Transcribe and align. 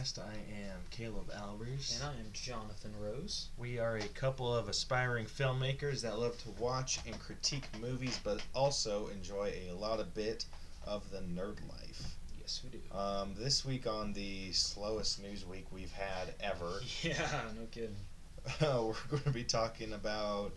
Podcast. 0.00 0.18
I 0.18 0.32
am 0.32 0.80
Caleb 0.90 1.30
Albers. 1.30 1.94
And 1.96 2.04
I 2.04 2.12
am 2.20 2.30
Jonathan 2.32 2.92
Rose. 2.98 3.48
We 3.58 3.78
are 3.78 3.96
a 3.96 4.08
couple 4.08 4.52
of 4.52 4.68
aspiring 4.68 5.26
filmmakers 5.26 6.00
that 6.02 6.18
love 6.18 6.38
to 6.42 6.50
watch 6.62 7.00
and 7.06 7.18
critique 7.20 7.68
movies, 7.80 8.18
but 8.24 8.40
also 8.54 9.08
enjoy 9.08 9.52
a 9.68 9.74
lot 9.74 10.00
of 10.00 10.14
bit 10.14 10.46
of 10.86 11.10
the 11.10 11.18
nerd 11.18 11.58
life. 11.68 12.16
Yes, 12.38 12.62
we 12.64 12.70
do. 12.78 12.98
Um, 12.98 13.34
this 13.36 13.64
week 13.64 13.86
on 13.86 14.12
the 14.14 14.52
slowest 14.52 15.22
news 15.22 15.44
week 15.44 15.66
we've 15.70 15.92
had 15.92 16.34
ever, 16.40 16.80
Yeah, 17.02 17.42
no 17.58 17.66
kidding. 17.70 17.96
we're 18.62 18.94
going 19.10 19.22
to 19.24 19.30
be 19.30 19.44
talking 19.44 19.92
about 19.92 20.52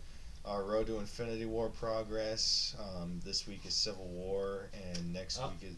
our 0.46 0.62
Road 0.62 0.86
to 0.86 0.98
Infinity 0.98 1.44
War 1.44 1.68
progress. 1.68 2.74
Um, 2.78 3.20
this 3.24 3.46
week 3.46 3.66
is 3.66 3.74
Civil 3.74 4.06
War, 4.06 4.70
and 4.72 5.12
next 5.12 5.38
Oh, 5.42 5.48
week 5.48 5.70
is 5.70 5.76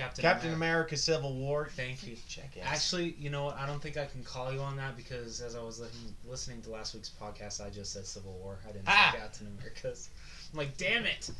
Captain, 0.00 0.22
Captain 0.22 0.52
America. 0.54 0.94
America: 0.94 0.96
Civil 0.96 1.34
War. 1.34 1.68
Thank 1.76 2.06
you. 2.06 2.16
Jackass. 2.28 2.62
Actually, 2.64 3.14
you 3.18 3.28
know 3.30 3.44
what? 3.44 3.56
I 3.58 3.66
don't 3.66 3.80
think 3.82 3.96
I 3.96 4.06
can 4.06 4.22
call 4.24 4.52
you 4.52 4.60
on 4.60 4.76
that 4.76 4.96
because 4.96 5.40
as 5.40 5.54
I 5.54 5.62
was 5.62 5.78
listening, 5.80 6.14
listening 6.26 6.62
to 6.62 6.70
last 6.70 6.94
week's 6.94 7.10
podcast, 7.10 7.64
I 7.64 7.70
just 7.70 7.92
said 7.92 8.06
Civil 8.06 8.32
War. 8.42 8.58
I 8.68 8.72
didn't 8.72 8.84
Ah! 8.88 9.10
say 9.12 9.18
Captain 9.20 9.46
America's. 9.58 10.08
I'm 10.52 10.58
like, 10.58 10.76
damn 10.78 11.04
it! 11.04 11.30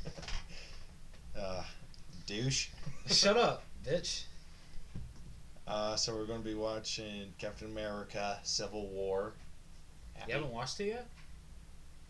uh, 1.39 1.63
douche. 2.27 2.69
Shut 3.07 3.37
up, 3.37 3.63
bitch. 3.87 4.25
Uh, 5.67 5.95
so 5.97 6.15
we're 6.15 6.27
going 6.27 6.43
to 6.43 6.49
be 6.49 6.55
watching 6.55 7.33
Captain 7.39 7.71
America: 7.71 8.39
Civil 8.43 8.87
War. 8.89 9.33
You 10.29 10.35
haven't 10.35 10.53
watched 10.53 10.79
it 10.81 10.89
yet? 10.89 11.07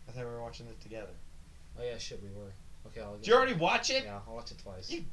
I 0.07 0.11
thought 0.11 0.25
we 0.25 0.31
were 0.31 0.41
watching 0.41 0.65
it 0.67 0.81
together. 0.81 1.13
Oh 1.79 1.83
yeah, 1.83 1.97
shit, 1.97 2.21
we 2.21 2.27
were. 2.29 2.51
Okay, 2.87 2.99
I'll. 2.99 3.15
Did 3.17 3.27
you 3.27 3.33
already 3.35 3.53
watch 3.53 3.89
it? 3.89 4.03
Yeah, 4.03 4.19
I'll 4.27 4.35
watch 4.35 4.51
it 4.51 4.57
twice. 4.61 4.89
You- 4.91 5.05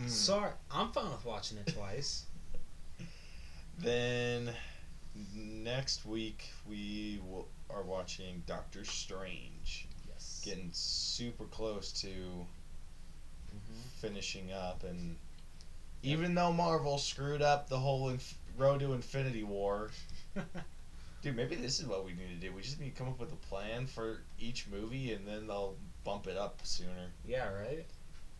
Mm. 0.00 0.08
Sorry, 0.08 0.50
I'm 0.70 0.90
fine 0.92 1.10
with 1.10 1.24
watching 1.24 1.58
it 1.58 1.72
twice. 1.74 2.24
Then 3.78 4.52
next 5.34 6.04
week 6.06 6.50
we 6.68 7.20
will, 7.28 7.48
are 7.70 7.82
watching 7.82 8.42
Doctor 8.46 8.84
Strange. 8.84 9.88
yes. 10.08 10.40
Getting 10.44 10.70
super 10.72 11.44
close 11.44 11.92
to 12.02 12.08
hmm 12.08 13.80
finishing 14.00 14.52
up, 14.52 14.82
and 14.84 15.16
even 16.02 16.34
though 16.34 16.52
Marvel 16.52 16.98
screwed 16.98 17.42
up 17.42 17.68
the 17.68 17.78
whole 17.78 18.08
inf- 18.10 18.34
road 18.58 18.80
to 18.80 18.92
Infinity 18.92 19.44
War, 19.44 19.90
dude, 21.22 21.36
maybe 21.36 21.54
this 21.56 21.78
is 21.80 21.86
what 21.86 22.04
we 22.04 22.12
need 22.12 22.28
to 22.40 22.46
do. 22.48 22.52
We 22.52 22.62
just 22.62 22.80
need 22.80 22.94
to 22.94 22.98
come 22.98 23.08
up 23.08 23.20
with 23.20 23.32
a 23.32 23.36
plan 23.36 23.86
for 23.86 24.20
each 24.40 24.66
movie, 24.70 25.12
and 25.12 25.26
then 25.26 25.46
they'll 25.46 25.76
bump 26.04 26.26
it 26.26 26.36
up 26.36 26.60
sooner. 26.64 27.10
yeah, 27.26 27.48
right. 27.52 27.86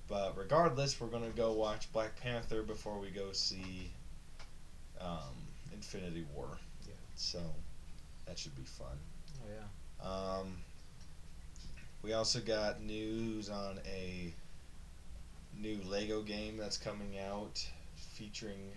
But 0.08 0.36
regardless, 0.36 1.00
we're 1.00 1.08
gonna 1.08 1.30
go 1.30 1.52
watch 1.52 1.90
Black 1.92 2.20
Panther 2.20 2.62
before 2.62 2.98
we 2.98 3.10
go 3.10 3.32
see 3.32 3.90
um, 5.00 5.34
Infinity 5.72 6.24
War. 6.34 6.58
Yeah. 6.86 6.94
So 7.16 7.40
that 8.26 8.38
should 8.38 8.54
be 8.56 8.64
fun. 8.64 8.98
Oh 9.42 9.48
yeah. 9.48 10.38
Um, 10.40 10.56
we 12.02 12.12
also 12.12 12.40
got 12.40 12.82
news 12.82 13.48
on 13.48 13.78
a 13.86 14.34
new 15.56 15.80
Lego 15.86 16.22
game 16.22 16.56
that's 16.56 16.76
coming 16.76 17.18
out 17.18 17.64
featuring 17.94 18.72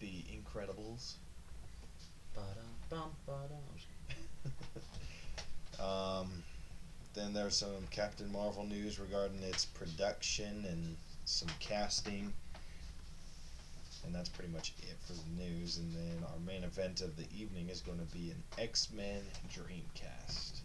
the 0.00 0.24
Incredibles. 0.32 1.14
Ba-dum, 2.34 2.64
bum, 2.90 3.10
ba-dum. 3.26 3.58
um, 6.22 6.42
then 7.16 7.32
there's 7.32 7.56
some 7.56 7.88
Captain 7.90 8.30
Marvel 8.30 8.64
news 8.64 9.00
regarding 9.00 9.42
its 9.42 9.64
production 9.64 10.66
and 10.68 10.96
some 11.24 11.48
casting. 11.58 12.32
And 14.04 14.14
that's 14.14 14.28
pretty 14.28 14.52
much 14.52 14.74
it 14.82 14.96
for 15.04 15.14
the 15.14 15.42
news. 15.42 15.78
And 15.78 15.92
then 15.94 16.22
our 16.22 16.38
main 16.46 16.62
event 16.62 17.00
of 17.00 17.16
the 17.16 17.24
evening 17.36 17.70
is 17.70 17.80
going 17.80 17.98
to 17.98 18.14
be 18.14 18.30
an 18.30 18.42
X 18.58 18.88
Men 18.94 19.22
Dreamcast. 19.50 20.60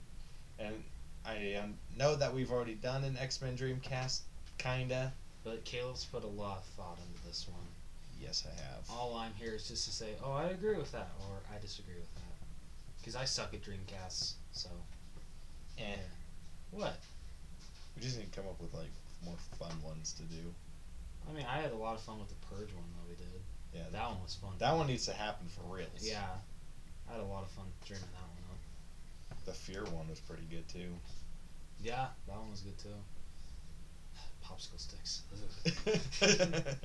And 0.59 0.83
I 1.25 1.55
um, 1.55 1.75
know 1.97 2.15
that 2.15 2.33
we've 2.33 2.51
already 2.51 2.75
done 2.75 3.03
an 3.05 3.17
X 3.17 3.41
Men 3.41 3.57
Dreamcast, 3.57 4.19
kinda. 4.57 5.13
But 5.43 5.63
Caleb's 5.63 6.05
put 6.05 6.23
a 6.23 6.27
lot 6.27 6.57
of 6.57 6.65
thought 6.75 6.99
into 7.07 7.25
this 7.25 7.47
one. 7.49 7.65
Yes, 8.21 8.45
I 8.45 8.61
have. 8.61 8.87
All 8.91 9.15
I'm 9.15 9.33
here 9.39 9.55
is 9.55 9.67
just 9.67 9.85
to 9.85 9.91
say, 9.91 10.09
oh, 10.23 10.33
I 10.33 10.49
agree 10.49 10.77
with 10.77 10.91
that, 10.91 11.09
or 11.21 11.37
I 11.51 11.59
disagree 11.59 11.95
with 11.95 12.13
that. 12.15 12.21
Because 12.99 13.15
I 13.15 13.25
suck 13.25 13.53
at 13.55 13.63
Dreamcasts, 13.63 14.33
so. 14.51 14.69
Eh. 15.79 15.95
What? 16.71 16.97
We 17.95 18.01
just 18.01 18.17
need 18.17 18.31
to 18.31 18.39
come 18.39 18.49
up 18.49 18.59
with 18.61 18.73
like 18.73 18.91
more 19.23 19.35
fun 19.59 19.71
ones 19.83 20.13
to 20.13 20.23
do. 20.23 20.53
I 21.29 21.33
mean, 21.33 21.45
I 21.47 21.57
had 21.61 21.71
a 21.71 21.75
lot 21.75 21.95
of 21.95 22.01
fun 22.01 22.19
with 22.19 22.29
the 22.29 22.35
Purge 22.47 22.73
one 22.73 22.83
that 22.97 23.09
we 23.09 23.15
did. 23.15 23.41
Yeah, 23.73 23.83
That 23.91 24.09
one 24.09 24.21
was 24.23 24.35
fun. 24.35 24.51
that 24.59 24.75
one 24.75 24.87
needs 24.87 25.05
to 25.05 25.13
happen 25.13 25.47
for 25.47 25.61
real. 25.73 25.85
Yeah. 25.99 26.23
I 27.09 27.13
had 27.13 27.21
a 27.21 27.25
lot 27.25 27.43
of 27.43 27.49
fun 27.51 27.65
dreaming 27.85 28.07
that 28.13 28.21
one 28.21 28.43
up. 28.51 29.45
The 29.45 29.53
Fear 29.53 29.83
one 29.85 30.09
was 30.09 30.19
pretty 30.19 30.43
good 30.49 30.67
too. 30.67 30.89
Yeah, 31.81 32.07
that 32.27 32.37
one 32.37 32.51
was 32.51 32.61
good 32.61 32.77
too. 32.77 32.89
Popsicle 34.45 34.79
sticks. 34.79 35.21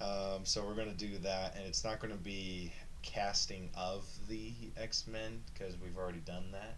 um, 0.00 0.44
so 0.44 0.64
we're 0.64 0.74
gonna 0.74 0.92
do 0.92 1.18
that, 1.18 1.56
and 1.56 1.66
it's 1.66 1.84
not 1.84 2.00
gonna 2.00 2.14
be 2.14 2.72
casting 3.02 3.70
of 3.76 4.04
the 4.28 4.52
X 4.76 5.06
Men 5.06 5.42
because 5.52 5.74
we've 5.82 5.96
already 5.96 6.20
done 6.20 6.44
that. 6.52 6.76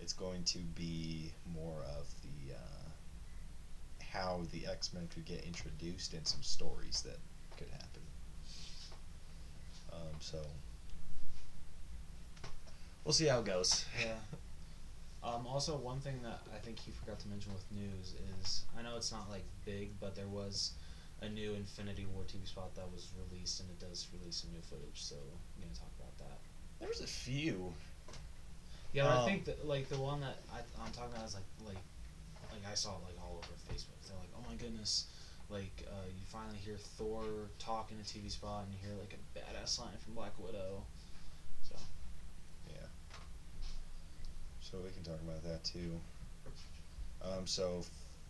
It's 0.00 0.12
going 0.12 0.44
to 0.44 0.58
be 0.58 1.32
more 1.52 1.82
of 1.98 2.06
the 2.22 2.54
uh, 2.54 4.04
how 4.12 4.42
the 4.52 4.66
X 4.66 4.92
Men 4.92 5.08
could 5.12 5.24
get 5.24 5.44
introduced 5.44 6.14
and 6.14 6.26
some 6.26 6.42
stories 6.42 7.02
that 7.02 7.18
could 7.56 7.68
happen. 7.70 8.02
Um, 9.92 10.16
so 10.20 10.38
we'll 13.04 13.12
see 13.12 13.26
how 13.26 13.40
it 13.40 13.44
goes. 13.44 13.84
Yeah. 14.00 14.14
Um, 15.22 15.46
also, 15.46 15.76
one 15.76 16.00
thing 16.00 16.18
that 16.22 16.40
I 16.54 16.58
think 16.58 16.78
he 16.78 16.90
forgot 16.92 17.20
to 17.20 17.28
mention 17.28 17.52
with 17.52 17.64
news 17.70 18.14
is 18.40 18.64
I 18.78 18.82
know 18.82 18.96
it's 18.96 19.12
not 19.12 19.28
like 19.28 19.44
big, 19.66 19.90
but 20.00 20.16
there 20.16 20.26
was 20.26 20.72
a 21.20 21.28
new 21.28 21.52
Infinity 21.52 22.06
War 22.14 22.24
TV 22.24 22.48
spot 22.48 22.74
that 22.76 22.90
was 22.90 23.08
released, 23.28 23.60
and 23.60 23.68
it 23.68 23.78
does 23.78 24.08
release 24.18 24.36
some 24.36 24.50
new 24.52 24.62
footage. 24.62 25.02
So 25.02 25.16
I'm 25.16 25.62
gonna 25.62 25.74
talk 25.74 25.92
about 25.98 26.16
that. 26.18 26.38
There 26.78 26.88
was 26.88 27.02
a 27.02 27.06
few. 27.06 27.74
Yeah, 28.92 29.04
but 29.04 29.10
I 29.12 29.16
Um, 29.20 29.24
think 29.26 29.44
that 29.44 29.66
like 29.66 29.88
the 29.88 29.98
one 29.98 30.20
that 30.20 30.38
I, 30.52 30.58
I'm 30.84 30.90
talking 30.92 31.12
about 31.14 31.26
is 31.26 31.34
like 31.34 31.44
like 31.66 31.82
like 32.52 32.70
I 32.70 32.74
saw 32.74 32.96
it 32.96 33.02
like 33.04 33.18
all 33.22 33.38
over 33.38 33.54
Facebook. 33.72 33.98
They're 34.06 34.16
like, 34.18 34.30
oh 34.36 34.42
my 34.48 34.56
goodness, 34.56 35.06
like 35.48 35.86
uh, 35.88 36.06
you 36.08 36.24
finally 36.26 36.58
hear 36.58 36.76
Thor 36.76 37.22
talk 37.58 37.90
in 37.92 37.98
a 37.98 38.02
TV 38.02 38.30
spot, 38.30 38.64
and 38.64 38.72
you 38.74 38.78
hear 38.84 38.96
like 38.98 39.14
a 39.14 39.38
badass 39.38 39.78
line 39.78 39.96
from 40.04 40.14
Black 40.14 40.32
Widow. 40.38 40.82
So 41.62 41.76
Yeah. 42.68 42.86
So 44.60 44.78
we 44.78 44.90
can 44.90 45.02
talk 45.04 45.20
about 45.22 45.42
that 45.44 45.62
too. 45.64 46.00
Um, 47.22 47.46
so 47.46 47.84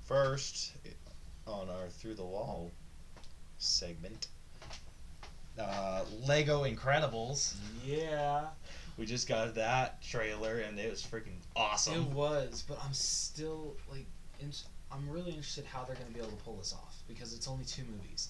first 0.07 0.73
on 1.47 1.71
our 1.71 1.89
through 1.89 2.15
the 2.15 2.25
wall 2.25 2.71
segment, 3.59 4.27
uh, 5.59 6.05
Lego 6.27 6.65
Incredibles. 6.65 7.55
yeah. 7.85 8.49
We 9.01 9.07
just 9.07 9.27
got 9.27 9.55
that 9.55 10.03
trailer 10.03 10.59
and 10.59 10.79
it 10.79 10.91
was 10.91 11.03
freaking 11.03 11.39
awesome. 11.57 11.95
It 11.95 12.09
was, 12.09 12.63
but 12.69 12.79
I'm 12.85 12.93
still 12.93 13.75
like, 13.91 14.05
in, 14.41 14.53
I'm 14.93 15.09
really 15.09 15.31
interested 15.31 15.65
how 15.65 15.85
they're 15.85 15.97
gonna 15.97 16.11
be 16.11 16.21
able 16.21 16.33
to 16.37 16.45
pull 16.45 16.57
this 16.57 16.75
off 16.75 17.03
because 17.09 17.33
it's 17.33 17.49
only 17.49 17.65
two 17.65 17.83
movies, 17.91 18.29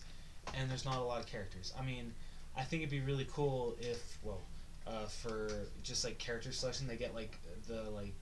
and 0.55 0.71
there's 0.71 0.85
not 0.85 0.99
a 0.99 1.03
lot 1.03 1.19
of 1.19 1.27
characters. 1.27 1.75
I 1.77 1.85
mean, 1.85 2.15
I 2.57 2.63
think 2.63 2.83
it'd 2.83 2.91
be 2.93 3.01
really 3.01 3.27
cool 3.33 3.75
if, 3.81 4.17
well, 4.23 4.43
uh, 4.87 5.07
for 5.07 5.51
just 5.83 6.05
like 6.05 6.19
character 6.19 6.53
selection, 6.53 6.87
they 6.87 6.97
get 6.97 7.16
like 7.16 7.37
the 7.66 7.91
like 7.91 8.15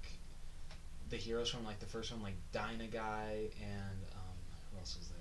the 1.10 1.16
heroes 1.18 1.50
from 1.50 1.66
like 1.66 1.80
the 1.80 1.86
first 1.86 2.10
one, 2.12 2.22
like 2.22 2.36
Dyna 2.52 2.86
Guy 2.86 3.50
and 3.60 3.98
um, 4.14 4.36
who 4.72 4.78
else 4.78 4.96
was 4.98 5.08
there? 5.08 5.18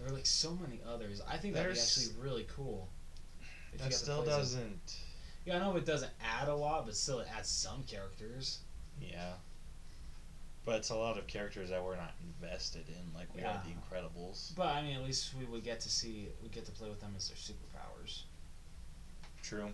There 0.00 0.08
were 0.08 0.16
like 0.16 0.26
so 0.26 0.58
many 0.60 0.80
others. 0.84 1.22
I 1.30 1.36
think 1.36 1.54
that'd 1.54 1.70
be 1.70 1.74
There's- 1.76 1.96
actually 1.96 2.20
really 2.20 2.46
cool. 2.56 2.88
if 3.72 3.74
you 3.74 3.84
that 3.84 3.92
to 3.92 3.96
still 3.96 4.22
play 4.24 4.32
doesn't. 4.32 4.96
Yeah, 5.44 5.56
I 5.56 5.58
know 5.58 5.76
it 5.76 5.84
doesn't 5.84 6.12
add 6.22 6.48
a 6.48 6.54
lot, 6.54 6.86
but 6.86 6.96
still 6.96 7.18
it 7.20 7.28
adds 7.36 7.48
some 7.48 7.82
characters. 7.84 8.60
Yeah. 9.00 9.32
But 10.64 10.76
it's 10.76 10.90
a 10.90 10.96
lot 10.96 11.18
of 11.18 11.26
characters 11.26 11.68
that 11.68 11.84
we're 11.84 11.96
not 11.96 12.14
invested 12.40 12.88
in, 12.88 13.14
like 13.14 13.26
we 13.36 13.42
are 13.42 13.60
the 13.64 13.70
Incredibles. 13.70 14.54
But 14.56 14.68
I 14.68 14.82
mean, 14.82 14.96
at 14.96 15.04
least 15.04 15.34
we 15.38 15.44
would 15.44 15.62
get 15.62 15.80
to 15.80 15.90
see, 15.90 16.28
we 16.42 16.48
get 16.48 16.64
to 16.64 16.72
play 16.72 16.88
with 16.88 17.00
them 17.00 17.12
as 17.16 17.28
their 17.28 17.36
superpowers. 17.36 18.22
True. 19.42 19.68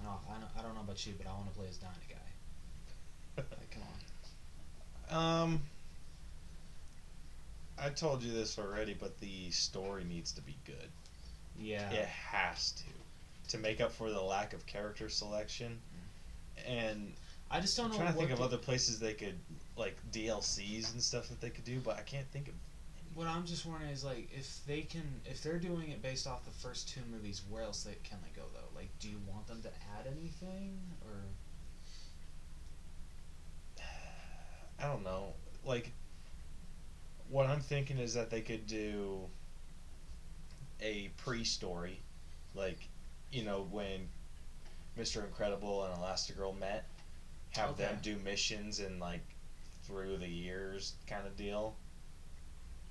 I 0.00 0.04
don't, 0.04 0.20
I 0.28 0.40
don't, 0.40 0.50
I 0.58 0.62
don't 0.62 0.74
know 0.74 0.82
about 0.82 1.06
you, 1.06 1.14
but 1.16 1.26
I 1.26 1.32
want 1.32 1.50
to 1.50 1.58
play 1.58 1.68
as 1.70 1.78
Dyna 1.78 1.92
Guy. 2.08 3.42
Like, 3.50 3.70
come 3.70 3.82
on. 3.82 3.88
Um, 5.12 5.60
I 7.78 7.90
told 7.90 8.22
you 8.22 8.32
this 8.32 8.58
already, 8.58 8.94
but 8.94 9.20
the 9.20 9.50
story 9.50 10.04
needs 10.04 10.32
to 10.32 10.40
be 10.40 10.56
good. 10.64 10.88
Yeah. 11.58 11.90
It 11.90 12.06
has 12.06 12.72
to 12.72 12.84
to 13.52 13.58
make 13.58 13.80
up 13.80 13.92
for 13.92 14.10
the 14.10 14.20
lack 14.22 14.52
of 14.52 14.66
character 14.66 15.08
selection. 15.08 15.80
And 16.66 17.14
I 17.50 17.60
just 17.60 17.76
don't 17.76 17.86
I'm 17.86 17.92
know. 17.92 17.96
trying 17.98 18.12
to 18.12 18.18
think 18.18 18.30
of 18.30 18.40
other 18.40 18.58
places 18.58 18.98
they 18.98 19.14
could 19.14 19.38
like 19.76 19.96
DLCs 20.12 20.92
and 20.92 21.02
stuff 21.02 21.28
that 21.28 21.40
they 21.40 21.50
could 21.50 21.64
do, 21.64 21.80
but 21.80 21.96
I 21.98 22.02
can't 22.02 22.30
think 22.30 22.48
of 22.48 22.54
What 23.14 23.26
I'm 23.28 23.46
just 23.46 23.66
wondering 23.66 23.90
is 23.90 24.04
like 24.04 24.28
if 24.32 24.60
they 24.66 24.82
can, 24.82 25.20
if 25.24 25.42
they're 25.42 25.58
doing 25.58 25.90
it 25.90 26.02
based 26.02 26.26
off 26.26 26.44
the 26.44 26.50
first 26.50 26.88
two 26.88 27.02
movies, 27.10 27.42
where 27.48 27.62
else 27.62 27.84
they, 27.84 27.96
can 28.04 28.18
they 28.22 28.30
go 28.34 28.46
though? 28.54 28.68
Like, 28.74 28.90
do 28.98 29.08
you 29.08 29.18
want 29.28 29.46
them 29.46 29.62
to 29.62 29.68
add 29.68 30.06
anything 30.06 30.78
or? 31.04 31.22
I 34.80 34.86
don't 34.86 35.04
know. 35.04 35.34
Like, 35.64 35.92
what 37.28 37.46
I'm 37.46 37.60
thinking 37.60 37.98
is 37.98 38.14
that 38.14 38.30
they 38.30 38.40
could 38.40 38.66
do 38.66 39.28
a 40.80 41.10
pre-story, 41.16 42.00
like, 42.54 42.88
you 43.32 43.44
know, 43.44 43.66
when 43.70 44.08
Mr. 44.96 45.24
Incredible 45.24 45.84
and 45.84 45.94
Elastigirl 45.94 46.58
met, 46.58 46.84
have 47.50 47.76
them 47.76 47.98
do 48.02 48.16
missions 48.18 48.80
and 48.80 49.00
like 49.00 49.22
through 49.84 50.18
the 50.18 50.28
years 50.28 50.94
kind 51.06 51.26
of 51.26 51.36
deal. 51.36 51.76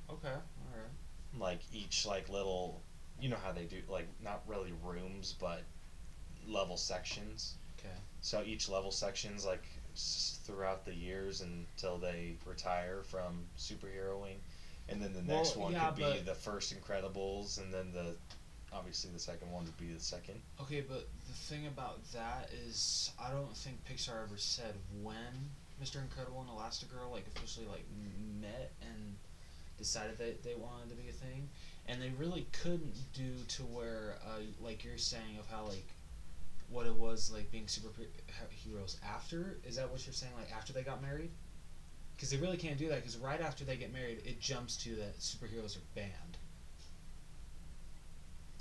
Okay, 0.10 0.30
all 0.30 0.72
right. 0.76 0.92
Like 1.40 1.62
each 1.74 2.06
like 2.06 2.30
little, 2.30 2.82
you 3.20 3.30
know 3.30 3.38
how 3.38 3.52
they 3.52 3.66
do 3.66 3.82
like 3.88 4.08
not 4.22 4.42
really 4.48 4.74
rooms 4.84 5.34
but 5.40 5.64
level 6.48 6.78
sections. 6.78 7.56
Okay. 7.80 7.94
So 8.22 8.42
each 8.44 8.70
level 8.70 8.92
section's 8.92 9.46
like 9.46 9.64
s- 9.94 10.40
throughout 10.44 10.86
the 10.86 10.94
years 10.94 11.42
until 11.42 11.98
they 11.98 12.36
retire 12.46 13.02
from 13.04 13.48
superheroing, 13.58 14.38
and 14.90 15.02
then 15.02 15.14
the 15.14 15.22
next 15.22 15.56
Well, 15.56 15.66
one 15.66 15.74
yeah, 15.74 15.88
could 15.88 15.96
be 15.96 16.20
the 16.20 16.36
first 16.36 16.74
Incredibles, 16.74 17.58
and 17.58 17.74
then 17.74 17.92
the 17.92 18.16
obviously 18.74 19.10
the 19.12 19.20
second 19.20 19.52
one 19.52 19.66
would 19.66 19.78
be 19.78 19.94
the 19.94 20.00
second. 20.00 20.42
Okay, 20.62 20.82
but 20.82 21.08
the 21.28 21.34
thing 21.34 21.68
about 21.68 22.00
that 22.14 22.50
is, 22.68 23.12
I 23.20 23.32
don't 23.32 23.56
think 23.56 23.78
Pixar 23.86 24.24
ever 24.24 24.38
said 24.38 24.76
when 25.02 25.52
Mr. 25.82 26.02
Incredible 26.02 26.42
and 26.42 26.50
Elastigirl 26.50 27.12
like 27.12 27.26
officially 27.36 27.68
like 27.68 27.86
met 28.40 28.72
and 28.82 29.16
decided 29.78 30.18
that 30.20 30.44
they 30.44 30.56
wanted 30.56 30.90
to 30.90 30.96
be 30.96 31.10
a 31.10 31.14
thing, 31.14 31.50
and 31.88 32.02
they 32.02 32.12
really 32.18 32.48
couldn't 32.52 32.96
do 33.14 33.34
to 33.48 33.64
where, 33.64 34.16
uh, 34.26 34.42
like 34.62 34.84
you're 34.84 34.98
saying 34.98 35.38
of 35.40 35.48
how 35.48 35.66
like 35.66 35.88
what 36.70 36.86
it 36.86 36.96
was 36.96 37.32
like 37.34 37.52
being 37.52 37.66
superheroes 37.66 38.96
after. 39.06 39.58
Is 39.68 39.76
that 39.76 39.92
what 39.92 40.06
you're 40.06 40.14
saying? 40.14 40.34
Like 40.38 40.56
after 40.56 40.72
they 40.72 40.84
got 40.84 41.02
married? 41.02 41.32
Because 42.16 42.30
they 42.30 42.38
really 42.38 42.58
can't 42.58 42.78
do 42.78 42.88
that. 42.90 42.98
Because 42.98 43.18
right 43.18 43.42
after 43.42 43.66
they 43.66 43.76
get 43.76 43.92
married, 43.92 44.22
it 44.26 44.40
jumps 44.40 44.78
to 44.84 44.96
that 44.96 45.20
superheroes 45.20 45.76
are 45.76 45.82
banned. 45.96 46.31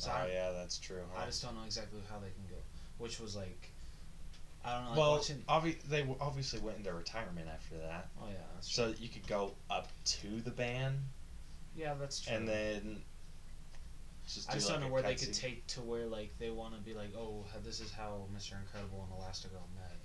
So 0.01 0.11
oh 0.15 0.23
I- 0.25 0.31
yeah, 0.33 0.51
that's 0.53 0.79
true. 0.79 1.03
Huh? 1.13 1.23
I 1.23 1.27
just 1.27 1.43
don't 1.43 1.55
know 1.55 1.65
exactly 1.65 2.01
how 2.11 2.19
they 2.19 2.31
can 2.31 2.45
go. 2.49 2.57
Which 2.99 3.21
was 3.21 3.37
like, 3.37 3.69
I 4.65 4.75
don't 4.75 4.85
know. 4.85 4.91
Like 4.91 4.99
well, 4.99 5.13
watching, 5.13 5.45
obvi- 5.49 5.83
they 5.89 6.07
obviously 6.21 6.61
went 6.61 6.79
into 6.79 6.93
retirement 6.93 7.49
after 7.53 7.77
that, 7.79 8.09
oh 8.21 8.27
yeah, 8.29 8.35
that's 8.55 8.69
true. 8.69 8.93
so 8.93 8.95
you 8.99 9.09
could 9.09 9.27
go 9.27 9.53
up 9.71 9.89
to 10.05 10.41
the 10.43 10.51
band, 10.51 10.97
yeah, 11.77 11.95
that's 12.01 12.21
true. 12.21 12.37
and 12.37 12.49
then 12.49 13.03
just 14.27 14.49
I 14.51 14.55
just 14.55 14.69
like 14.69 14.81
don't 14.81 14.89
know 14.89 14.93
where 14.93 15.03
they 15.03 15.15
could 15.15 15.33
take 15.35 15.67
to 15.69 15.81
where 15.81 16.07
like 16.07 16.31
they 16.39 16.51
want 16.51 16.75
to 16.75 16.81
be 16.81 16.95
like, 16.95 17.15
oh, 17.17 17.45
this 17.65 17.81
is 17.81 17.91
how 17.93 18.23
Mr. 18.37 18.53
Incredible 18.61 19.07
and 19.09 19.21
Elastigirl 19.21 19.69
met, 19.77 19.97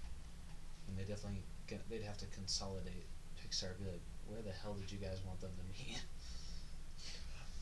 and 0.87 0.97
they 0.97 1.03
definitely 1.03 1.43
get, 1.67 1.87
they'd 1.89 2.03
have 2.03 2.17
to 2.17 2.25
consolidate. 2.27 3.05
Pixar 3.39 3.77
be 3.77 3.85
like, 3.91 4.01
where 4.27 4.41
the 4.41 4.51
hell 4.51 4.73
did 4.73 4.91
you 4.91 4.97
guys 4.97 5.19
want 5.27 5.39
them 5.41 5.51
to 5.57 5.63
meet? 5.67 6.01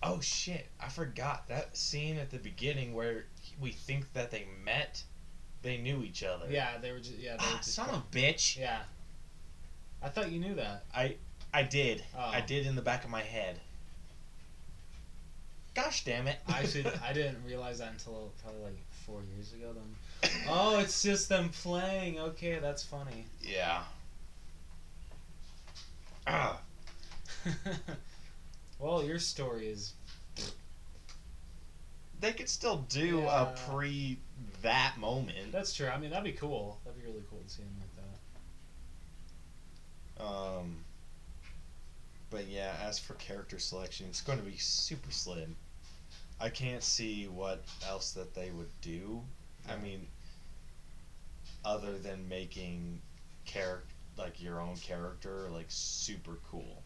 Oh 0.04 0.20
shit! 0.20 0.68
I 0.82 0.90
forgot 0.90 1.48
that 1.48 1.78
scene 1.78 2.18
at 2.18 2.30
the 2.30 2.38
beginning 2.38 2.94
where 2.94 3.26
we 3.62 3.72
think 3.72 4.12
that 4.14 4.32
they 4.32 4.46
met. 4.66 5.02
They 5.62 5.78
knew 5.78 6.04
each 6.04 6.24
other. 6.24 6.46
yeah, 6.50 6.78
they 6.82 6.92
were 6.92 7.00
just 7.00 7.18
yeah, 7.18 7.38
they 7.38 7.46
were 7.46 7.52
Ah, 7.54 7.58
just 7.58 7.74
son 7.74 7.90
of 7.90 7.96
a 7.96 8.02
bitch. 8.16 8.58
yeah. 8.60 8.80
I 10.02 10.10
thought 10.10 10.30
you 10.32 10.40
knew 10.40 10.56
that. 10.56 10.84
I 10.94 11.16
I 11.54 11.64
did. 11.64 12.04
Oh. 12.18 12.20
I 12.20 12.42
did 12.42 12.66
in 12.68 12.76
the 12.76 12.82
back 12.82 13.06
of 13.06 13.10
my 13.10 13.22
head. 13.22 13.60
Gosh 15.74 16.04
damn 16.04 16.28
it! 16.28 16.38
I 16.48 16.66
should. 16.66 16.86
I 17.04 17.14
didn't 17.14 17.38
realize 17.48 17.80
that 17.80 17.92
until 17.94 18.32
probably 18.44 18.62
like 18.64 18.78
four 19.06 19.22
years 19.36 19.54
ago. 19.54 19.74
Then. 19.74 20.32
Oh, 20.50 20.80
it's 20.80 21.02
just 21.02 21.30
them 21.30 21.50
playing. 21.50 22.20
Okay, 22.20 22.60
that's 22.62 22.84
funny. 22.84 23.26
yeah. 23.42 23.84
Ah, 26.28 26.60
well, 28.84 29.02
your 29.02 29.18
story 29.20 29.68
is 29.68 29.94
they 32.20 32.34
could 32.34 32.50
still 32.50 32.80
do 32.90 33.20
Yeah. 33.20 33.54
a 33.54 33.58
pre 33.70 34.20
that 34.62 34.98
moment. 34.98 35.52
that's 35.54 35.74
true. 35.74 35.88
I 35.88 35.98
mean, 35.98 36.10
that'd 36.10 36.24
be 36.26 36.34
cool. 36.34 36.80
That'd 36.84 37.02
be 37.02 37.08
really 37.08 37.24
cool 37.30 37.40
to 37.40 37.50
see 37.50 37.62
him 37.64 37.76
like 37.80 37.96
that. 40.18 40.24
Um. 40.26 40.84
But 42.30 42.48
yeah, 42.48 42.76
as 42.82 42.98
for 43.00 43.14
character 43.16 43.60
selection, 43.60 44.08
it's 44.10 44.22
going 44.22 44.40
to 44.40 44.46
be 44.46 44.58
super 44.58 45.12
slim. 45.12 45.56
I 46.42 46.50
can't 46.50 46.84
see 46.84 47.28
what 47.28 47.64
else 47.88 48.12
that 48.14 48.34
they 48.34 48.50
would 48.50 48.72
do. 48.82 49.22
I 49.70 49.76
mean, 49.78 50.08
other 51.64 51.98
than 52.00 52.28
making 52.28 53.02
character 53.46 53.88
like 54.18 54.42
your 54.42 54.60
own 54.60 54.76
character 54.78 55.50
like 55.52 55.66
super 55.70 56.38
cool. 56.50 56.83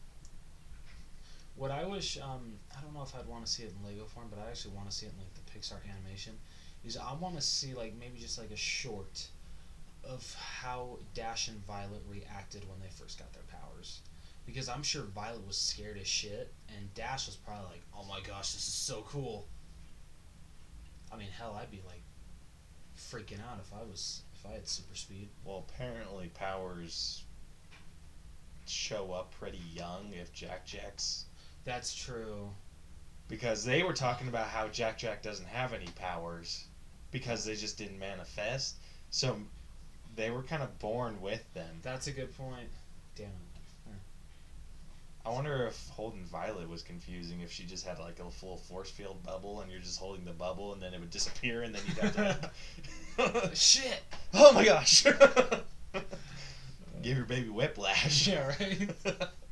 What 1.57 1.71
I 1.71 1.85
wish, 1.85 2.19
um, 2.19 2.53
I 2.77 2.81
don't 2.81 2.93
know 2.93 3.01
if 3.01 3.15
I'd 3.15 3.25
want 3.25 3.43
to 3.43 3.51
see 3.51 3.63
it 3.63 3.73
in 3.73 3.85
Lego 3.85 4.05
form, 4.05 4.27
but 4.29 4.39
I 4.39 4.47
actually 4.47 4.75
want 4.75 4.89
to 4.91 4.95
see 4.95 5.07
it 5.07 5.13
in 5.13 5.17
like 5.17 5.33
the 5.33 5.51
Pixar 5.51 5.79
animation. 5.91 6.33
Is 6.85 6.97
I 6.97 7.13
want 7.13 7.35
to 7.35 7.41
see 7.41 7.73
like 7.73 7.95
maybe 7.99 8.19
just 8.19 8.37
like 8.37 8.51
a 8.51 8.55
short 8.55 9.27
of 10.07 10.35
how 10.35 10.99
Dash 11.15 11.47
and 11.47 11.65
Violet 11.65 12.03
reacted 12.07 12.61
when 12.69 12.79
they 12.79 12.89
first 12.89 13.17
got 13.17 13.33
their 13.33 13.43
powers. 13.43 14.01
Because 14.45 14.69
I'm 14.69 14.83
sure 14.83 15.01
Violet 15.01 15.45
was 15.45 15.57
scared 15.57 15.97
as 15.97 16.07
shit, 16.07 16.53
and 16.69 16.93
Dash 16.93 17.25
was 17.25 17.35
probably 17.35 17.71
like, 17.71 17.81
"Oh 17.97 18.05
my 18.05 18.21
gosh, 18.21 18.53
this 18.53 18.67
is 18.67 18.73
so 18.73 19.03
cool." 19.09 19.47
I 21.11 21.17
mean, 21.17 21.29
hell, 21.29 21.57
I'd 21.59 21.71
be 21.71 21.81
like 21.87 22.01
freaking 22.95 23.41
out 23.41 23.59
if 23.59 23.73
I 23.73 23.83
was 23.83 24.21
if 24.35 24.45
I 24.45 24.53
had 24.53 24.67
super 24.67 24.95
speed. 24.95 25.29
Well, 25.43 25.65
apparently 25.67 26.29
powers 26.35 27.23
show 28.67 29.11
up 29.11 29.31
pretty 29.39 29.61
young 29.73 30.11
if 30.13 30.31
Jack 30.33 30.65
Jack's 30.65 31.25
That's 31.67 31.93
true. 31.93 32.49
because 33.27 33.65
they 33.65 33.83
were 33.83 33.93
talking 33.93 34.29
about 34.29 34.47
how 34.47 34.69
Jack 34.69 34.97
Jack 34.97 35.21
doesn't 35.21 35.47
have 35.47 35.73
any 35.73 35.87
powers 35.95 36.63
because 37.11 37.43
they 37.43 37.55
just 37.55 37.77
didn't 37.77 37.99
manifest. 37.99 38.77
So 39.11 39.35
they 40.15 40.31
were 40.31 40.43
kind 40.43 40.63
of 40.63 40.79
born 40.79 41.21
with 41.21 41.43
them. 41.53 41.79
That's 41.83 42.07
a 42.07 42.11
good 42.11 42.35
point. 42.37 42.69
Damn. 43.15 43.27
I 45.25 45.29
wonder 45.29 45.67
if 45.67 45.89
holding 45.89 46.23
Violet 46.23 46.69
was 46.69 46.81
confusing 46.83 47.41
if 47.41 47.51
she 47.51 47.65
just 47.65 47.85
had 47.85 47.99
like 47.99 48.17
a 48.21 48.31
full 48.31 48.55
force 48.55 48.89
field 48.89 49.21
bubble 49.23 49.59
and 49.59 49.69
you're 49.69 49.81
just 49.81 49.99
holding 49.99 50.23
the 50.23 50.31
bubble 50.31 50.71
and 50.71 50.81
then 50.81 50.93
it 50.93 51.01
would 51.01 51.09
disappear 51.09 51.63
and 51.63 51.75
then 51.75 51.81
you'd 51.85 51.97
have 51.97 52.51
to 53.17 53.51
Shit. 53.55 54.03
Oh 54.33 54.53
my 54.53 54.63
gosh. 54.63 55.03
Give 57.01 57.17
your 57.17 57.25
baby 57.25 57.49
whiplash. 57.49 58.25
Yeah, 58.29 58.47
right. 58.57 58.89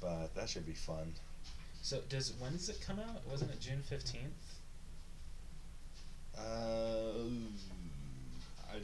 but 0.00 0.34
that 0.34 0.48
should 0.48 0.66
be 0.66 0.72
fun. 0.74 1.12
So 1.82 2.00
does 2.08 2.32
when 2.38 2.52
does 2.52 2.68
it 2.68 2.80
come 2.86 2.98
out? 2.98 3.26
Wasn't 3.30 3.50
it 3.50 3.60
June 3.60 3.82
fifteenth? 3.82 4.32
Uh, 6.36 7.28
I, 8.70 8.76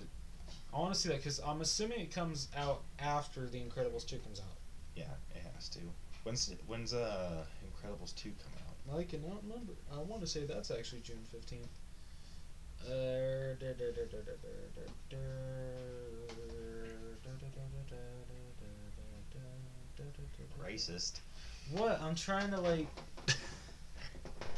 I 0.74 0.78
want 0.78 0.92
to 0.94 0.98
see 1.00 1.08
that 1.10 1.18
because 1.18 1.40
I'm 1.46 1.60
assuming 1.60 2.00
it 2.00 2.12
comes 2.12 2.48
out 2.56 2.82
after 2.98 3.46
The 3.46 3.58
Incredibles 3.60 4.06
two 4.06 4.18
comes 4.18 4.40
out. 4.40 4.56
yeah, 4.96 5.04
it 5.34 5.42
has 5.54 5.68
to. 5.70 5.78
When's 6.24 6.52
when's 6.66 6.94
uh 6.94 7.44
Incredibles 7.64 8.14
two 8.16 8.32
come 8.42 8.52
out? 8.58 8.98
I 8.98 9.04
cannot 9.04 9.42
remember. 9.42 9.72
I 9.92 9.98
want 9.98 10.20
to 10.22 10.26
say 10.26 10.44
that's 10.44 10.70
actually 10.70 11.00
June 11.02 11.24
fifteenth. 11.30 11.68
Uh, 12.86 13.54
Racist. 20.64 21.20
What? 21.72 22.00
I'm 22.02 22.14
trying 22.14 22.50
to 22.50 22.60
like. 22.60 22.86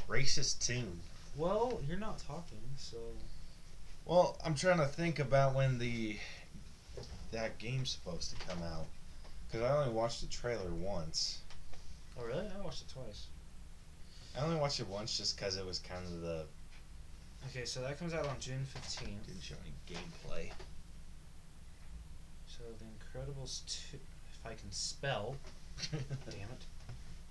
Racist 0.08 0.64
tune. 0.66 1.00
Well, 1.36 1.80
you're 1.86 1.98
not 1.98 2.18
talking, 2.18 2.58
so. 2.76 2.96
Well, 4.04 4.38
I'm 4.44 4.54
trying 4.54 4.78
to 4.78 4.86
think 4.86 5.18
about 5.18 5.54
when 5.54 5.78
the 5.78 6.16
that 7.32 7.58
game's 7.58 7.90
supposed 7.90 8.30
to 8.30 8.46
come 8.46 8.62
out 8.62 8.86
because 9.46 9.62
I 9.68 9.76
only 9.76 9.92
watched 9.92 10.20
the 10.20 10.28
trailer 10.28 10.70
once. 10.70 11.40
Oh 12.18 12.25
really? 12.25 12.46
I 12.46 12.64
watched 12.64 12.82
it 12.82 12.88
twice. 12.92 13.26
I 14.38 14.44
only 14.44 14.56
watched 14.56 14.80
it 14.80 14.86
once 14.88 15.16
just 15.18 15.36
because 15.36 15.56
it 15.56 15.66
was 15.66 15.80
kind 15.80 16.04
of 16.04 16.20
the 16.20 16.46
Okay, 17.50 17.64
so 17.64 17.80
that 17.82 17.98
comes 17.98 18.14
out 18.14 18.26
on 18.26 18.36
June 18.40 18.64
fifteenth. 18.64 19.26
didn't 19.26 19.42
show 19.42 19.54
any 19.64 19.75
gameplay. 19.98 20.50
So 22.46 22.62
The 22.78 22.84
Incredibles 22.84 23.62
two, 23.66 23.98
if 24.32 24.46
I 24.46 24.54
can 24.54 24.70
spell. 24.70 25.36
Damn 25.92 26.40
it. 26.40 26.64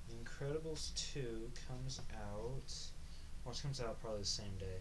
The 0.10 0.16
Incredibles 0.24 0.94
2 1.14 1.52
comes 1.68 2.02
out. 2.14 2.74
Well, 3.44 3.54
it 3.54 3.62
comes 3.62 3.82
out 3.82 4.00
probably 4.02 4.22
the 4.22 4.26
same 4.26 4.56
day. 4.60 4.80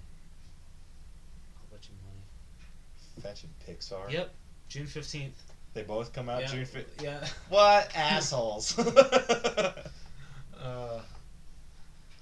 I'll 1.56 1.66
bet 1.76 1.86
you 1.88 1.94
money. 2.04 3.22
Fetching 3.22 3.50
Pixar. 3.68 4.10
Yep, 4.10 4.34
June 4.68 4.86
15th. 4.86 5.30
They 5.74 5.82
both 5.82 6.12
come 6.12 6.28
out 6.28 6.42
yeah, 6.42 6.46
June 6.48 6.64
fifth. 6.64 7.02
Yeah. 7.02 7.26
What 7.48 7.90
assholes? 7.96 8.78
Uh, 10.62 11.00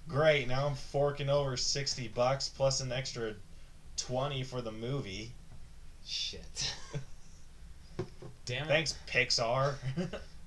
Great. 0.08 0.48
Now 0.48 0.66
I'm 0.66 0.74
forking 0.74 1.28
over 1.30 1.56
sixty 1.56 2.08
bucks 2.08 2.48
plus 2.48 2.80
an 2.80 2.90
extra 2.90 3.34
twenty 3.96 4.42
for 4.42 4.60
the 4.60 4.72
movie. 4.72 5.30
shit. 6.04 6.74
Damn 8.44 8.64
it. 8.64 8.68
Thanks, 8.68 8.94
Pixar. 9.06 9.74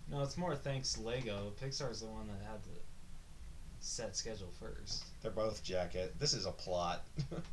No, 0.10 0.22
it's 0.22 0.38
more 0.38 0.56
thanks 0.56 0.98
Lego. 0.98 1.52
Pixar's 1.62 2.02
the 2.02 2.08
one 2.08 2.28
that 2.28 2.46
had 2.48 2.64
the 2.64 2.80
set 3.80 4.16
schedule 4.16 4.52
first. 4.60 5.04
They're 5.22 5.32
both 5.32 5.64
jacket. 5.64 6.16
This 6.20 6.34
is 6.34 6.46
a 6.46 6.52
plot. 6.52 7.04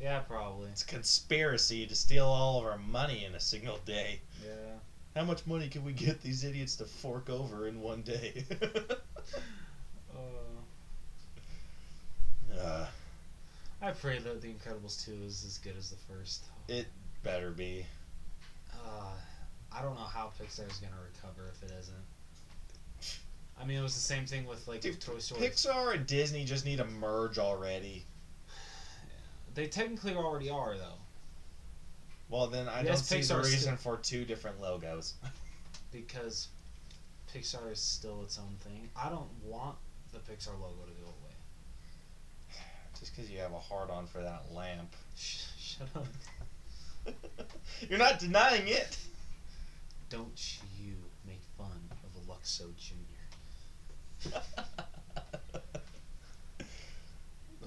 Yeah, 0.00 0.20
probably. 0.20 0.68
It's 0.70 0.82
a 0.82 0.86
conspiracy 0.86 1.84
to 1.84 1.94
steal 1.94 2.26
all 2.26 2.60
of 2.60 2.66
our 2.66 2.78
money 2.78 3.24
in 3.24 3.34
a 3.34 3.40
single 3.40 3.78
day. 3.84 4.20
Yeah. 4.44 4.76
How 5.16 5.24
much 5.24 5.44
money 5.44 5.68
can 5.68 5.84
we 5.84 5.92
get 5.92 6.22
these 6.22 6.44
idiots 6.44 6.76
to 6.76 6.84
fork 6.84 7.28
over 7.28 7.66
in 7.66 7.80
one 7.80 8.02
day? 8.02 8.44
Uh, 12.56 12.60
uh, 12.60 12.86
I 13.82 13.90
pray 13.92 14.18
that 14.18 14.40
The 14.40 14.48
Incredibles 14.48 15.04
2 15.04 15.12
is 15.26 15.44
as 15.44 15.58
good 15.58 15.76
as 15.76 15.90
the 15.90 15.96
first. 16.12 16.44
it 16.68 16.86
better 17.22 17.50
be. 17.50 17.84
I 19.78 19.82
don't 19.82 19.94
know 19.94 20.00
how 20.00 20.32
Pixar's 20.40 20.78
gonna 20.78 21.00
recover 21.04 21.48
if 21.54 21.62
it 21.62 21.72
isn't. 21.78 21.94
I 23.60 23.64
mean, 23.64 23.78
it 23.78 23.82
was 23.82 23.94
the 23.94 24.00
same 24.00 24.26
thing 24.26 24.46
with 24.46 24.66
like 24.66 24.80
Dude, 24.80 25.00
Toy 25.00 25.18
Story. 25.18 25.40
Pixar 25.40 25.94
and 25.94 26.06
Disney 26.06 26.44
just 26.44 26.64
need 26.64 26.78
to 26.78 26.84
merge 26.84 27.38
already. 27.38 28.04
They 29.54 29.66
technically 29.66 30.14
already 30.14 30.50
are 30.50 30.76
though, 30.76 30.98
Well, 32.28 32.46
then 32.48 32.68
I 32.68 32.82
Yes, 32.82 33.08
don't 33.08 33.22
see 33.22 33.34
the 33.34 33.40
reason 33.40 33.76
for 33.76 33.96
two 33.96 34.24
different 34.24 34.60
logos. 34.60 35.14
because 35.92 36.48
Pixar 37.32 37.72
is 37.72 37.80
still 37.80 38.22
its 38.22 38.38
own 38.38 38.56
thing. 38.60 38.88
I 38.96 39.08
don't 39.08 39.28
want 39.44 39.76
the 40.12 40.18
Pixar 40.18 40.58
logo 40.60 40.84
to 40.86 40.92
go 40.92 41.06
away. 41.06 41.34
just 42.98 43.14
because 43.14 43.30
you 43.30 43.38
have 43.38 43.52
a 43.52 43.58
hard 43.58 43.90
on 43.90 44.06
for 44.06 44.22
that 44.22 44.42
lamp. 44.52 44.94
Sh- 45.16 45.42
shut 45.58 45.88
up! 45.94 46.06
You're 47.88 47.98
not 47.98 48.18
denying 48.18 48.68
it. 48.68 48.96
Don't 50.10 50.58
you 50.78 50.94
make 51.26 51.40
fun 51.56 51.90
of 52.04 52.10
a 52.16 52.20
Luxo 52.32 52.74
Junior. 52.76 53.04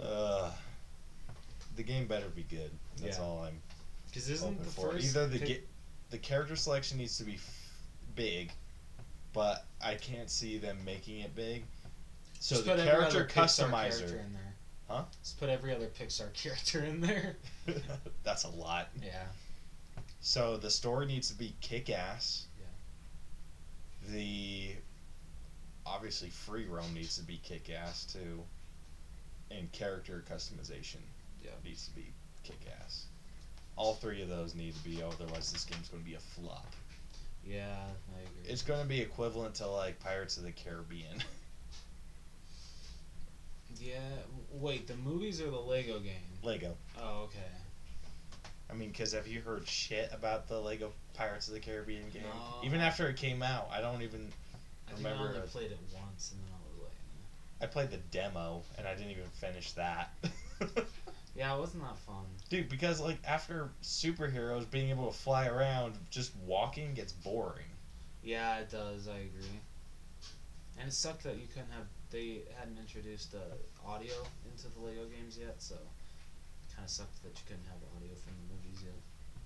uh, 0.01 0.51
the 1.75 1.83
game 1.83 2.07
better 2.07 2.29
be 2.29 2.43
good. 2.43 2.71
That's 2.97 3.17
Yeah. 3.17 3.23
all 3.23 3.43
I'm 3.43 3.61
Because 4.07 4.29
isn't 4.29 4.47
hoping 4.47 4.63
the 4.65 4.71
for. 4.71 4.91
first 4.91 5.05
Either 5.05 5.27
the 5.27 5.61
the 6.09 6.17
character 6.17 6.55
selection 6.55 6.97
needs 6.97 7.17
to 7.17 7.23
be 7.23 7.35
f- 7.35 7.71
big, 8.15 8.51
but 9.33 9.65
I 9.81 9.95
can't 9.95 10.29
see 10.29 10.57
them 10.57 10.83
making 10.83 11.19
it 11.19 11.33
big. 11.35 11.63
So 12.39 12.55
Just 12.55 12.67
the 12.67 12.75
character 12.83 13.25
customizer, 13.25 13.69
character 13.99 14.17
in 14.17 14.33
there. 14.33 14.55
Huh? 14.89 15.03
Just 15.23 15.39
put 15.39 15.47
every 15.47 15.73
other 15.73 15.87
Pixar 15.87 16.33
character 16.41 16.83
in 16.83 16.99
there. 17.01 17.37
that's 18.23 18.43
a 18.43 18.49
lot. 18.49 18.89
Yeah. 19.01 19.23
So 20.21 20.57
the 20.57 20.69
story 20.69 21.07
needs 21.07 21.29
to 21.29 21.33
be 21.35 21.55
kick 21.61 21.89
ass. 21.89 22.45
Yeah. 22.59 24.13
The 24.13 24.75
obviously 25.85 26.29
free 26.29 26.65
roam 26.67 26.93
needs 26.93 27.15
to 27.17 27.23
be 27.23 27.39
kick 27.43 27.69
ass 27.71 28.05
too. 28.05 28.43
And 29.49 29.71
character 29.71 30.23
customization 30.29 31.01
Yeah. 31.43 31.51
needs 31.65 31.87
to 31.87 31.95
be 31.95 32.13
kick 32.43 32.59
ass. 32.81 33.05
All 33.75 33.95
three 33.95 34.21
of 34.21 34.29
those 34.29 34.53
need 34.53 34.75
to 34.75 34.83
be, 34.83 35.01
otherwise 35.01 35.51
this 35.51 35.63
game's 35.65 35.89
going 35.89 36.03
to 36.03 36.09
be 36.09 36.15
a 36.15 36.19
flop. 36.19 36.71
Yeah, 37.43 37.75
I 38.15 38.19
agree. 38.21 38.51
It's 38.51 38.61
going 38.61 38.81
to 38.81 38.87
be 38.87 39.01
equivalent 39.01 39.55
to 39.55 39.67
like 39.67 39.99
Pirates 39.99 40.37
of 40.37 40.43
the 40.43 40.51
Caribbean. 40.51 41.23
yeah. 43.79 43.97
Wait, 44.51 44.87
the 44.87 44.95
movies 44.97 45.41
or 45.41 45.49
the 45.49 45.57
Lego 45.57 45.99
game? 45.99 46.13
Lego. 46.43 46.75
Oh, 47.01 47.23
okay. 47.23 47.39
I 48.71 48.75
mean, 48.75 48.89
because 48.89 49.13
have 49.13 49.27
you 49.27 49.41
heard 49.41 49.67
shit 49.67 50.09
about 50.13 50.47
the 50.47 50.59
Lego 50.59 50.93
Pirates 51.13 51.47
of 51.47 51.53
the 51.53 51.59
Caribbean 51.59 52.09
game? 52.13 52.23
No. 52.23 52.65
Even 52.65 52.79
after 52.79 53.07
it 53.07 53.17
came 53.17 53.43
out, 53.43 53.69
I 53.71 53.81
don't 53.81 54.01
even. 54.01 54.31
I 54.87 54.93
think 54.93 55.07
I 55.07 55.11
only 55.11 55.39
played 55.41 55.71
it 55.71 55.79
once, 55.93 56.31
and 56.31 56.41
then 56.41 56.53
I 56.53 56.59
was 56.69 56.83
like, 56.83 56.91
I 57.61 57.65
played 57.71 57.91
the 57.91 57.97
demo 58.17 58.63
and 58.77 58.87
I 58.87 58.95
didn't 58.95 59.11
even 59.11 59.27
finish 59.33 59.71
that. 59.73 60.13
yeah, 61.35 61.55
it 61.55 61.59
wasn't 61.59 61.83
that 61.83 61.97
fun. 61.99 62.25
Dude, 62.49 62.69
because 62.69 62.99
like 62.99 63.17
after 63.25 63.69
superheroes 63.83 64.69
being 64.69 64.89
able 64.89 65.11
to 65.11 65.17
fly 65.17 65.47
around, 65.47 65.95
just 66.09 66.31
walking 66.45 66.93
gets 66.93 67.11
boring. 67.11 67.65
Yeah, 68.23 68.57
it 68.57 68.69
does. 68.69 69.07
I 69.07 69.17
agree. 69.17 69.59
And 70.79 70.87
it 70.87 70.93
sucked 70.93 71.23
that 71.23 71.35
you 71.35 71.47
couldn't 71.47 71.71
have. 71.71 71.85
They 72.09 72.41
hadn't 72.57 72.77
introduced 72.77 73.35
uh, 73.35 73.89
audio 73.89 74.13
into 74.51 74.67
the 74.69 74.79
Lego 74.79 75.05
games 75.05 75.37
yet, 75.39 75.55
so 75.61 75.75
kind 76.75 76.85
of 76.85 76.89
sucked 76.89 77.21
that 77.23 77.29
you 77.29 77.43
couldn't 77.47 77.65
have 77.67 77.77
audio 77.95 78.09
from 78.15 78.33
the 78.33 78.41
movies 78.41 78.49
yet. 78.49 78.50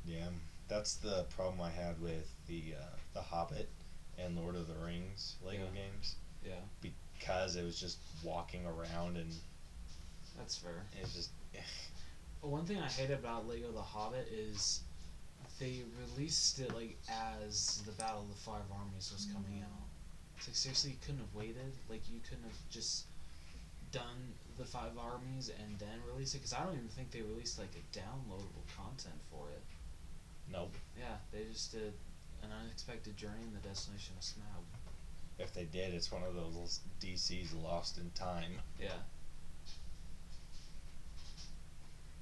Yeah, 0.08 0.28
that's 0.68 0.96
the 0.96 1.24
problem 1.36 1.62
I 1.62 1.70
had 1.70 2.00
with 2.02 2.30
the 2.48 2.76
uh, 2.80 2.96
the 3.14 3.22
Hobbit 3.22 3.70
and 4.18 4.36
Lord 4.38 4.56
of 4.56 4.68
the 4.68 4.76
Rings 4.86 5.36
Lego 5.44 5.64
Yeah. 5.74 5.82
games 5.82 6.16
Yeah, 6.46 6.54
because 6.82 7.56
it 7.56 7.64
was 7.64 7.80
just 7.80 7.98
walking 8.24 8.66
around 8.66 9.18
and 9.18 9.34
that's 10.38 10.58
fair. 10.58 10.84
it 11.02 11.08
just 11.14 11.30
But 12.42 12.50
one 12.50 12.66
thing 12.66 12.78
I 12.80 12.88
hate 12.88 13.10
about 13.12 13.48
Lego 13.48 13.72
The 13.72 13.82
Hobbit 13.82 14.28
is 14.32 14.82
they 15.60 15.82
released 16.08 16.60
it 16.60 16.74
like 16.74 16.98
as 17.10 17.82
the 17.86 17.92
Battle 17.94 18.22
of 18.22 18.30
the 18.30 18.36
Five 18.36 18.64
Armies 18.72 19.12
was 19.14 19.28
coming 19.34 19.62
out. 19.64 19.88
It's 20.38 20.48
like 20.48 20.56
seriously, 20.56 20.92
you 20.92 20.98
couldn't 21.02 21.22
have 21.22 21.34
waited. 21.34 21.74
Like 21.90 22.02
you 22.12 22.20
couldn't 22.28 22.44
have 22.44 22.60
just 22.70 23.06
done 23.92 24.34
the 24.58 24.66
Five 24.66 24.98
Armies 25.00 25.50
and 25.50 25.80
then 25.80 25.98
release 26.12 26.34
it. 26.36 26.40
Because 26.40 26.54
I 26.54 26.64
don't 26.64 26.74
even 26.76 26.90
think 26.90 27.12
they 27.12 27.22
released 27.22 27.58
like 27.58 27.72
a 27.76 27.98
downloadable 27.98 28.66
content 28.76 29.16
for 29.32 29.48
it. 29.52 29.64
Nope. 30.52 30.76
Yeah, 30.98 31.16
they 31.32 31.46
just 31.52 31.72
did 31.72 31.94
an 32.44 32.50
unexpected 32.64 33.18
journey 33.18 33.44
in 33.48 33.54
the 33.54 33.68
Desolation 33.68 34.16
of 34.18 34.24
Smaug. 34.24 34.64
If 35.38 35.54
they 35.54 35.66
did, 35.66 35.94
it's 35.94 36.12
one 36.12 36.24
of 36.24 36.36
those 36.36 36.80
DC's 37.02 37.54
lost 37.54 37.98
in 37.98 38.10
time. 38.12 38.52
Yeah. 38.80 38.90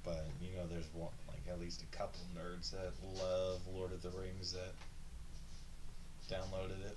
But 0.04 0.26
you 0.40 0.56
know, 0.56 0.66
there's 0.66 0.88
one 0.92 1.12
like 1.28 1.42
at 1.48 1.60
least 1.60 1.82
a 1.82 1.96
couple 1.96 2.20
nerds 2.36 2.72
that 2.72 2.92
love 3.22 3.60
Lord 3.72 3.92
of 3.92 4.02
the 4.02 4.10
Rings 4.10 4.52
that 4.52 4.74
downloaded 6.28 6.84
it. 6.84 6.96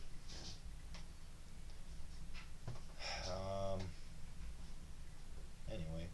Um. 3.30 3.80
Anyway, 5.70 6.08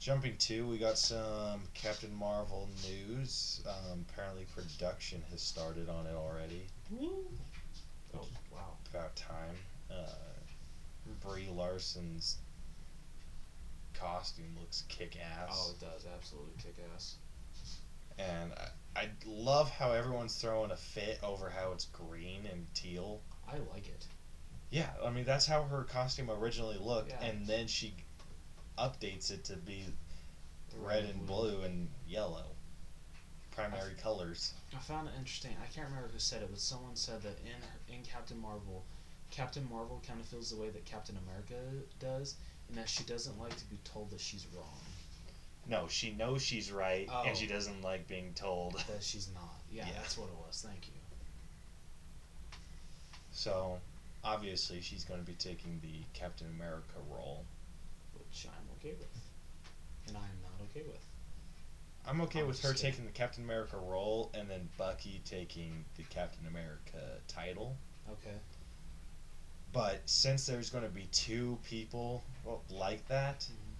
jumping 0.00 0.36
to, 0.38 0.66
we 0.66 0.78
got 0.78 0.98
some 0.98 1.60
Captain 1.74 2.12
Marvel 2.14 2.68
news. 2.88 3.62
Um, 3.68 4.04
apparently, 4.10 4.46
production 4.56 5.22
has 5.30 5.40
started 5.42 5.88
on 5.88 6.06
it 6.06 6.14
already. 6.14 6.66
Woo. 6.90 7.24
Oh 8.14 8.26
wow. 8.52 8.72
About 8.92 9.14
time. 9.14 9.54
Uh, 9.90 10.04
Brie 11.24 11.48
Larson's 11.52 12.38
costume 13.94 14.56
looks 14.58 14.84
kick 14.88 15.16
ass. 15.20 15.50
Oh, 15.52 15.72
it 15.72 15.80
does 15.84 16.06
absolutely 16.16 16.54
kick 16.58 16.76
ass. 16.94 17.16
And 18.18 18.52
I, 18.96 19.00
I 19.02 19.08
love 19.26 19.70
how 19.70 19.92
everyone's 19.92 20.34
throwing 20.36 20.70
a 20.70 20.76
fit 20.76 21.20
over 21.22 21.50
how 21.50 21.72
it's 21.72 21.86
green 21.86 22.46
and 22.50 22.66
teal. 22.74 23.20
I 23.48 23.56
like 23.72 23.86
it. 23.88 24.06
Yeah, 24.70 24.88
I 25.04 25.10
mean 25.10 25.24
that's 25.24 25.46
how 25.46 25.62
her 25.64 25.84
costume 25.84 26.30
originally 26.30 26.78
looked, 26.80 27.10
Yeah. 27.10 27.28
and 27.28 27.46
then 27.46 27.66
she 27.66 27.92
updates 28.80 29.30
it 29.30 29.44
to 29.44 29.56
be 29.56 29.84
red 30.78 31.04
and 31.04 31.26
blue 31.26 31.60
and 31.62 31.88
yellow, 32.08 32.46
primary 33.54 33.94
colors. 34.02 34.54
I 34.74 34.78
found 34.78 35.08
it 35.08 35.14
interesting. 35.18 35.52
I 35.62 35.66
can't 35.72 35.88
remember 35.88 36.08
who 36.12 36.18
said 36.18 36.42
it, 36.42 36.48
but 36.50 36.60
someone 36.60 36.96
said 36.96 37.22
that 37.22 37.38
in 37.44 37.52
her, 37.60 37.94
in 37.96 38.02
Captain 38.02 38.40
Marvel, 38.40 38.84
Captain 39.30 39.66
Marvel 39.70 40.02
kind 40.06 40.20
of 40.20 40.26
feels 40.26 40.50
the 40.50 40.56
way 40.60 40.70
that 40.70 40.84
Captain 40.84 41.16
America 41.26 41.54
does, 41.98 42.36
and 42.68 42.76
that 42.78 42.88
she 42.88 43.04
doesn't 43.04 43.38
like 43.40 43.56
to 43.56 43.64
be 43.66 43.78
told 43.84 44.10
that 44.10 44.20
she's 44.20 44.46
wrong, 44.56 44.80
No, 45.68 45.86
she 45.88 46.12
knows 46.12 46.42
she's 46.42 46.72
right, 46.72 47.06
Oh. 47.10 47.24
and 47.26 47.36
she 47.36 47.46
oh. 47.46 47.52
doesn't 47.54 47.82
like 47.82 48.08
being 48.08 48.32
told. 48.34 48.74
that 48.88 49.02
she's 49.02 49.28
not. 49.34 49.42
Yeah, 49.72 49.86
Yeah. 49.86 49.92
that's 49.98 50.18
what 50.18 50.28
it 50.28 50.34
was. 50.46 50.64
Thank 50.66 50.88
you. 50.88 50.94
So, 53.32 53.78
obviously, 54.24 54.80
she's 54.80 55.04
going 55.04 55.20
to 55.20 55.26
be 55.26 55.34
taking 55.34 55.78
the 55.82 56.02
Captain 56.12 56.48
America 56.48 56.94
role. 57.08 57.44
Okay 58.80 58.94
with, 58.98 59.08
and 60.08 60.16
I'm 60.16 60.42
not 60.42 60.52
okay 60.70 60.82
with. 60.86 61.04
I'm 62.06 62.20
okay 62.22 62.40
I'm 62.40 62.46
with 62.46 62.62
her 62.62 62.72
taking 62.72 63.04
the 63.04 63.10
Captain 63.10 63.44
America 63.44 63.76
role, 63.76 64.30
and 64.32 64.48
then 64.48 64.68
Bucky 64.78 65.20
taking 65.26 65.84
the 65.96 66.02
Captain 66.04 66.46
America 66.46 67.18
title. 67.28 67.76
Okay. 68.10 68.36
But 69.72 70.00
since 70.06 70.46
there's 70.46 70.70
going 70.70 70.84
to 70.84 70.90
be 70.90 71.06
two 71.12 71.58
people 71.62 72.24
like 72.70 73.06
that, 73.08 73.40
Mhm. 73.40 73.74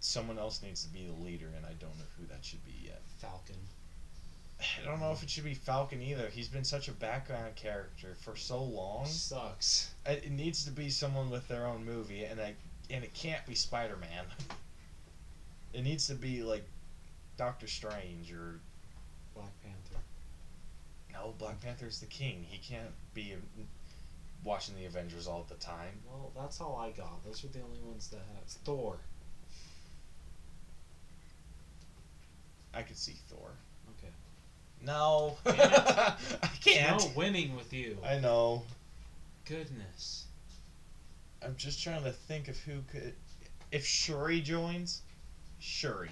someone 0.00 0.38
else 0.38 0.62
needs 0.62 0.82
to 0.84 0.88
be 0.88 1.04
the 1.06 1.12
leader, 1.12 1.48
and 1.54 1.66
I 1.66 1.74
don't 1.74 1.96
know 1.98 2.06
who 2.16 2.26
that 2.26 2.44
should 2.44 2.64
be 2.64 2.72
yet. 2.86 3.02
Falcon. 3.18 3.68
I 4.60 4.84
don't 4.84 4.98
know 4.98 5.12
if 5.12 5.22
it 5.22 5.30
should 5.30 5.44
be 5.44 5.54
Falcon 5.54 6.02
either. 6.02 6.28
He's 6.30 6.48
been 6.48 6.64
such 6.64 6.88
a 6.88 6.92
background 6.92 7.54
character 7.54 8.16
for 8.16 8.34
so 8.34 8.60
long. 8.62 9.06
Sucks. 9.06 9.90
It 10.04 10.30
needs 10.32 10.64
to 10.64 10.72
be 10.72 10.90
someone 10.90 11.30
with 11.30 11.46
their 11.46 11.66
own 11.66 11.84
movie, 11.84 12.24
and 12.24 12.40
I 12.40 12.56
and 12.90 13.04
it 13.04 13.14
can't 13.14 13.44
be 13.46 13.54
Spider 13.54 13.96
Man. 13.96 14.24
It 15.72 15.82
needs 15.82 16.06
to 16.08 16.14
be 16.14 16.42
like 16.42 16.64
Doctor 17.36 17.66
Strange 17.66 18.32
or 18.32 18.60
Black 19.34 19.52
Panther. 19.62 20.02
no 21.12 21.34
Black 21.38 21.60
Panther's 21.60 22.00
the 22.00 22.06
king. 22.06 22.44
He 22.48 22.58
can't 22.58 22.92
be 23.14 23.34
watching 24.44 24.76
the 24.76 24.86
Avengers 24.86 25.26
all 25.26 25.46
the 25.48 25.54
time. 25.56 26.00
Well, 26.06 26.32
that's 26.36 26.60
all 26.60 26.76
I 26.76 26.90
got. 26.90 27.24
Those 27.24 27.44
are 27.44 27.48
the 27.48 27.60
only 27.60 27.80
ones 27.86 28.08
that 28.08 28.20
have 28.34 28.44
Thor. 28.64 28.96
I 32.74 32.82
could 32.82 32.96
see 32.96 33.16
Thor. 33.28 33.50
Okay. 33.98 34.12
No. 34.82 35.36
I 35.46 36.50
can't. 36.62 37.00
No 37.00 37.10
winning 37.16 37.56
with 37.56 37.72
you. 37.72 37.98
I 38.04 38.18
know. 38.18 38.62
Goodness. 39.44 40.27
I'm 41.44 41.56
just 41.56 41.82
trying 41.82 42.02
to 42.04 42.12
think 42.12 42.48
of 42.48 42.58
who 42.58 42.82
could. 42.90 43.14
If 43.70 43.84
Shuri 43.86 44.40
joins, 44.40 45.02
Shuri 45.60 46.10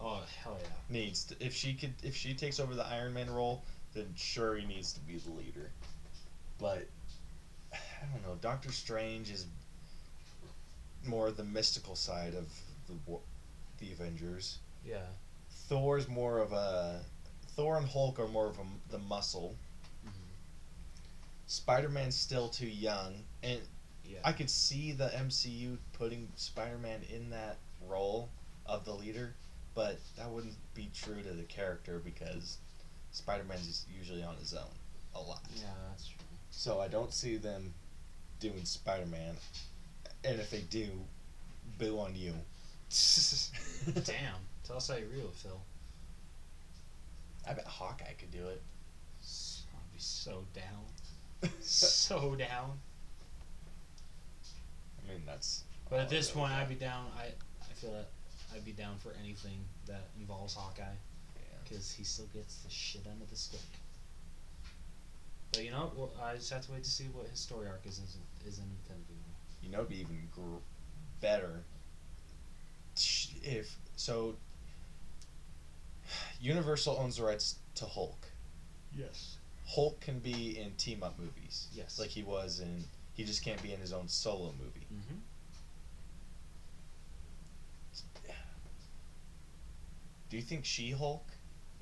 Oh 0.00 0.22
hell 0.42 0.56
yeah. 0.62 0.68
needs 0.88 1.24
to. 1.24 1.44
If 1.44 1.54
she 1.54 1.74
could, 1.74 1.92
if 2.02 2.16
she 2.16 2.34
takes 2.34 2.58
over 2.58 2.74
the 2.74 2.86
Iron 2.86 3.12
Man 3.12 3.30
role, 3.30 3.62
then 3.92 4.06
Shuri 4.16 4.64
needs 4.64 4.92
to 4.94 5.00
be 5.00 5.16
the 5.18 5.30
leader. 5.30 5.70
But 6.58 6.86
I 7.72 7.78
don't 8.12 8.22
know. 8.26 8.36
Doctor 8.40 8.72
Strange 8.72 9.30
is 9.30 9.46
more 11.04 11.30
the 11.30 11.44
mystical 11.44 11.96
side 11.96 12.34
of 12.34 12.46
the 12.86 12.94
the 13.78 13.92
Avengers. 13.92 14.58
Yeah. 14.86 15.06
Thor's 15.68 16.08
more 16.08 16.38
of 16.38 16.52
a. 16.52 17.00
Thor 17.56 17.76
and 17.76 17.86
Hulk 17.86 18.18
are 18.18 18.28
more 18.28 18.46
of 18.46 18.58
a, 18.58 18.62
the 18.90 18.98
muscle. 18.98 19.54
Mhm. 20.06 20.10
Spider 21.46 21.88
Man's 21.88 22.16
still 22.16 22.48
too 22.48 22.66
young, 22.68 23.24
and 23.42 23.60
Yeah. 24.10 24.18
I 24.24 24.32
could 24.32 24.50
see 24.50 24.92
the 24.92 25.08
MCU 25.08 25.76
putting 25.92 26.28
Spider 26.36 26.78
Man 26.78 27.00
in 27.14 27.30
that 27.30 27.58
role 27.88 28.28
of 28.66 28.84
the 28.84 28.92
leader, 28.92 29.34
but 29.74 29.98
that 30.16 30.28
wouldn't 30.30 30.56
be 30.74 30.90
true 30.94 31.22
to 31.22 31.32
the 31.32 31.44
character 31.44 32.00
because 32.04 32.58
Spider 33.12 33.44
Man's 33.44 33.86
usually 33.96 34.22
on 34.22 34.36
his 34.36 34.54
own 34.54 34.74
a 35.14 35.20
lot. 35.20 35.42
yeah, 35.56 35.64
that's 35.88 36.08
true. 36.08 36.16
So 36.50 36.80
I 36.80 36.88
don't 36.88 37.12
see 37.12 37.36
them 37.36 37.72
doing 38.40 38.64
Spider 38.64 39.06
Man, 39.06 39.36
and 40.24 40.40
if 40.40 40.50
they 40.50 40.62
do, 40.70 40.88
boo 41.78 41.98
on 41.98 42.14
you. 42.16 42.34
Damn. 44.04 44.34
Tell 44.64 44.76
us 44.76 44.88
how 44.88 44.96
you 44.96 45.06
real, 45.12 45.30
Phil. 45.34 45.60
I 47.48 47.54
bet 47.54 47.64
Hawkeye 47.66 48.12
could 48.18 48.30
do 48.30 48.46
it. 48.48 48.60
I'd 49.22 49.92
be 49.92 49.98
so 49.98 50.44
down. 50.54 51.50
So 51.62 52.34
down. 52.34 52.78
I 55.10 55.14
mean, 55.14 55.22
that's. 55.26 55.64
But 55.88 56.00
at 56.00 56.08
this 56.08 56.30
I 56.30 56.34
really 56.34 56.48
point, 56.48 56.60
I'd 56.60 56.68
be 56.68 56.74
down. 56.76 57.06
I 57.18 57.24
I 57.24 57.72
feel 57.74 57.92
that 57.92 58.08
I'd 58.54 58.64
be 58.64 58.72
down 58.72 58.96
for 58.98 59.12
anything 59.22 59.64
that 59.86 60.08
involves 60.18 60.54
Hawkeye 60.54 60.82
Yeah. 61.36 61.42
because 61.64 61.90
he 61.92 62.04
still 62.04 62.26
gets 62.34 62.56
the 62.58 62.70
shit 62.70 63.02
under 63.10 63.24
the 63.26 63.36
stick. 63.36 63.60
But 65.52 65.64
you 65.64 65.70
know, 65.72 65.90
well, 65.96 66.10
I 66.22 66.36
just 66.36 66.52
have 66.52 66.64
to 66.66 66.72
wait 66.72 66.84
to 66.84 66.90
see 66.90 67.04
what 67.12 67.26
his 67.26 67.40
story 67.40 67.66
arc 67.66 67.84
is 67.84 67.98
in, 67.98 68.04
is 68.48 68.58
in 68.58 68.64
Infinity 68.82 69.14
War. 69.14 69.34
You 69.62 69.70
know, 69.70 69.78
it'd 69.78 69.88
be 69.88 69.96
even 70.00 70.28
gr- 70.34 70.62
better 71.20 71.62
if 73.42 73.76
so. 73.96 74.36
Universal 76.40 76.96
owns 76.98 77.16
the 77.16 77.24
rights 77.24 77.56
to 77.76 77.84
Hulk. 77.84 78.26
Yes. 78.96 79.36
Hulk 79.66 80.00
can 80.00 80.18
be 80.18 80.58
in 80.58 80.72
team 80.72 81.02
up 81.02 81.18
movies. 81.18 81.68
Yes. 81.72 81.98
Like 81.98 82.08
he 82.10 82.22
was 82.22 82.60
in. 82.60 82.84
He 83.20 83.26
just 83.26 83.44
can't 83.44 83.62
be 83.62 83.70
in 83.70 83.80
his 83.80 83.92
own 83.92 84.08
solo 84.08 84.54
movie. 84.58 84.86
Mm-hmm. 84.90 85.16
Do 90.30 90.36
you 90.38 90.42
think 90.42 90.64
She 90.64 90.92
Hulk 90.92 91.26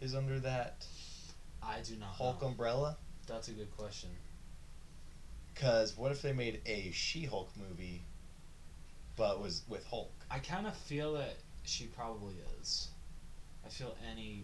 is 0.01 0.17
under 0.17 0.41
that 0.41 0.85
I 1.63 1.77
do 1.85 1.95
not. 1.95 2.09
Hulk 2.09 2.43
know. 2.43 2.49
umbrella? 2.49 2.97
That's 3.29 3.47
a 3.47 3.53
good 3.53 3.71
question. 3.77 4.11
Because 5.55 5.97
what 5.97 6.11
if 6.11 6.23
they 6.23 6.33
made 6.33 6.61
a 6.67 6.91
She 6.91 7.23
Hulk 7.23 7.53
movie, 7.57 8.03
but 9.15 9.41
was 9.41 9.63
with 9.69 9.87
Hulk? 9.87 10.11
I 10.29 10.41
kind 10.41 10.67
of 10.67 10.77
feel 10.77 11.13
that 11.13 11.37
she 11.63 11.85
probably 11.85 12.35
is. 12.61 12.89
I 13.65 13.69
feel 13.69 13.97
any 14.11 14.43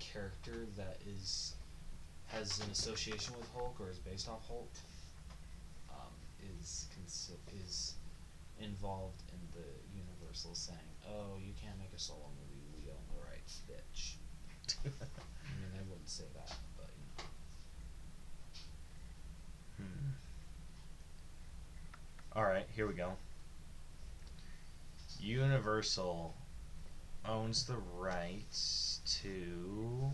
character 0.00 0.66
that 0.76 0.98
is 1.06 1.54
has 2.26 2.58
an 2.58 2.72
association 2.72 3.36
with 3.38 3.48
Hulk 3.54 3.76
or 3.78 3.88
is 3.88 3.98
based 3.98 4.28
off 4.28 4.48
Hulk 4.48 4.68
is 7.66 7.94
involved 8.60 9.22
in 9.32 9.40
the 9.52 9.66
Universal 9.96 10.54
saying, 10.54 10.78
"Oh, 11.06 11.38
you 11.38 11.52
can't 11.60 11.78
make 11.78 11.92
a 11.94 11.98
solo 11.98 12.28
movie. 12.38 12.62
We 12.74 12.90
own 12.90 13.06
the 13.08 13.20
rights, 13.28 13.62
bitch." 13.70 14.16
I 14.84 14.88
mean, 15.60 15.70
they 15.74 15.82
wouldn't 15.88 16.08
say 16.08 16.24
that, 16.34 16.56
but 16.76 16.90
you 16.98 17.04
know. 17.18 17.24
Hmm. 19.78 20.10
All 22.38 22.44
right, 22.44 22.66
here 22.74 22.86
we 22.86 22.94
go. 22.94 23.16
Universal 25.20 26.34
owns 27.24 27.64
the 27.64 27.78
rights 27.96 29.00
to 29.22 30.10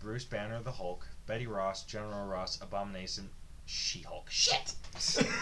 Bruce 0.00 0.24
Banner, 0.24 0.62
the 0.62 0.72
Hulk, 0.72 1.06
Betty 1.26 1.46
Ross, 1.46 1.82
General 1.84 2.26
Ross, 2.26 2.60
Abomination, 2.60 3.30
She-Hulk. 3.66 4.28
Shit. 4.30 4.74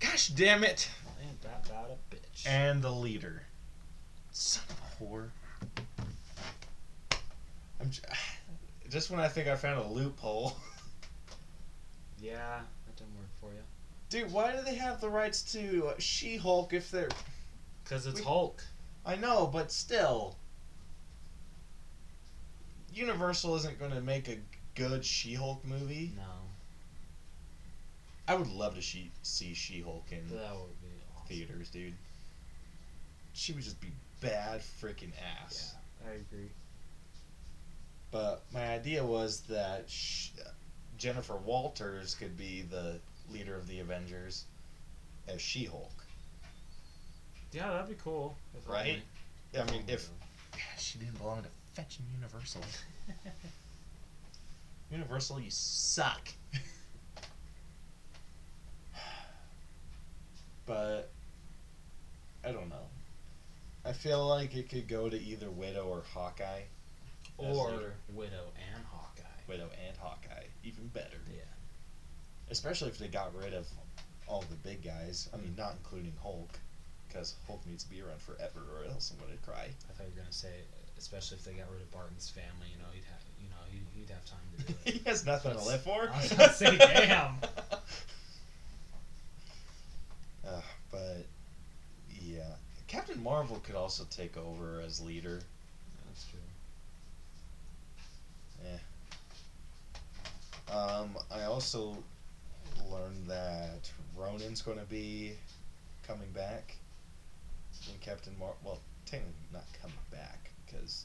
Gosh 0.00 0.28
damn 0.28 0.64
it! 0.64 0.88
Ain't 1.22 1.40
that 1.42 1.68
bad 1.68 1.86
a 1.90 2.14
bitch? 2.14 2.46
And 2.46 2.82
the 2.82 2.90
leader. 2.90 3.42
Son 4.32 4.64
of 4.70 4.80
a 4.80 5.04
whore. 5.04 5.28
I'm 7.80 7.90
j- 7.90 8.00
just 8.90 9.10
when 9.10 9.20
I 9.20 9.28
think 9.28 9.48
I 9.48 9.56
found 9.56 9.80
a 9.80 9.86
loophole. 9.86 10.56
yeah, 12.20 12.60
that 12.86 12.96
didn't 12.96 13.14
work 13.16 13.28
for 13.40 13.50
you. 13.52 13.62
Dude, 14.08 14.32
why 14.32 14.52
do 14.54 14.62
they 14.62 14.74
have 14.74 15.00
the 15.00 15.08
rights 15.08 15.42
to 15.52 15.88
uh, 15.88 15.94
She-Hulk 15.98 16.72
if 16.72 16.90
they're? 16.90 17.08
Cause 17.84 18.06
it's 18.06 18.20
We- 18.20 18.26
Hulk. 18.26 18.64
I 19.04 19.16
know, 19.16 19.46
but 19.52 19.72
still. 19.72 20.36
Universal 22.94 23.56
isn't 23.56 23.78
going 23.78 23.90
to 23.90 24.00
make 24.00 24.28
a 24.28 24.36
good 24.74 25.04
She-Hulk 25.04 25.64
movie. 25.64 26.12
No, 26.16 26.22
I 28.28 28.34
would 28.34 28.48
love 28.48 28.74
to 28.76 28.82
she- 28.82 29.10
see 29.22 29.54
She-Hulk 29.54 30.06
in 30.10 30.28
that 30.36 30.54
would 30.54 30.80
be 30.80 30.88
awesome. 31.16 31.26
theaters, 31.28 31.68
dude. 31.70 31.94
She 33.34 33.52
would 33.52 33.62
just 33.64 33.80
be 33.80 33.92
bad 34.20 34.60
freaking 34.60 35.12
ass. 35.42 35.74
Yeah, 36.04 36.10
I 36.10 36.14
agree. 36.14 36.50
But 38.10 38.42
my 38.52 38.66
idea 38.74 39.04
was 39.04 39.40
that 39.48 39.88
sh- 39.90 40.30
Jennifer 40.98 41.36
Walters 41.36 42.14
could 42.14 42.36
be 42.36 42.62
the 42.62 43.00
leader 43.30 43.56
of 43.56 43.66
the 43.66 43.80
Avengers 43.80 44.44
as 45.28 45.40
She-Hulk. 45.40 45.90
Yeah, 47.52 47.70
that'd 47.70 47.88
be 47.88 48.02
cool. 48.02 48.36
Right? 48.66 49.02
only. 49.54 49.68
I 49.70 49.72
mean, 49.72 49.84
if 49.88 50.08
she 50.78 50.98
didn't 50.98 51.18
belong 51.18 51.42
to 51.42 51.48
fetching 51.74 52.04
Universal. 52.14 52.62
Universal, 54.92 55.40
you 55.40 55.50
suck. 55.50 56.28
but 60.66 61.10
I 62.44 62.52
don't 62.52 62.68
know. 62.68 62.86
I 63.84 63.92
feel 63.92 64.28
like 64.28 64.54
it 64.54 64.68
could 64.68 64.86
go 64.86 65.08
to 65.08 65.18
either 65.20 65.50
Widow 65.50 65.86
or 65.86 66.02
Hawkeye. 66.12 66.62
or. 67.38 67.94
Widow 68.14 68.52
and 68.74 68.84
Hawkeye. 68.84 69.22
Widow 69.48 69.70
and 69.86 69.96
Hawkeye, 69.96 70.44
even 70.62 70.86
better. 70.88 71.18
Yeah. 71.32 71.40
Especially 72.50 72.88
if 72.88 72.98
they 72.98 73.08
got 73.08 73.34
rid 73.34 73.54
of 73.54 73.66
all 74.28 74.44
the 74.50 74.56
big 74.56 74.82
guys. 74.82 75.28
I 75.32 75.38
mean, 75.38 75.54
not 75.56 75.72
including 75.78 76.12
Hulk, 76.22 76.58
because 77.08 77.34
Hulk 77.46 77.64
needs 77.66 77.84
to 77.84 77.90
be 77.90 78.02
around 78.02 78.20
forever, 78.20 78.60
or 78.76 78.84
else 78.90 79.10
I'm 79.10 79.18
gonna 79.24 79.38
cry. 79.44 79.68
I 79.88 79.92
thought 79.94 80.04
you 80.06 80.12
were 80.14 80.20
gonna 80.20 80.32
say, 80.32 80.52
especially 80.98 81.38
if 81.38 81.44
they 81.44 81.54
got 81.54 81.70
rid 81.72 81.80
of 81.82 81.90
Barton's 81.90 82.28
family, 82.28 82.68
you 82.70 82.78
know, 82.78 82.88
he'd 82.92 83.04
have, 83.04 83.22
you 83.72 83.80
know, 83.80 83.86
he'd, 83.94 84.00
he'd 84.00 84.10
have 84.10 84.24
time 84.24 84.38
to 84.58 84.64
do 84.64 84.74
it. 84.84 84.94
he 84.94 85.08
has 85.08 85.24
nothing 85.26 85.52
to 85.56 85.64
live 85.64 85.82
for. 85.82 86.10
I 86.12 86.16
was 86.16 86.32
about 86.32 86.48
to 86.48 86.54
say, 86.54 86.76
damn. 86.78 87.34
Uh, 90.46 90.60
but 90.90 91.26
yeah, 92.20 92.42
Captain 92.88 93.22
Marvel 93.22 93.60
could 93.64 93.76
also 93.76 94.04
take 94.10 94.36
over 94.36 94.82
as 94.84 95.00
leader. 95.00 95.40
That's 96.06 96.26
true. 96.26 96.40
Yeah. 98.64 98.78
Um, 100.74 101.16
I 101.34 101.44
also 101.44 101.96
learned 102.90 103.26
that 103.28 103.90
Ronan's 104.16 104.62
going 104.62 104.78
to 104.78 104.84
be 104.84 105.32
coming 106.06 106.30
back 106.32 106.76
in 107.92 107.98
Captain 108.00 108.34
Mar. 108.38 108.52
Well, 108.64 108.80
technically 109.06 109.32
not 109.52 109.64
coming 109.80 109.96
back 110.10 110.50
because 110.66 111.04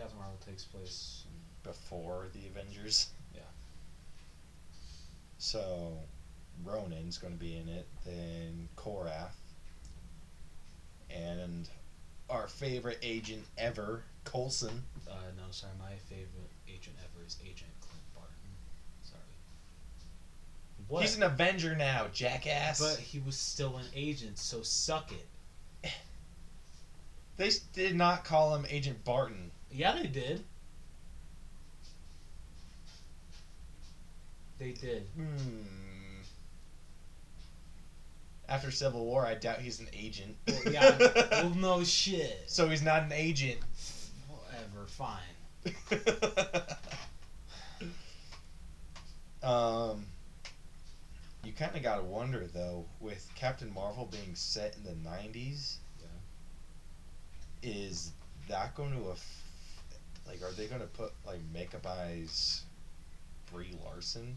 Captain 0.00 0.18
Marvel 0.18 0.38
takes 0.46 0.64
place. 0.64 1.24
before 1.62 2.28
the 2.32 2.46
Avengers. 2.46 3.10
Yeah. 3.34 3.42
So, 5.36 5.98
Ronan's 6.64 7.18
going 7.18 7.34
to 7.34 7.38
be 7.38 7.56
in 7.56 7.68
it. 7.68 7.86
Then 8.06 8.68
Korath. 8.76 9.34
And 11.10 11.68
our 12.30 12.48
favorite 12.48 12.98
agent 13.02 13.44
ever, 13.58 14.04
Coulson. 14.24 14.84
Uh, 15.06 15.14
no, 15.36 15.42
sorry, 15.50 15.72
my 15.78 15.96
favorite 16.08 16.50
agent 16.66 16.96
ever 17.00 17.26
is 17.26 17.36
Agent 17.42 17.70
Clint 17.80 18.14
Barton. 18.14 18.32
Sorry. 19.02 19.20
What? 20.88 21.02
He's 21.02 21.16
an 21.16 21.24
Avenger 21.24 21.76
now, 21.76 22.06
jackass. 22.12 22.80
but 22.80 22.98
he 22.98 23.18
was 23.18 23.36
still 23.36 23.76
an 23.76 23.86
agent, 23.94 24.38
so 24.38 24.62
suck 24.62 25.12
it. 25.12 25.90
they 27.36 27.50
did 27.74 27.96
not 27.96 28.24
call 28.24 28.54
him 28.54 28.64
Agent 28.70 29.04
Barton. 29.04 29.50
Yeah, 29.72 29.96
they 29.96 30.06
did. 30.06 30.42
They 34.58 34.72
did. 34.72 35.06
Hmm. 35.16 35.64
After 38.48 38.70
Civil 38.70 39.04
War, 39.04 39.24
I 39.24 39.34
doubt 39.34 39.60
he's 39.60 39.80
an 39.80 39.86
agent. 39.92 40.36
Well, 40.48 40.60
yeah. 40.72 40.98
well, 41.30 41.50
no 41.50 41.84
shit. 41.84 42.44
so 42.46 42.68
he's 42.68 42.82
not 42.82 43.04
an 43.04 43.12
agent. 43.12 43.60
Whatever. 44.28 44.86
Fine. 44.86 45.20
Um, 49.42 50.04
you 51.44 51.52
kind 51.52 51.74
of 51.74 51.82
got 51.82 51.96
to 51.96 52.02
wonder, 52.02 52.46
though, 52.52 52.84
with 53.00 53.26
Captain 53.34 53.72
Marvel 53.72 54.06
being 54.10 54.34
set 54.34 54.76
in 54.76 54.84
the 54.84 55.08
90s, 55.08 55.76
is 57.62 58.12
that 58.48 58.74
going 58.74 58.92
to 58.92 59.10
aff- 59.10 59.49
like 60.30 60.42
are 60.42 60.52
they 60.52 60.66
going 60.66 60.80
to 60.80 60.86
put 60.86 61.12
like 61.26 61.40
makeup 61.52 61.86
eyes 61.86 62.62
Brie 63.52 63.74
Larson 63.84 64.36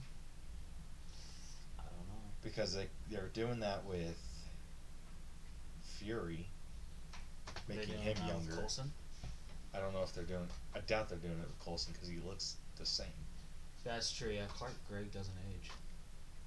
I 1.80 1.84
don't 1.84 2.08
know. 2.08 2.32
because 2.44 2.74
they 2.74 2.88
they're 3.12 3.30
doing 3.34 3.60
that 3.60 3.86
with 3.86 4.18
Fury 6.00 6.48
making 7.70 7.98
him 8.00 8.18
younger. 8.28 8.56
Coulson? 8.56 8.92
I 9.74 9.80
don't 9.80 9.94
know 9.94 10.04
if 10.04 10.14
they're 10.14 10.24
doing 10.24 10.48
I 10.76 10.80
doubt 10.80 11.10
they're 11.10 11.18
doing 11.20 11.34
it 11.40 11.48
with 11.48 11.60
Coulson 11.64 11.94
cuz 12.00 12.10
he 12.10 12.18
looks 12.28 12.56
the 12.78 12.86
same. 12.86 13.08
That's 13.84 14.12
true. 14.12 14.32
Yeah, 14.32 14.46
Clark 14.48 14.74
Gregg 14.88 15.12
doesn't 15.12 15.34
age. 15.54 15.70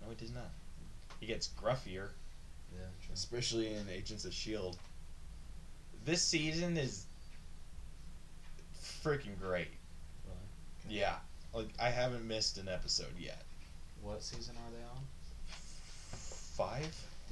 No, 0.03 0.09
he 0.09 0.17
does 0.17 0.33
not. 0.33 0.51
He 1.21 1.27
gets 1.27 1.49
gruffier, 1.49 2.11
Yeah, 2.73 2.87
true. 3.05 3.15
especially 3.15 3.73
in 3.73 3.89
Agents 3.89 4.25
of 4.25 4.33
Shield. 4.35 4.77
This 6.05 6.23
season 6.23 6.77
is 6.77 7.05
freaking 9.07 9.39
great. 9.41 9.69
Really? 10.25 10.99
Yeah. 10.99 11.15
Like 11.55 11.69
I 11.79 11.91
haven't 11.91 12.27
missed 12.27 12.59
an 12.59 12.69
episode 12.69 13.15
yet. 13.19 13.43
What 14.03 14.23
season 14.23 14.55
are 14.57 14.71
they 14.73 14.85
on? 14.85 15.03
5, 16.13 16.69
I 16.69 16.81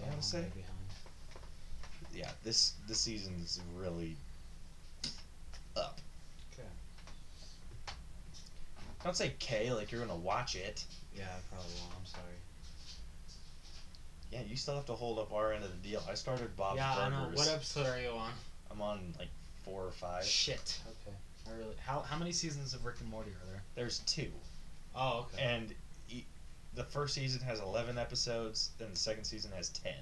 Damn, 0.01 0.13
I'm 0.13 0.19
to 0.19 0.23
say. 0.23 0.39
behind. 0.55 0.71
Yeah, 2.15 2.31
this 2.45 2.75
this 2.87 3.01
season's 3.01 3.61
really 3.77 4.17
up. 5.77 6.01
Okay. 6.53 6.69
Don't 9.03 9.17
say 9.17 9.33
K 9.39 9.73
like 9.73 9.91
you're 9.91 10.01
gonna 10.01 10.17
watch 10.17 10.55
it. 10.55 10.85
Yeah, 11.17 11.25
I 11.25 11.55
probably 11.55 11.73
won't. 11.81 11.95
I'm 11.99 12.07
sorry. 12.07 12.23
Yeah, 14.31 14.41
you 14.49 14.57
still 14.57 14.75
have 14.75 14.87
to 14.87 14.95
hold 14.95 15.19
up 15.19 15.33
our 15.33 15.53
end 15.53 15.65
of 15.65 15.71
the 15.71 15.89
deal. 15.89 16.03
I 16.09 16.15
started 16.15 16.57
Bob's 16.57 16.77
yeah, 16.77 16.95
I 16.97 17.09
know. 17.09 17.31
What 17.35 17.49
episode 17.49 17.87
are 17.87 18.01
you 18.01 18.11
on? 18.11 18.33
I'm 18.71 18.81
on 18.81 19.15
like 19.19 19.29
four 19.65 19.85
or 19.85 19.93
five. 19.93 20.25
Shit. 20.25 20.79
Okay. 20.87 21.17
I 21.49 21.55
really. 21.57 21.75
How 21.85 22.01
how 22.01 22.17
many 22.19 22.33
seasons 22.33 22.75
of 22.75 22.85
Rick 22.85 22.97
and 23.01 23.09
Morty 23.11 23.31
are 23.31 23.47
there? 23.51 23.63
There's 23.75 23.99
two, 24.01 24.31
Oh, 24.95 25.27
okay. 25.33 25.43
and 25.43 25.75
e- 26.09 26.25
the 26.75 26.85
first 26.85 27.15
season 27.15 27.41
has 27.43 27.61
11 27.61 27.99
episodes, 27.99 28.71
and 28.81 28.93
the 28.93 28.97
second 28.99 29.25
season 29.25 29.51
has 29.57 29.69
10. 29.71 29.93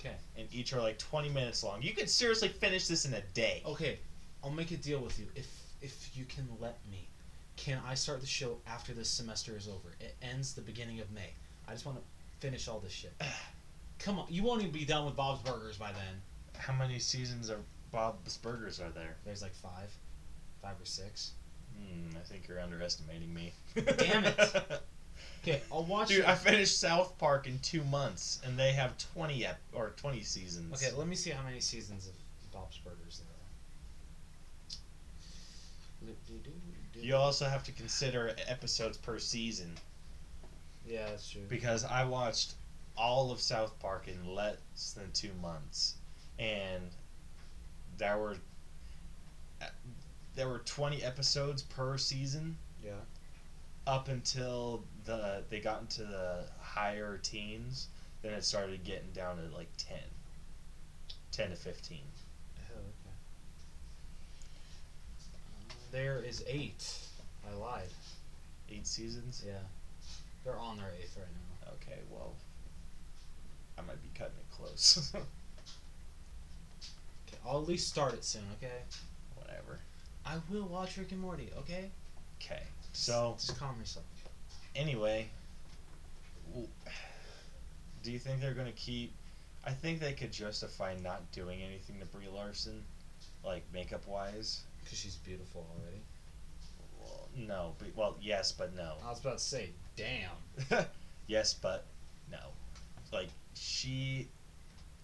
Okay. 0.00 0.14
And 0.36 0.48
each 0.52 0.72
are 0.72 0.80
like 0.80 0.98
20 0.98 1.28
minutes 1.28 1.62
long. 1.62 1.80
You 1.82 1.92
could 1.94 2.10
seriously 2.10 2.48
finish 2.48 2.86
this 2.88 3.04
in 3.04 3.14
a 3.14 3.20
day. 3.34 3.62
Okay, 3.64 3.98
I'll 4.42 4.50
make 4.50 4.70
a 4.72 4.76
deal 4.76 5.00
with 5.00 5.18
you. 5.18 5.26
If 5.34 5.46
if 5.80 6.10
you 6.16 6.24
can 6.26 6.46
let 6.60 6.78
me, 6.90 7.08
can 7.56 7.80
I 7.86 7.94
start 7.94 8.20
the 8.20 8.26
show 8.26 8.58
after 8.66 8.92
this 8.92 9.08
semester 9.10 9.56
is 9.56 9.66
over? 9.68 9.94
It 10.00 10.14
ends 10.22 10.54
the 10.54 10.60
beginning 10.62 11.00
of 11.00 11.10
May. 11.12 11.30
I 11.68 11.72
just 11.72 11.84
want 11.86 11.98
to 11.98 12.04
finish 12.40 12.68
all 12.68 12.78
this 12.80 12.92
shit. 12.92 13.12
Come 13.98 14.18
on, 14.18 14.26
you 14.28 14.42
won't 14.42 14.60
even 14.62 14.72
be 14.72 14.84
done 14.84 15.04
with 15.04 15.14
Bob's 15.16 15.42
Burgers 15.48 15.76
by 15.76 15.92
then. 15.92 16.20
How 16.58 16.72
many 16.72 16.98
seasons 16.98 17.48
of 17.48 17.58
Bob's 17.92 18.36
Burgers 18.38 18.80
are 18.80 18.90
there? 18.90 19.16
There's 19.24 19.42
like 19.42 19.54
five, 19.54 19.90
five 20.62 20.80
or 20.80 20.84
six. 20.86 21.32
Hmm, 21.76 22.16
I 22.16 22.20
think 22.20 22.46
you're 22.48 22.60
underestimating 22.60 23.32
me. 23.34 23.52
Damn 23.98 24.24
it. 24.24 24.38
Okay, 25.42 25.60
I'll 25.72 25.82
watch. 25.82 26.06
Dude, 26.08 26.20
it. 26.20 26.28
I 26.28 26.36
finished 26.36 26.78
South 26.80 27.18
Park 27.18 27.48
in 27.48 27.58
two 27.58 27.82
months, 27.84 28.40
and 28.46 28.56
they 28.56 28.70
have 28.72 28.96
20 29.14 29.44
ep- 29.44 29.60
or 29.72 29.92
20 29.96 30.22
seasons. 30.22 30.80
Okay, 30.80 30.96
let 30.96 31.08
me 31.08 31.16
see 31.16 31.30
how 31.30 31.42
many 31.42 31.58
seasons 31.58 32.06
of 32.06 32.12
Bob's 32.52 32.78
Burgers 32.78 33.20
there 36.00 36.10
are. 36.12 37.02
You 37.02 37.16
also 37.16 37.46
have 37.46 37.64
to 37.64 37.72
consider 37.72 38.36
episodes 38.46 38.96
per 38.98 39.18
season 39.18 39.76
Yeah, 40.86 41.06
that's 41.10 41.28
true. 41.30 41.42
because 41.48 41.84
I 41.84 42.04
watched 42.04 42.54
all 42.96 43.32
of 43.32 43.40
South 43.40 43.76
Park 43.80 44.06
in 44.06 44.34
less 44.34 44.92
than 44.96 45.10
two 45.12 45.32
months, 45.40 45.96
and 46.38 46.82
there 47.98 48.16
were 48.18 48.36
there 50.34 50.48
were 50.48 50.58
20 50.60 51.02
episodes 51.02 51.62
per 51.62 51.98
season 51.98 52.56
Yeah. 52.82 52.92
up 53.86 54.08
until 54.08 54.84
the 55.04 55.44
they 55.50 55.60
got 55.60 55.80
into 55.82 56.04
the 56.04 56.46
higher 56.60 57.18
teens. 57.18 57.88
Then 58.22 58.32
it 58.34 58.44
started 58.44 58.84
getting 58.84 59.10
down 59.12 59.36
to 59.36 59.42
like 59.54 59.68
10, 59.78 59.98
10 61.32 61.50
to 61.50 61.56
15. 61.56 61.98
Oh, 62.58 62.74
okay. 62.78 63.16
There 65.90 66.20
is 66.22 66.44
eight. 66.46 66.84
I 67.50 67.54
lied. 67.54 67.88
Eight 68.70 68.86
seasons. 68.86 69.42
Yeah. 69.46 69.58
They're 70.44 70.58
on 70.58 70.76
their 70.78 70.90
eighth 71.00 71.16
right 71.16 71.26
now. 71.34 71.72
Okay, 71.74 72.00
well, 72.10 72.34
I 73.78 73.82
might 73.82 74.00
be 74.02 74.08
cutting 74.18 74.34
it 74.38 74.50
close. 74.56 75.12
Okay, 77.28 77.38
I'll 77.46 77.62
at 77.62 77.66
least 77.68 77.88
start 77.88 78.12
it 78.14 78.24
soon, 78.24 78.42
okay? 78.58 78.82
I 80.24 80.36
will 80.50 80.64
watch 80.66 80.96
Rick 80.96 81.12
and 81.12 81.20
Morty, 81.20 81.50
okay? 81.58 81.90
Okay. 82.40 82.62
So 82.92 83.36
Just 83.38 83.58
calm 83.58 83.78
yourself. 83.78 84.04
anyway, 84.76 85.28
do 88.02 88.12
you 88.12 88.18
think 88.18 88.40
they're 88.40 88.54
gonna 88.54 88.72
keep? 88.72 89.12
I 89.64 89.70
think 89.70 90.00
they 90.00 90.12
could 90.12 90.32
justify 90.32 90.94
not 91.02 91.30
doing 91.32 91.62
anything 91.62 91.98
to 92.00 92.06
Brie 92.06 92.28
Larson, 92.28 92.82
like 93.44 93.64
makeup 93.72 94.06
wise. 94.06 94.62
Because 94.82 94.98
she's 94.98 95.16
beautiful 95.16 95.66
already. 95.78 96.02
Well, 97.00 97.28
no, 97.36 97.74
but 97.78 97.88
well, 97.96 98.16
yes, 98.20 98.52
but 98.52 98.74
no. 98.74 98.94
I 99.04 99.10
was 99.10 99.20
about 99.20 99.38
to 99.38 99.44
say, 99.44 99.70
damn. 99.96 100.84
yes, 101.28 101.54
but 101.54 101.86
no. 102.30 102.38
Like 103.12 103.28
she, 103.54 104.28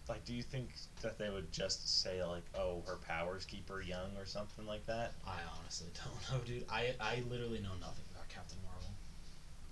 like, 0.09 0.25
do 0.25 0.35
you 0.35 0.43
think 0.43 0.71
that 1.03 1.19
they 1.19 1.29
would 1.29 1.53
just 1.53 2.03
say 2.03 2.25
like, 2.25 2.45
oh, 2.59 2.83
her 2.87 2.97
powers 2.97 3.45
keep 3.45 3.69
her 3.69 3.83
young 3.83 4.11
or 4.19 4.25
something 4.25 4.67
like 4.67 4.87
that? 4.87 5.13
I 5.27 5.37
honestly 5.59 5.89
don't 6.05 6.39
know, 6.39 6.45
dude. 6.45 6.65
I, 6.71 6.95
I 7.01 7.23
literally 7.31 7.61
know 7.61 7.75
nothing 7.81 8.05
about 8.15 8.29
Captain 8.29 8.59
Marvel. 8.65 8.91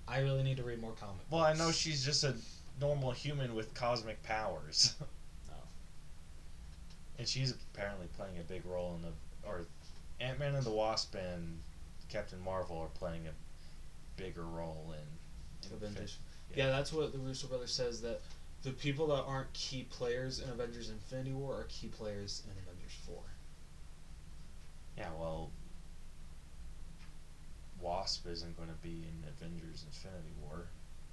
I 0.07 0.21
really 0.21 0.43
need 0.43 0.59
to 0.59 0.63
read 0.63 0.81
more 0.81 0.93
comic 1.01 1.23
Well, 1.31 1.43
I 1.43 1.55
know 1.55 1.71
she's 1.71 2.05
just 2.05 2.23
a 2.25 2.35
normal 2.81 3.11
human 3.13 3.55
with 3.55 3.75
cosmic 3.75 4.23
powers. 4.23 4.95
Oh. 5.49 5.55
And 7.19 7.27
she's 7.29 7.55
apparently 7.75 8.09
playing 8.17 8.39
a 8.39 8.43
big 8.43 8.67
role 8.67 8.97
in 8.97 9.03
the 9.03 9.49
or 9.49 9.65
Ant 10.21 10.39
Man 10.39 10.55
and 10.55 10.65
the 10.65 10.71
Wasp 10.71 11.15
and 11.15 11.59
Captain 12.09 12.41
Marvel 12.45 12.79
are 12.79 12.99
playing 12.99 13.23
a 13.27 14.21
bigger 14.21 14.45
role 14.45 14.93
in, 14.93 15.69
in 15.69 15.77
Avengers. 15.77 16.19
Yeah. 16.51 16.67
Yeah. 16.67 16.71
that's 16.71 16.93
what 16.93 17.13
the 17.13 17.19
Russo 17.19 17.47
brothers 17.47 17.73
says 17.73 18.01
that 18.03 18.21
the 18.67 18.73
people 18.73 19.07
that 19.07 19.23
aren't 19.29 19.53
key 19.53 19.87
players 19.91 20.41
in 20.41 20.51
Avengers 20.51 20.91
Infinity 20.91 21.33
War 21.33 21.61
are 21.61 21.67
key 21.69 21.87
players 21.87 22.43
in 22.47 22.51
Avengers 22.51 22.99
4. 23.07 23.17
Yeah, 24.99 25.09
well, 25.17 25.51
Wasp 27.81 28.27
isn't 28.27 28.57
going 28.57 28.69
to 28.69 28.75
be 28.83 29.05
in 29.07 29.29
Avengers 29.29 29.85
Infinity 29.87 30.35
War, 30.43 30.67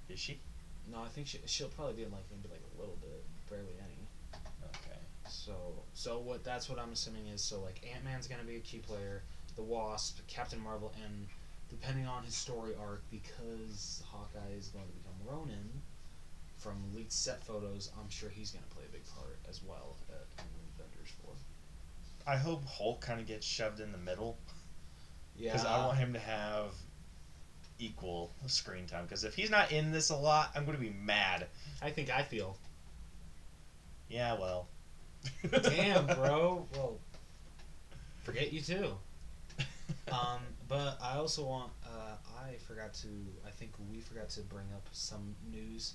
is 0.08 0.18
she? 0.18 0.40
No, 0.90 0.98
I 0.98 1.06
think 1.06 1.28
she, 1.28 1.38
she'll 1.46 1.68
probably 1.68 1.94
be 1.94 2.02
in 2.02 2.10
like 2.10 2.24
maybe 2.28 2.52
like 2.52 2.62
a 2.76 2.80
little 2.80 2.98
bit, 3.00 3.22
barely 3.48 3.76
any. 3.78 4.40
Okay. 4.64 4.98
So 5.28 5.54
so 5.94 6.18
what 6.18 6.42
that's 6.42 6.68
what 6.68 6.80
I'm 6.80 6.92
assuming 6.92 7.28
is 7.28 7.40
so 7.40 7.60
like 7.60 7.80
Ant 7.94 8.04
Man's 8.04 8.26
gonna 8.26 8.42
be 8.42 8.56
a 8.56 8.60
key 8.60 8.78
player, 8.78 9.22
the 9.54 9.62
Wasp, 9.62 10.18
Captain 10.26 10.58
Marvel, 10.58 10.92
and 11.04 11.28
depending 11.70 12.06
on 12.06 12.24
his 12.24 12.34
story 12.34 12.72
arc, 12.80 13.02
because 13.12 14.02
Hawkeye 14.10 14.58
is 14.58 14.68
going 14.68 14.86
to 14.86 14.92
become 14.92 15.14
Ronin, 15.24 15.70
from 16.64 16.94
leaked 16.94 17.12
set 17.12 17.44
photos, 17.44 17.90
I'm 18.00 18.08
sure 18.08 18.30
he's 18.30 18.50
gonna 18.50 18.64
play 18.74 18.84
a 18.88 18.92
big 18.92 19.06
part 19.14 19.38
as 19.46 19.62
well 19.62 19.96
at, 20.08 20.26
in 20.38 20.46
Avengers 20.78 21.12
Four. 21.22 21.34
I 22.26 22.38
hope 22.38 22.64
Hulk 22.64 23.02
kind 23.02 23.20
of 23.20 23.26
gets 23.26 23.46
shoved 23.46 23.80
in 23.80 23.92
the 23.92 23.98
middle. 23.98 24.38
Yeah. 25.36 25.52
because 25.52 25.66
I 25.66 25.84
want 25.84 25.98
him 25.98 26.14
to 26.14 26.18
have 26.18 26.72
equal 27.78 28.30
screen 28.46 28.86
time. 28.86 29.04
Because 29.04 29.24
if 29.24 29.34
he's 29.34 29.50
not 29.50 29.72
in 29.72 29.92
this 29.92 30.08
a 30.08 30.16
lot, 30.16 30.52
I'm 30.54 30.64
going 30.64 30.76
to 30.76 30.82
be 30.82 30.94
mad. 31.04 31.48
I 31.82 31.90
think 31.90 32.08
I 32.08 32.22
feel. 32.22 32.56
Yeah, 34.08 34.38
well. 34.38 34.68
Damn, 35.62 36.06
bro. 36.16 36.66
Well, 36.74 36.98
forget 38.22 38.52
you 38.52 38.60
too. 38.60 38.92
Um, 40.10 40.40
but 40.68 40.98
I 41.02 41.16
also 41.16 41.44
want. 41.44 41.72
Uh, 41.84 42.16
I 42.38 42.54
forgot 42.66 42.94
to. 42.94 43.08
I 43.46 43.50
think 43.50 43.72
we 43.90 44.00
forgot 44.00 44.30
to 44.30 44.40
bring 44.42 44.66
up 44.74 44.86
some 44.92 45.34
news 45.50 45.94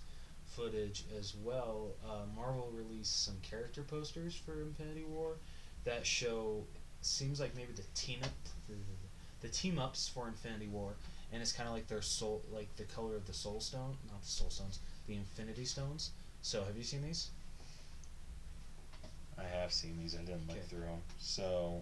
footage 0.60 1.06
as 1.18 1.34
well. 1.44 1.88
Uh, 2.06 2.26
Marvel 2.36 2.70
released 2.74 3.24
some 3.26 3.36
character 3.42 3.82
posters 3.82 4.36
for 4.36 4.62
Infinity 4.62 5.04
War 5.04 5.36
that 5.86 6.06
show. 6.06 6.64
Seems 7.02 7.40
like 7.40 7.56
maybe 7.56 7.72
the 7.74 7.84
team 7.96 8.20
up, 8.24 8.30
the, 8.68 8.76
the 9.42 9.48
team 9.48 9.80
ups 9.80 10.10
for 10.14 10.28
Infinity 10.28 10.68
War, 10.68 10.92
and 11.32 11.42
it's 11.42 11.54
kind 11.54 11.70
of 11.70 11.74
like 11.74 11.88
their 11.88 12.02
soul, 12.02 12.42
like 12.54 12.68
the 12.76 12.84
color 12.84 13.16
of 13.16 13.26
the 13.26 13.32
Soul 13.34 13.62
Stone, 13.62 13.96
not 14.12 14.22
the 14.22 14.28
Soul 14.28 14.50
Stones, 14.50 14.80
the 15.08 15.16
Infinity 15.16 15.64
Stones. 15.64 16.12
So, 16.42 16.64
have 16.66 16.76
you 16.76 16.84
seen 16.84 17.02
these? 17.04 17.30
I 19.38 19.44
have 19.44 19.72
seen 19.72 19.98
these. 20.02 20.16
I 20.16 20.20
didn't 20.20 20.48
look 20.50 20.62
through 20.68 20.82
them. 20.82 21.02
So. 21.20 21.82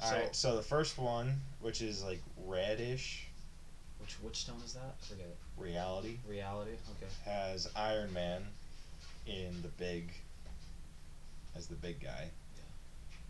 So- 0.00 0.06
Alright, 0.06 0.34
so 0.36 0.56
the 0.56 0.62
first 0.62 0.98
one, 0.98 1.40
which 1.60 1.80
is 1.80 2.02
like 2.02 2.20
reddish 2.44 3.26
Which 4.00 4.14
which 4.20 4.36
stone 4.38 4.60
is 4.64 4.74
that? 4.74 4.96
I 5.00 5.04
forget. 5.06 5.34
Reality, 5.58 6.18
Reality. 6.28 6.72
Okay. 6.96 7.12
has 7.24 7.68
Iron 7.76 8.12
Man 8.12 8.42
in 9.26 9.62
the 9.62 9.68
big 9.68 10.10
as 11.56 11.66
the 11.66 11.74
big 11.74 12.00
guy. 12.00 12.30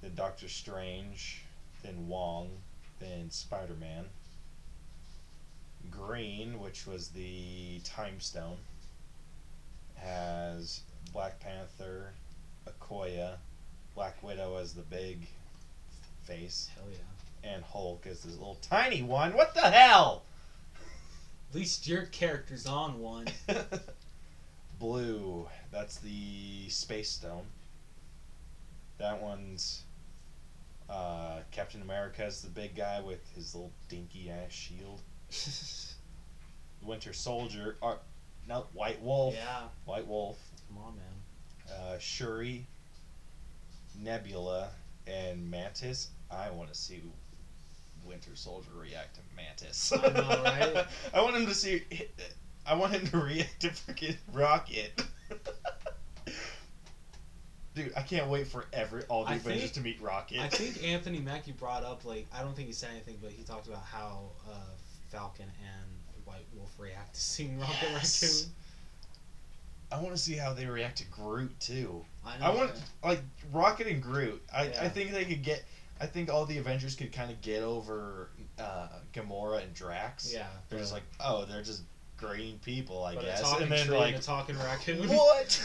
Then 0.00 0.14
Doctor 0.14 0.48
Strange, 0.48 1.42
then 1.82 2.08
Wong, 2.08 2.50
then 3.00 3.30
Spider 3.30 3.74
Man. 3.74 4.04
Green, 5.90 6.61
which 6.61 6.87
was 6.87 7.08
the 7.08 7.80
Time 7.85 8.20
Stone, 8.20 8.56
has 9.96 10.80
Black 11.12 11.40
Panther, 11.40 12.12
Okoye, 12.66 13.35
Black 13.94 14.22
Widow 14.22 14.56
as 14.56 14.72
the 14.72 14.82
big 14.82 15.26
face, 16.24 16.70
Hell 16.74 16.85
yeah. 16.90 17.52
and 17.52 17.64
Hulk 17.64 18.06
as 18.06 18.22
this 18.22 18.37
little 18.37 18.58
tiny 18.62 19.02
one. 19.02 19.35
What 19.35 19.54
the 19.54 19.61
hell? 19.61 20.22
At 21.52 21.56
least 21.56 21.86
your 21.86 22.06
character's 22.06 22.64
on 22.66 22.98
one. 22.98 23.26
Blue, 24.80 25.46
that's 25.70 25.98
the 25.98 26.66
Space 26.70 27.10
Stone. 27.10 27.44
That 28.96 29.20
one's 29.22 29.82
uh, 30.88 31.40
Captain 31.50 31.82
America's 31.82 32.40
the 32.40 32.48
big 32.48 32.74
guy 32.74 33.00
with 33.02 33.20
his 33.34 33.54
little 33.54 33.70
dinky 33.90 34.30
ass 34.30 34.50
shield. 34.50 35.02
Winter 36.86 37.12
Soldier, 37.12 37.76
or 37.82 37.98
no, 38.48 38.64
White 38.72 39.02
Wolf. 39.02 39.34
yeah. 39.34 39.64
White 39.84 40.06
Wolf, 40.06 40.38
Come 40.68 40.82
on, 40.82 40.94
man. 40.96 41.76
uh, 41.78 41.98
Shuri, 41.98 42.64
Nebula, 44.00 44.70
and 45.06 45.50
Mantis. 45.50 46.08
I 46.30 46.48
want 46.50 46.72
to 46.72 46.74
see 46.78 47.02
Winter 48.04 48.30
Soldier 48.34 48.70
react 48.74 49.14
to 49.16 49.20
Mantis. 49.36 49.92
I 49.92 50.08
know, 50.10 50.42
right? 50.44 50.86
I 51.14 51.22
want 51.22 51.36
him 51.36 51.46
to 51.46 51.54
see. 51.54 51.82
I 52.66 52.74
want 52.74 52.92
him 52.92 53.06
to 53.08 53.18
react 53.18 53.60
to 53.60 53.68
freaking 53.68 54.16
Rocket. 54.32 55.04
Dude, 57.74 57.92
I 57.96 58.02
can't 58.02 58.28
wait 58.28 58.46
for 58.48 58.66
every 58.74 59.02
all 59.04 59.24
the 59.24 59.30
I 59.30 59.34
Avengers 59.36 59.62
think- 59.62 59.72
to 59.74 59.80
meet 59.80 60.00
Rocket. 60.02 60.40
I 60.40 60.48
think 60.48 60.84
Anthony 60.84 61.20
Mackie 61.20 61.52
brought 61.52 61.84
up 61.84 62.04
like 62.04 62.26
I 62.34 62.42
don't 62.42 62.54
think 62.54 62.66
he 62.68 62.74
said 62.74 62.90
anything, 62.92 63.16
but 63.22 63.30
he 63.32 63.42
talked 63.44 63.66
about 63.66 63.82
how 63.84 64.24
uh, 64.50 64.54
Falcon 65.08 65.46
and 65.46 65.90
White 66.26 66.44
Wolf 66.54 66.70
react 66.78 67.14
to 67.14 67.20
seeing 67.20 67.58
Rocket 67.58 67.76
Yes. 67.92 68.22
Raccoon. 68.22 68.54
I 69.90 70.02
want 70.02 70.14
to 70.16 70.20
see 70.22 70.34
how 70.34 70.52
they 70.52 70.66
react 70.66 70.98
to 70.98 71.04
Groot 71.06 71.58
too. 71.60 72.04
I 72.26 72.38
know. 72.38 72.44
I 72.44 72.54
want 72.54 72.72
like 73.02 73.22
Rocket 73.52 73.86
and 73.86 74.02
Groot. 74.02 74.42
I, 74.54 74.64
I 74.64 74.88
think 74.90 75.12
they 75.12 75.24
could 75.24 75.42
get. 75.42 75.64
I 76.02 76.06
think 76.06 76.28
all 76.32 76.44
the 76.44 76.58
Avengers 76.58 76.96
could 76.96 77.12
kind 77.12 77.30
of 77.30 77.40
get 77.42 77.62
over 77.62 78.30
uh, 78.58 78.88
Gamora 79.12 79.62
and 79.62 79.72
Drax. 79.72 80.34
Yeah. 80.34 80.48
They're 80.68 80.80
just 80.80 80.92
like, 80.92 81.04
oh, 81.24 81.44
they're 81.44 81.62
just 81.62 81.82
green 82.16 82.58
people, 82.58 83.04
I 83.04 83.14
but 83.14 83.24
guess. 83.24 83.38
a 83.38 83.42
talking 83.44 83.62
And 83.62 83.72
then 83.72 83.86
tree 83.86 83.96
like, 83.96 84.14
and 84.14 84.22
a 84.22 84.26
talking 84.26 84.58
raccoon. 84.58 85.08
what? 85.08 85.62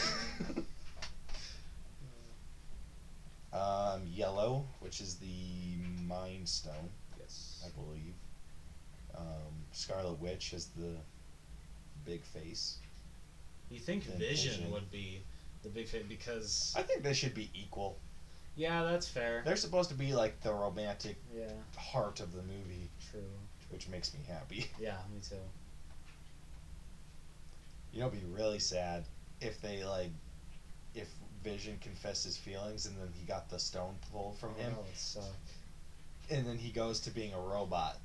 um, 3.53 4.01
yellow, 4.05 4.63
which 4.79 5.01
is 5.01 5.15
the 5.15 6.05
Mind 6.07 6.47
Stone, 6.47 6.89
Yes. 7.19 7.65
I 7.65 7.69
believe. 7.81 8.13
Um, 9.17 9.65
Scarlet 9.71 10.19
Witch 10.19 10.53
is 10.53 10.67
the 10.77 10.97
big 12.05 12.23
face. 12.23 12.77
You 13.71 13.79
think 13.79 14.03
Vision, 14.03 14.51
Vision. 14.51 14.71
would 14.71 14.91
be 14.91 15.23
the 15.63 15.69
big 15.69 15.87
face 15.87 16.03
because 16.07 16.75
I 16.77 16.83
think 16.83 17.01
they 17.01 17.13
should 17.15 17.33
be 17.33 17.49
equal. 17.55 17.97
Yeah, 18.57 18.83
that's 18.83 19.07
fair. 19.07 19.43
They're 19.45 19.55
supposed 19.55 19.89
to 19.89 19.95
be 19.95 20.13
like 20.13 20.41
the 20.41 20.51
romantic 20.53 21.15
Yeah, 21.35 21.45
heart 21.77 22.19
of 22.19 22.31
the 22.33 22.41
movie, 22.41 22.89
true. 23.11 23.21
which 23.69 23.87
makes 23.87 24.13
me 24.13 24.19
happy. 24.27 24.65
Yeah, 24.79 24.97
me 25.13 25.19
too. 25.27 25.35
You 27.93 27.99
know, 28.01 28.07
it'd 28.07 28.19
be 28.19 28.25
really 28.27 28.59
sad 28.59 29.03
if 29.41 29.61
they 29.61 29.83
like, 29.83 30.09
if 30.95 31.07
Vision 31.43 31.77
confessed 31.81 32.23
his 32.23 32.37
feelings 32.37 32.85
and 32.85 32.95
then 32.99 33.09
he 33.13 33.23
got 33.25 33.49
the 33.49 33.59
stone 33.59 33.97
pulled 34.11 34.37
from 34.37 34.51
oh, 34.57 34.61
him, 34.61 34.73
That 34.73 34.83
would 34.83 34.97
suck. 34.97 35.23
and 36.29 36.45
then 36.47 36.57
he 36.57 36.71
goes 36.71 36.99
to 37.01 37.11
being 37.11 37.33
a 37.33 37.39
robot, 37.39 37.97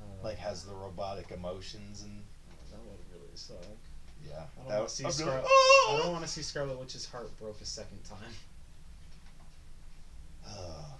Uh, 0.00 0.24
like 0.24 0.38
has 0.38 0.64
the 0.64 0.74
robotic 0.74 1.30
emotions 1.30 2.02
and 2.02 2.22
that 2.70 2.78
would 2.80 2.98
really 3.12 3.36
suck. 3.36 3.78
Yeah. 4.28 4.32
I 4.56 4.58
don't 4.60 4.68
That 4.68 4.76
wanna 4.78 4.88
see 4.88 5.04
I'd 5.04 5.08
be 5.08 5.12
Scar- 5.12 5.34
like, 5.34 5.44
I 5.44 5.48
"Oh!" 5.48 6.00
don't 6.02 6.12
want 6.12 6.24
to 6.24 6.30
see 6.30 6.42
Scarlet 6.42 6.78
Witch's 6.78 7.06
heart 7.06 7.36
broke 7.38 7.60
a 7.60 7.66
second 7.66 8.02
time. 8.04 8.32
Ugh, 10.46 10.98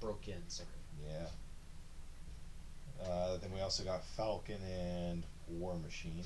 Broke 0.00 0.28
in, 0.28 0.42
sorry. 0.48 0.68
yeah. 1.04 1.26
Uh, 3.04 3.36
then 3.38 3.52
we 3.52 3.60
also 3.60 3.84
got 3.84 4.02
Falcon 4.04 4.60
and 4.62 5.22
War 5.48 5.74
Machine. 5.84 6.22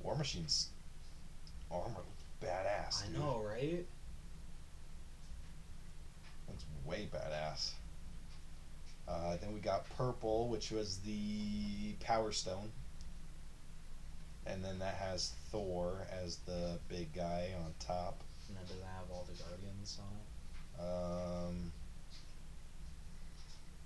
War 0.00 0.16
Machine's 0.16 0.68
armor 1.70 1.96
looks 1.96 2.24
badass. 2.42 3.04
I 3.04 3.18
know, 3.18 3.42
right? 3.44 3.84
That's 6.46 6.64
way 6.84 7.08
badass. 7.12 7.70
Uh, 9.08 9.36
then 9.40 9.52
we 9.54 9.60
got 9.60 9.88
purple, 9.96 10.48
which 10.48 10.70
was 10.70 10.98
the 10.98 11.94
Power 12.00 12.30
Stone. 12.32 12.70
And 14.48 14.64
then 14.64 14.78
that 14.78 14.94
has 14.94 15.32
Thor 15.52 16.06
as 16.24 16.36
the 16.46 16.78
big 16.88 17.12
guy 17.14 17.50
on 17.64 17.74
top. 17.78 18.22
And 18.48 18.56
then 18.56 18.64
does 18.66 18.76
it 18.76 18.84
have 18.96 19.10
all 19.12 19.26
the 19.30 19.42
Guardians 19.42 19.98
on 20.00 20.14
it? 20.16 21.48
Um, 21.48 21.72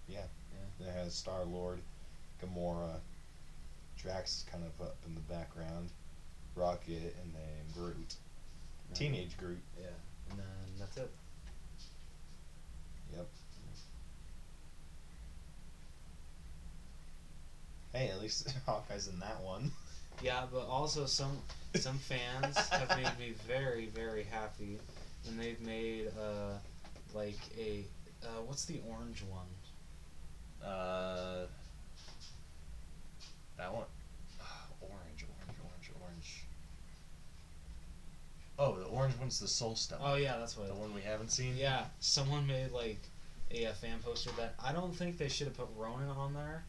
yeah. 0.09 0.21
Yeah. 0.81 0.89
It 0.89 0.93
has 0.93 1.15
Star 1.15 1.45
Lord, 1.45 1.81
Gamora, 2.43 3.01
Drax 4.03 4.39
is 4.39 4.45
kind 4.51 4.65
of 4.65 4.85
up 4.85 4.97
in 5.07 5.15
the 5.15 5.21
background, 5.21 5.91
Rocket, 6.57 7.15
and 7.23 7.33
then 7.33 7.73
Groot. 7.73 8.17
And 8.89 8.97
Teenage 8.97 9.37
Groot. 9.39 9.61
Yeah, 9.81 9.87
and 10.31 10.39
then 10.41 10.47
that's 10.79 10.97
it. 10.97 11.11
Yep. 13.15 13.29
Hey, 17.93 18.09
at 18.09 18.21
least 18.21 18.53
Hawkeye's 18.67 19.07
in 19.07 19.21
that 19.21 19.41
one. 19.43 19.71
Yeah, 20.21 20.47
but 20.53 20.67
also 20.67 21.07
some 21.07 21.39
some 21.75 21.99
fans 21.99 22.57
have 22.71 22.89
made 22.97 23.19
me 23.19 23.35
very 23.47 23.87
very 23.87 24.25
happy, 24.25 24.79
and 25.27 25.39
they've 25.39 25.61
made 25.61 26.09
uh 26.19 26.59
like 27.15 27.39
a 27.59 27.85
uh, 28.25 28.41
what's 28.47 28.65
the 28.67 28.81
orange 28.89 29.23
one? 29.29 29.47
Uh, 30.63 31.47
that 33.57 33.73
one. 33.73 33.87
orange, 34.81 35.25
orange, 35.25 35.59
orange, 35.65 35.91
orange. 36.01 36.45
Oh, 38.59 38.77
the 38.79 38.85
orange 38.85 39.15
one's 39.19 39.41
the 39.41 39.49
Soul 39.49 39.75
Stone. 39.75 39.99
Oh 40.03 40.15
yeah, 40.15 40.37
that's 40.39 40.57
what. 40.57 40.69
the 40.69 40.75
one 40.75 40.95
we 40.95 41.01
haven't 41.03 41.31
seen. 41.31 41.57
Yeah, 41.57 41.85
someone 42.01 42.47
made 42.47 42.71
like 42.71 43.01
a, 43.51 43.67
uh 43.67 43.73
fan 43.73 43.99
poster 44.05 44.31
that 44.39 44.55
I 44.63 44.73
don't 44.73 44.95
think 44.95 45.19
they 45.19 45.29
should 45.29 45.47
have 45.49 45.57
put 45.57 45.69
Ronin 45.77 46.09
on 46.09 46.35
there, 46.35 46.65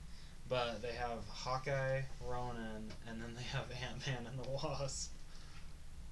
but 0.54 0.84
they 0.84 0.94
have 0.94 1.28
Hawkeye, 1.28 2.02
Ronin, 2.24 2.86
and 3.10 3.20
then 3.20 3.34
they 3.36 3.42
have 3.42 3.66
Ant 3.89 4.06
Man 4.06 4.28
and 4.28 4.38
the 4.38 4.48
Wasp. 4.52 5.12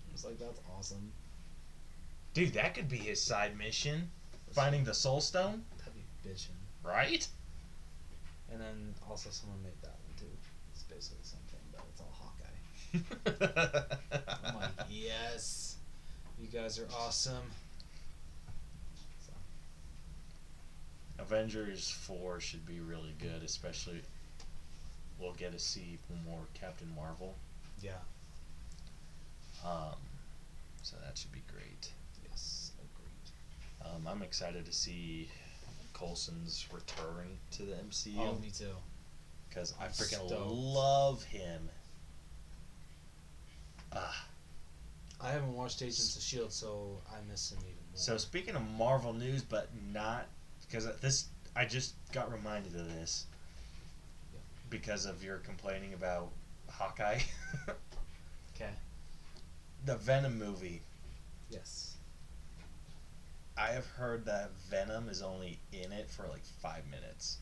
I 0.10 0.12
was 0.12 0.25
like, 0.25 0.39
that's 0.39 0.60
awesome. 0.75 1.12
Dude, 2.34 2.54
that 2.54 2.73
could 2.73 2.89
be 2.89 2.97
his 2.97 3.21
side 3.21 3.56
mission. 3.56 4.10
Finding 4.51 4.84
the 4.84 4.95
Soul 4.95 5.21
Stone, 5.21 5.62
That'd 5.77 5.93
be 5.93 6.27
bitchin'. 6.27 6.47
right? 6.84 7.25
And 8.51 8.60
then 8.60 8.95
also 9.08 9.30
someone 9.30 9.62
made 9.62 9.80
that 9.84 9.95
one 10.08 10.17
too. 10.17 10.25
It's 10.73 10.84
basically 10.84 11.19
the 11.21 11.27
same 11.27 11.39
thing, 11.51 11.60
but 11.71 11.84
it's 11.91 12.01
all 12.01 12.15
Hawkeye. 13.38 13.95
I'm 14.49 14.56
like, 14.56 14.71
yes, 14.89 15.75
you 16.41 16.47
guys 16.47 16.80
are 16.80 16.88
awesome. 16.97 17.43
Avengers 21.19 21.89
four 21.89 22.39
should 22.39 22.65
be 22.65 22.80
really 22.80 23.13
good, 23.19 23.43
especially 23.43 24.01
we'll 25.21 25.34
get 25.34 25.51
to 25.53 25.60
see 25.60 25.99
more 26.25 26.39
Captain 26.53 26.88
Marvel. 26.95 27.36
Yeah. 27.81 27.91
Um, 29.65 29.95
so 30.81 30.97
that 31.05 31.17
should 31.17 31.31
be 31.31 31.43
great. 31.53 31.91
Yes. 32.27 32.71
Agreed. 32.79 33.95
Um, 33.95 34.07
I'm 34.07 34.21
excited 34.23 34.65
to 34.65 34.73
see 34.73 35.29
Coulson's 35.93 36.65
return 36.73 37.38
to 37.51 37.63
the 37.63 37.73
MCU 37.75 38.15
Oh, 38.17 38.36
me 38.41 38.49
too. 38.49 38.65
because 39.49 39.73
I 39.79 39.86
freaking 39.86 40.25
stoked. 40.27 40.51
love 40.51 41.23
him. 41.23 41.69
Ah, 43.93 44.25
I 45.19 45.31
haven't 45.31 45.53
watched 45.53 45.81
Agents 45.81 46.15
of 46.15 46.21
Shield, 46.23 46.51
so 46.53 47.01
I 47.12 47.17
miss 47.29 47.51
him 47.51 47.60
even 47.60 47.73
more. 47.91 47.95
so 47.97 48.17
speaking 48.17 48.55
of 48.55 48.62
Marvel 48.77 49.13
news, 49.13 49.43
but 49.43 49.69
not 49.91 50.27
because 50.65 50.88
this 51.01 51.25
I 51.55 51.65
just 51.65 51.95
got 52.13 52.31
reminded 52.31 52.73
of 52.79 52.88
this. 52.88 53.25
Because 54.71 55.05
of 55.05 55.23
your 55.23 55.38
complaining 55.38 55.93
about 55.93 56.31
Hawkeye. 56.67 57.19
okay. 58.55 58.71
the 59.86 59.97
Venom 59.97 60.39
movie. 60.39 60.81
Yes. 61.51 61.97
I 63.57 63.67
have 63.67 63.86
heard 63.86 64.25
that 64.25 64.51
Venom 64.69 65.10
is 65.10 65.21
only 65.21 65.60
in 65.71 65.91
it 65.91 66.10
for 66.10 66.23
like 66.27 66.43
five 66.62 66.88
minutes. 66.89 67.38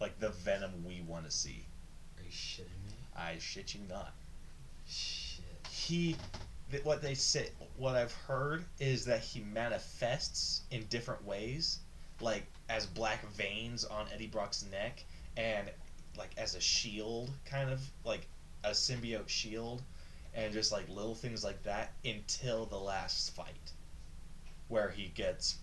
Like 0.00 0.18
the 0.20 0.30
Venom 0.30 0.84
we 0.86 1.02
want 1.06 1.26
to 1.26 1.30
see. 1.30 1.66
Are 2.16 2.22
you 2.22 2.30
shitting 2.30 2.86
me? 2.86 2.94
I 3.14 3.36
shit 3.38 3.74
you 3.74 3.80
not. 3.88 4.14
Shit. 4.86 5.44
He, 5.68 6.16
th- 6.70 6.84
what 6.84 7.02
they 7.02 7.14
say, 7.14 7.50
what 7.76 7.96
I've 7.96 8.14
heard 8.14 8.64
is 8.78 9.04
that 9.06 9.20
he 9.20 9.40
manifests 9.40 10.62
in 10.70 10.84
different 10.84 11.24
ways, 11.24 11.80
like 12.20 12.46
as 12.68 12.86
black 12.86 13.26
veins 13.32 13.84
on 13.84 14.06
Eddie 14.14 14.28
Brock's 14.28 14.64
neck, 14.70 15.04
and 15.36 15.68
like 16.18 16.30
as 16.36 16.54
a 16.54 16.60
shield, 16.60 17.30
kind 17.44 17.70
of 17.70 17.80
like 18.04 18.26
a 18.64 18.70
symbiote 18.70 19.28
shield, 19.28 19.82
and 20.34 20.52
just 20.52 20.72
like 20.72 20.88
little 20.88 21.14
things 21.14 21.44
like 21.44 21.62
that 21.62 21.92
until 22.04 22.66
the 22.66 22.76
last 22.76 23.34
fight, 23.34 23.72
where 24.68 24.90
he 24.90 25.08
gets 25.14 25.56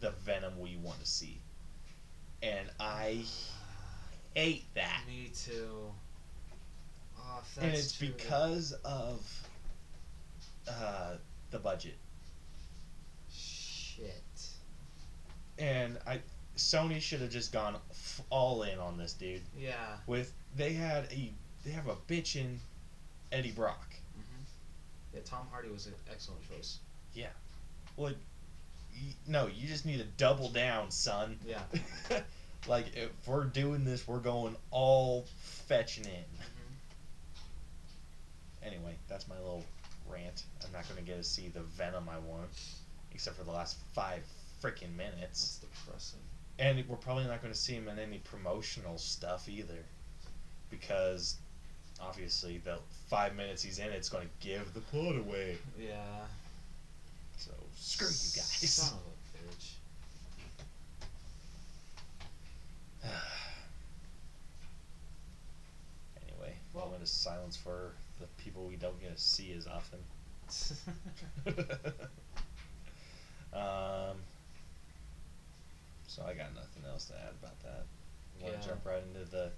the 0.00 0.10
venom 0.24 0.58
we 0.58 0.76
want 0.76 1.00
to 1.00 1.06
see. 1.06 1.40
And 2.42 2.68
I 2.80 3.24
hate 4.34 4.64
that. 4.74 5.02
Me 5.06 5.30
too. 5.34 5.92
Oh, 7.18 7.42
that's 7.54 7.58
and 7.58 7.74
it's 7.74 7.92
true. 7.92 8.08
because 8.08 8.72
of 8.84 9.48
uh, 10.68 11.14
the 11.50 11.58
budget. 11.58 11.96
Shit. 13.30 14.22
And 15.58 15.98
I 16.06 16.20
Sony 16.56 17.00
should 17.00 17.20
have 17.20 17.30
just 17.30 17.50
gone 17.52 17.76
f- 17.90 18.20
all 18.30 18.62
in 18.62 18.78
on 18.78 18.96
this 18.96 19.12
dude. 19.14 19.42
Yeah. 19.56 19.96
With 20.06 20.32
they 20.54 20.72
had 20.72 21.04
a 21.12 21.32
they 21.64 21.70
have 21.70 21.86
a 21.86 21.96
bitchin' 22.08 22.58
Eddie 23.30 23.52
Brock. 23.52 23.86
hmm 24.14 24.42
Yeah, 25.14 25.20
Tom 25.24 25.46
Hardy 25.50 25.68
was 25.68 25.86
an 25.86 25.94
excellent 26.10 26.42
choice. 26.48 26.78
Yeah. 27.14 27.28
Well, 27.96 28.12
no, 29.26 29.46
you 29.46 29.66
just 29.66 29.84
need 29.86 29.98
to 29.98 30.04
double 30.04 30.48
down, 30.48 30.90
son. 30.90 31.38
Yeah. 31.46 31.62
like 32.66 32.94
if 32.94 33.10
we're 33.26 33.44
doing 33.44 33.84
this, 33.84 34.06
we're 34.06 34.18
going 34.18 34.54
all 34.70 35.24
fetching 35.68 36.04
in. 36.04 36.24
hmm 36.38 36.72
Anyway, 38.62 38.96
that's 39.08 39.26
my 39.26 39.36
little 39.38 39.64
rant. 40.06 40.44
I'm 40.64 40.72
not 40.72 40.88
gonna 40.88 41.02
get 41.02 41.16
to 41.16 41.24
see 41.24 41.48
the 41.48 41.62
Venom 41.62 42.08
I 42.08 42.18
want, 42.18 42.48
except 43.12 43.36
for 43.36 43.44
the 43.44 43.50
last 43.50 43.76
five 43.94 44.22
freaking 44.62 44.94
minutes. 44.96 45.58
That's 45.60 45.72
depressing. 45.84 46.20
And 46.62 46.84
we're 46.88 46.94
probably 46.94 47.24
not 47.24 47.42
going 47.42 47.52
to 47.52 47.58
see 47.58 47.72
him 47.72 47.88
in 47.88 47.98
any 47.98 48.18
promotional 48.18 48.96
stuff 48.96 49.48
either. 49.48 49.84
Because 50.70 51.38
obviously 52.00 52.58
the 52.58 52.78
five 53.08 53.34
minutes 53.34 53.64
he's 53.64 53.80
in 53.80 53.88
it's 53.88 54.08
going 54.08 54.28
to 54.28 54.46
give 54.46 54.72
the 54.72 54.80
plot 54.80 55.16
away. 55.16 55.58
Yeah. 55.76 55.96
So 57.36 57.50
screw 57.74 58.06
you 58.06 58.12
guys. 58.12 58.70
Son 58.70 58.96
of 58.96 59.00
a 59.00 59.48
bitch. 59.48 59.72
anyway, 66.28 66.54
Well- 66.72 66.84
moment 66.84 67.02
of 67.02 67.08
silence 67.08 67.56
for 67.56 67.90
the 68.20 68.26
people 68.40 68.66
we 68.66 68.76
don't 68.76 69.00
get 69.00 69.16
to 69.16 69.20
see 69.20 69.52
as 69.52 69.66
often. 69.66 69.98
um, 73.52 74.16
so 76.12 76.22
I 76.26 76.34
got 76.34 76.54
nothing 76.54 76.84
else 76.86 77.06
to 77.06 77.14
add 77.14 77.32
about 77.42 77.58
that. 77.62 77.84
Want 78.40 78.54
Yeah. 78.54 78.60
to 78.60 78.68
jump 78.68 78.84
right 78.84 79.02
into 79.02 79.24
the 79.24 79.50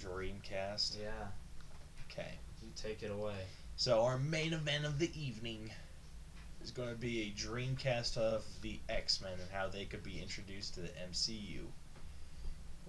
Dreamcast? 0.00 0.98
yeah. 1.00 1.28
Okay. 2.10 2.38
You 2.60 2.70
take 2.74 3.02
it 3.04 3.10
away. 3.12 3.46
So 3.76 4.02
our 4.04 4.18
main 4.18 4.52
event 4.52 4.84
of 4.84 4.98
the 4.98 5.10
evening 5.18 5.72
is 6.60 6.72
going 6.72 6.88
to 6.88 6.96
be 6.96 7.22
a 7.22 7.30
Dreamcast 7.30 8.16
of 8.16 8.44
the 8.62 8.80
X-Men 8.88 9.38
and 9.38 9.50
how 9.50 9.68
they 9.68 9.84
could 9.84 10.02
be 10.02 10.20
introduced 10.20 10.74
to 10.74 10.80
the 10.80 10.90
MCU, 11.08 11.70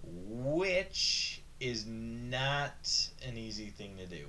which 0.04 1.41
is 1.60 1.86
not 1.86 3.10
an 3.26 3.38
easy 3.38 3.67
thing 3.69 3.97
to 3.97 4.08
do. 4.08 4.28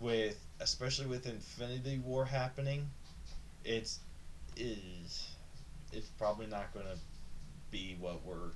With 0.00 0.44
especially 0.58 1.06
with 1.06 1.26
Infinity 1.26 1.98
War 1.98 2.24
happening, 2.24 2.90
it's 3.64 4.00
is 4.56 5.31
it's 5.92 6.08
probably 6.18 6.46
not 6.46 6.72
going 6.72 6.86
to 6.86 6.96
be 7.70 7.96
what 8.00 8.24
we're 8.24 8.50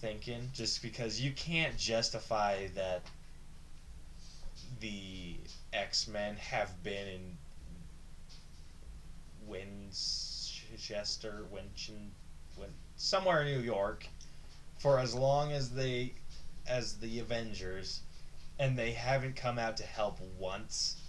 thinking 0.00 0.50
just 0.54 0.82
because 0.82 1.20
you 1.20 1.32
can't 1.32 1.76
justify 1.76 2.66
that 2.74 3.02
the 4.80 5.36
X-Men 5.72 6.36
have 6.36 6.82
been 6.82 7.08
in 7.08 7.36
Winchester, 9.46 11.44
Winchin, 11.52 12.10
Win, 12.56 12.70
somewhere 12.96 13.42
in 13.42 13.52
New 13.54 13.60
York 13.62 14.06
for 14.78 14.98
as 14.98 15.14
long 15.14 15.52
as 15.52 15.70
they 15.70 16.14
as 16.66 16.98
the 16.98 17.18
Avengers 17.18 18.00
and 18.58 18.78
they 18.78 18.92
haven't 18.92 19.36
come 19.36 19.58
out 19.58 19.76
to 19.78 19.84
help 19.84 20.18
once. 20.38 21.00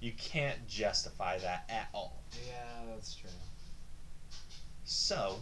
You 0.00 0.12
can't 0.12 0.66
justify 0.66 1.38
that 1.38 1.64
at 1.68 1.88
all. 1.92 2.22
Yeah, 2.46 2.84
that's 2.90 3.14
true. 3.14 3.30
So, 4.90 5.36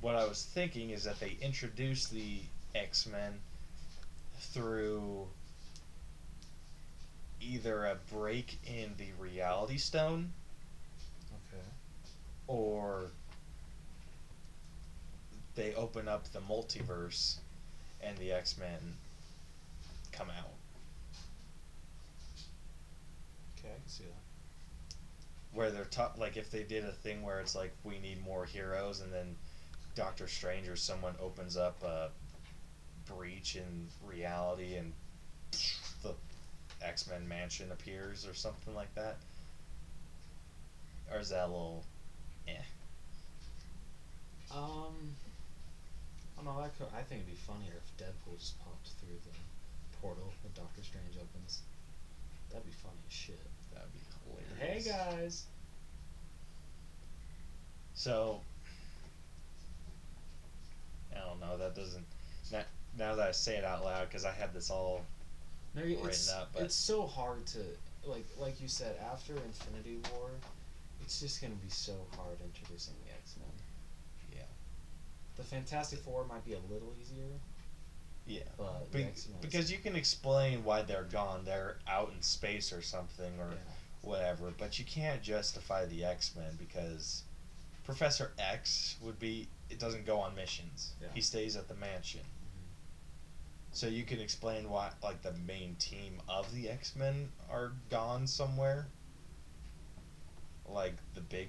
what 0.00 0.16
I 0.16 0.24
was 0.24 0.42
thinking 0.42 0.88
is 0.88 1.04
that 1.04 1.20
they 1.20 1.36
introduce 1.42 2.08
the 2.08 2.38
X 2.74 3.06
Men 3.06 3.38
through 4.38 5.28
either 7.42 7.84
a 7.84 7.96
break 8.10 8.58
in 8.64 8.94
the 8.96 9.08
Reality 9.18 9.76
Stone 9.76 10.32
Okay. 11.30 11.62
or 12.46 13.10
they 15.56 15.74
open 15.74 16.08
up 16.08 16.32
the 16.32 16.40
multiverse 16.40 17.36
and 18.00 18.16
the 18.16 18.32
X 18.32 18.56
Men 18.56 18.96
come 20.10 20.30
out. 20.30 20.54
Okay, 23.58 23.68
I 23.68 23.78
can 23.78 23.88
see 23.88 24.04
that. 24.04 24.94
Where 25.52 25.70
they're 25.70 25.84
ta- 25.84 26.12
like 26.16 26.36
if 26.36 26.50
they 26.50 26.62
did 26.62 26.84
a 26.84 26.92
thing 26.92 27.22
where 27.22 27.40
it's 27.40 27.54
like 27.54 27.72
we 27.82 27.98
need 27.98 28.22
more 28.24 28.44
heroes 28.44 29.00
and 29.00 29.12
then 29.12 29.36
Doctor 29.94 30.28
Strange 30.28 30.68
or 30.68 30.76
someone 30.76 31.14
opens 31.20 31.56
up 31.56 31.82
a 31.82 32.10
breach 33.12 33.56
in 33.56 33.88
reality 34.06 34.76
and 34.76 34.92
the 36.02 36.14
X 36.82 37.08
Men 37.08 37.26
mansion 37.28 37.72
appears 37.72 38.26
or 38.26 38.34
something 38.34 38.74
like 38.74 38.94
that. 38.94 39.16
Or 41.12 41.18
is 41.18 41.30
that 41.30 41.44
a 41.44 41.46
little 41.46 41.84
eh? 42.46 42.52
Um, 44.52 44.94
I 46.38 46.42
don't 46.42 46.44
know. 46.44 46.62
That 46.62 46.76
could, 46.78 46.86
I 46.96 47.02
think 47.02 47.22
it'd 47.22 47.26
be 47.26 47.40
funnier 47.46 47.74
if 47.76 47.86
Deadpool 47.98 48.38
just 48.38 48.58
popped 48.60 48.88
through 49.00 49.18
the 49.24 49.36
portal 50.00 50.32
when 50.42 50.52
Doctor 50.54 50.82
Strange 50.82 51.16
opens. 51.20 51.62
That'd 52.50 52.66
be 52.66 52.72
funny 52.72 52.98
as 53.06 53.12
shit. 53.12 53.49
Hey 54.60 54.82
guys. 54.84 55.44
So 57.94 58.40
I 61.16 61.20
don't 61.20 61.40
know. 61.40 61.56
That 61.56 61.74
doesn't. 61.74 62.04
Now, 62.52 62.62
now 62.98 63.14
that 63.14 63.28
I 63.28 63.32
say 63.32 63.56
it 63.56 63.64
out 63.64 63.84
loud, 63.84 64.08
because 64.08 64.26
I 64.26 64.32
had 64.32 64.52
this 64.52 64.68
all. 64.70 65.02
No, 65.74 65.82
written 65.82 66.34
up, 66.36 66.50
but- 66.52 66.62
it's 66.64 66.74
so 66.74 67.06
hard 67.06 67.46
to 67.46 67.60
like 68.04 68.26
like 68.38 68.60
you 68.60 68.68
said 68.68 68.96
after 69.12 69.32
Infinity 69.34 69.98
War, 70.12 70.28
it's 71.02 71.20
just 71.20 71.40
gonna 71.40 71.54
be 71.54 71.70
so 71.70 71.94
hard 72.16 72.36
introducing 72.44 72.94
the 73.06 73.12
X 73.14 73.36
Men. 73.38 73.48
Yeah. 74.36 74.42
The 75.36 75.42
Fantastic 75.44 76.00
Four 76.00 76.26
might 76.26 76.44
be 76.44 76.52
a 76.52 76.58
little 76.70 76.92
easier, 77.00 77.38
Yeah. 78.26 78.42
but 78.58 78.90
Be- 78.92 79.04
the 79.04 79.08
X 79.08 79.26
Men 79.28 79.38
because 79.40 79.70
you 79.72 79.78
can 79.78 79.96
explain 79.96 80.64
why 80.64 80.82
they're 80.82 81.04
gone. 81.04 81.44
They're 81.46 81.78
out 81.86 82.10
in 82.14 82.20
space 82.20 82.72
or 82.74 82.82
something, 82.82 83.38
or 83.38 83.50
yeah. 83.52 83.72
Whatever. 84.02 84.52
But 84.56 84.78
you 84.78 84.84
can't 84.84 85.22
justify 85.22 85.86
the 85.86 86.04
X 86.04 86.34
Men 86.36 86.56
because 86.58 87.22
Professor 87.84 88.32
X 88.38 88.96
would 89.02 89.18
be 89.18 89.48
it 89.68 89.78
doesn't 89.78 90.06
go 90.06 90.18
on 90.18 90.34
missions. 90.34 90.94
Yeah. 91.00 91.08
He 91.14 91.20
stays 91.20 91.56
at 91.56 91.68
the 91.68 91.74
mansion. 91.74 92.20
Mm-hmm. 92.20 92.66
So 93.72 93.86
you 93.86 94.04
can 94.04 94.20
explain 94.20 94.68
why 94.68 94.90
like 95.02 95.22
the 95.22 95.34
main 95.46 95.76
team 95.76 96.20
of 96.28 96.52
the 96.54 96.68
X 96.68 96.96
Men 96.96 97.30
are 97.50 97.72
gone 97.88 98.26
somewhere. 98.26 98.88
Like 100.66 100.94
the 101.14 101.20
big 101.20 101.48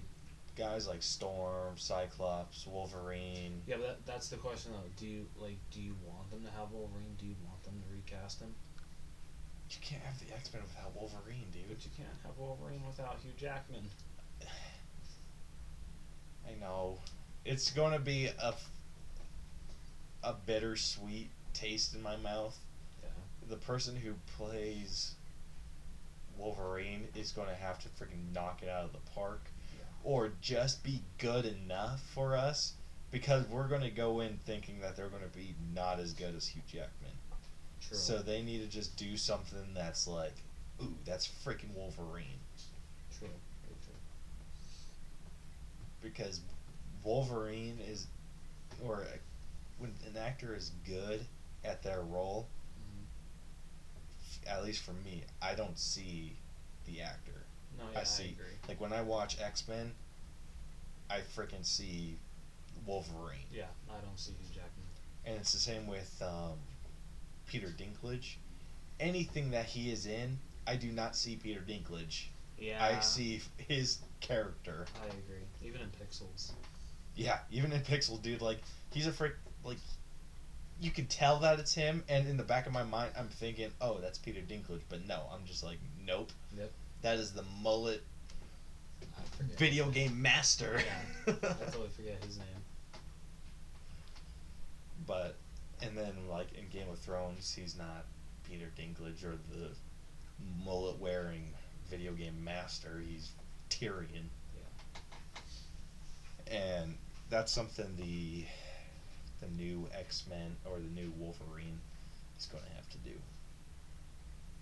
guys 0.57 0.87
like 0.87 1.01
Storm, 1.01 1.77
Cyclops, 1.77 2.65
Wolverine. 2.67 3.61
Yeah, 3.67 3.75
but 3.77 3.87
that, 3.87 4.05
that's 4.05 4.29
the 4.29 4.37
question 4.37 4.71
though. 4.73 4.89
Do 4.97 5.07
you 5.07 5.25
like? 5.37 5.57
Do 5.71 5.81
you 5.81 5.95
want 6.05 6.29
them 6.31 6.43
to 6.43 6.51
have 6.51 6.71
Wolverine? 6.71 7.15
Do 7.19 7.25
you 7.25 7.35
want 7.47 7.63
them 7.63 7.81
to 7.81 7.93
recast 7.93 8.41
him? 8.41 8.53
You 9.71 9.77
can't 9.81 10.01
have 10.03 10.19
the 10.19 10.33
X 10.33 10.53
Men 10.53 10.61
without 10.63 10.93
Wolverine, 10.95 11.45
dude. 11.53 11.67
But 11.69 11.83
you 11.83 11.91
can't 11.95 12.09
have 12.23 12.37
Wolverine 12.37 12.81
without 12.85 13.17
Hugh 13.23 13.31
Jackman. 13.37 13.83
I 16.47 16.59
know. 16.59 16.97
It's 17.45 17.71
going 17.71 17.93
to 17.93 17.99
be 17.99 18.27
a, 18.27 18.53
a 20.23 20.33
bittersweet 20.45 21.29
taste 21.53 21.95
in 21.95 22.01
my 22.01 22.17
mouth. 22.17 22.57
Yeah. 23.01 23.09
The 23.49 23.55
person 23.55 23.95
who 23.95 24.13
plays 24.37 25.15
Wolverine 26.37 27.07
is 27.15 27.31
going 27.31 27.47
to 27.47 27.55
have 27.55 27.79
to 27.79 27.87
freaking 27.89 28.33
knock 28.33 28.61
it 28.63 28.69
out 28.69 28.83
of 28.85 28.91
the 28.91 29.11
park 29.15 29.41
Yeah. 29.77 29.85
or 30.03 30.31
just 30.41 30.83
be 30.83 31.01
good 31.17 31.45
enough 31.45 32.01
for 32.13 32.35
us 32.35 32.73
because 33.11 33.47
we're 33.47 33.67
going 33.67 33.81
to 33.81 33.89
go 33.89 34.19
in 34.21 34.37
thinking 34.45 34.79
that 34.81 34.95
they're 34.95 35.09
going 35.09 35.23
to 35.23 35.37
be 35.37 35.55
not 35.73 35.99
as 35.99 36.13
good 36.13 36.35
as 36.35 36.47
Hugh 36.47 36.61
Jackman. 36.67 37.11
True. 37.87 37.97
So 37.97 38.17
they 38.19 38.41
need 38.41 38.61
to 38.61 38.67
just 38.67 38.95
do 38.95 39.17
something 39.17 39.73
that's 39.73 40.07
like, 40.07 40.33
ooh, 40.81 40.95
that's 41.05 41.27
freaking 41.27 41.73
Wolverine. 41.75 42.39
true. 43.17 43.27
Very 43.63 43.75
true. 43.83 43.93
because 46.01 46.41
Wolverine 47.03 47.79
is, 47.87 48.07
or 48.83 49.05
when 49.77 49.93
an 50.07 50.17
actor 50.17 50.55
is 50.55 50.71
good 50.85 51.25
at 51.63 51.81
their 51.83 52.01
role, 52.01 52.47
Mhm. 52.79 53.05
f- 54.23 54.47
at 54.47 54.63
least 54.63 54.81
for 54.83 54.93
me, 54.93 55.23
I 55.41 55.53
don't 55.55 55.77
see 55.77 56.37
the 56.85 57.01
actor. 57.01 57.43
No, 57.77 57.85
I 57.87 57.91
yeah, 57.93 57.99
I, 57.99 58.03
see. 58.03 58.29
agree. 58.29 58.57
Like 58.67 58.79
when 58.81 58.93
I 58.93 59.01
watch 59.01 59.39
X 59.39 59.67
Men, 59.67 59.95
I 61.09 61.21
freaking 61.21 61.65
see 61.65 62.17
Wolverine, 62.85 63.45
Yeah, 63.51 63.67
I 63.89 63.99
don't 64.01 64.19
see 64.19 64.31
Hugh 64.33 64.55
Jackman. 64.55 64.85
and 65.25 65.35
it's 65.37 65.51
the 65.51 65.59
same 65.59 65.85
with 65.87 66.19
um, 66.21 66.57
Peter 67.51 67.67
Dinklage. 67.67 68.35
Anything 68.99 69.51
that 69.51 69.65
he 69.65 69.91
is 69.91 70.05
in, 70.05 70.39
I 70.65 70.75
do 70.77 70.91
not 70.91 71.15
see 71.15 71.35
Peter 71.35 71.59
Dinklage. 71.59 72.25
Yeah. 72.57 72.83
I 72.83 72.99
see 73.01 73.41
his 73.67 73.99
character. 74.21 74.85
I 75.03 75.07
agree. 75.07 75.43
Even 75.61 75.81
in 75.81 75.87
Pixels. 75.87 76.51
Yeah, 77.15 77.39
even 77.51 77.73
in 77.73 77.81
Pixel, 77.81 78.21
dude, 78.21 78.41
like 78.41 78.59
he's 78.93 79.07
a 79.07 79.11
freak. 79.11 79.33
Like 79.65 79.77
you 80.79 80.91
can 80.91 81.07
tell 81.07 81.39
that 81.39 81.59
it's 81.59 81.73
him, 81.73 82.03
and 82.07 82.27
in 82.27 82.37
the 82.37 82.43
back 82.43 82.67
of 82.67 82.71
my 82.71 82.83
mind, 82.83 83.11
I'm 83.17 83.27
thinking, 83.27 83.71
oh, 83.81 83.99
that's 83.99 84.17
Peter 84.17 84.39
Dinklage, 84.39 84.81
but 84.89 85.05
no, 85.07 85.23
I'm 85.33 85.45
just 85.45 85.63
like, 85.63 85.77
nope. 86.05 86.31
Yep. 86.57 86.71
That 87.01 87.17
is 87.17 87.33
the 87.33 87.43
mullet 87.61 88.01
video 89.57 89.89
game 89.89 90.21
master. 90.21 90.79
Yeah. 91.27 91.33
I 91.33 91.65
totally 91.65 91.89
forget 91.95 92.23
his 92.23 92.37
name. 92.37 92.47
but 95.07 95.35
and 95.81 95.97
then 95.97 96.13
like 96.29 96.47
in 96.53 96.67
Game 96.69 96.89
of 96.89 96.99
Thrones, 96.99 97.53
he's 97.53 97.77
not 97.77 98.05
Peter 98.47 98.71
Dinklage 98.77 99.23
or 99.23 99.37
the 99.51 99.69
mullet 100.63 100.99
wearing 100.99 101.53
video 101.89 102.13
game 102.13 102.43
master. 102.43 103.01
He's 103.05 103.31
Tyrion. 103.69 104.27
And 106.47 106.97
that's 107.29 107.51
something 107.51 107.95
the 107.97 108.45
the 109.39 109.47
new 109.55 109.87
X 109.97 110.25
Men 110.29 110.55
or 110.65 110.77
the 110.77 111.01
new 111.01 111.11
Wolverine 111.17 111.79
is 112.37 112.45
going 112.45 112.63
to 112.63 112.69
have 112.75 112.89
to 112.89 112.97
do. 112.99 113.15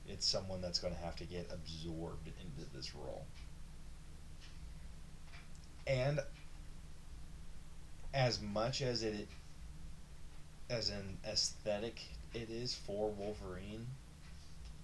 It's 0.08 0.26
someone 0.26 0.62
that's 0.62 0.80
going 0.80 0.94
to 0.94 1.00
have 1.02 1.16
to 1.18 1.26
get 1.26 1.52
absorbed 1.52 2.28
into 2.28 2.70
this 2.76 2.96
role. 2.96 3.26
And 5.86 6.20
as 8.14 8.42
much 8.42 8.82
as 8.82 9.04
it 9.04 9.28
as 10.70 10.90
an 10.90 11.18
aesthetic 11.28 12.00
it 12.34 12.50
is 12.50 12.76
for 12.76 13.10
Wolverine 13.10 13.88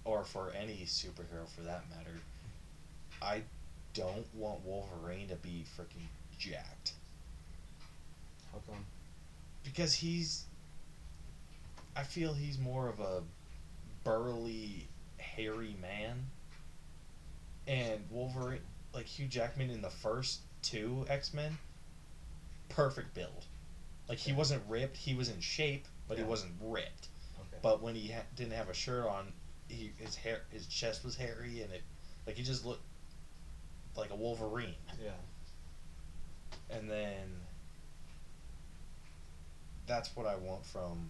or 0.04 0.24
for 0.24 0.50
any 0.50 0.82
superhero 0.84 1.48
for 1.54 1.62
that 1.62 1.84
matter, 1.90 2.18
I 3.22 3.42
don't 3.94 4.26
want 4.34 4.64
Wolverine 4.64 5.28
to 5.28 5.36
be 5.36 5.64
freaking 5.76 6.06
jacked. 6.38 6.92
How 8.52 8.58
come? 8.66 8.84
because 9.66 9.92
he's 9.92 10.44
I 11.96 12.02
feel 12.02 12.32
he's 12.32 12.58
more 12.58 12.88
of 12.88 13.00
a 13.00 13.22
burly 14.04 14.86
hairy 15.18 15.76
man. 15.82 16.26
And 17.66 18.00
Wolverine 18.10 18.60
like 18.94 19.06
Hugh 19.06 19.26
Jackman 19.26 19.70
in 19.70 19.82
the 19.82 19.90
first 19.90 20.40
two 20.62 21.04
X-Men 21.08 21.58
perfect 22.68 23.12
build 23.14 23.44
like 24.08 24.18
he 24.18 24.32
wasn't 24.32 24.62
ripped 24.68 24.96
he 24.96 25.14
was 25.14 25.28
in 25.28 25.40
shape 25.40 25.86
but 26.08 26.16
Yeah. 26.16 26.24
he 26.24 26.30
wasn't 26.30 26.52
ripped 26.60 27.08
Okay. 27.38 27.58
but 27.62 27.82
when 27.82 27.94
he 27.94 28.08
ha- 28.12 28.22
didn't 28.36 28.52
have 28.52 28.68
a 28.68 28.74
shirt 28.74 29.06
on 29.06 29.32
he 29.68 29.92
his 29.98 30.14
hair 30.16 30.42
his 30.50 30.66
chest 30.66 31.04
was 31.04 31.16
hairy 31.16 31.62
and 31.62 31.72
it 31.72 31.82
like 32.26 32.36
he 32.36 32.42
just 32.42 32.64
looked 32.64 32.82
like 33.96 34.10
a 34.10 34.16
Wolverine 34.16 34.74
yeah. 35.02 35.10
and 36.70 36.88
then 36.90 37.40
that's 39.86 40.14
what 40.16 40.26
I 40.26 40.34
want 40.36 40.64
from 40.66 41.08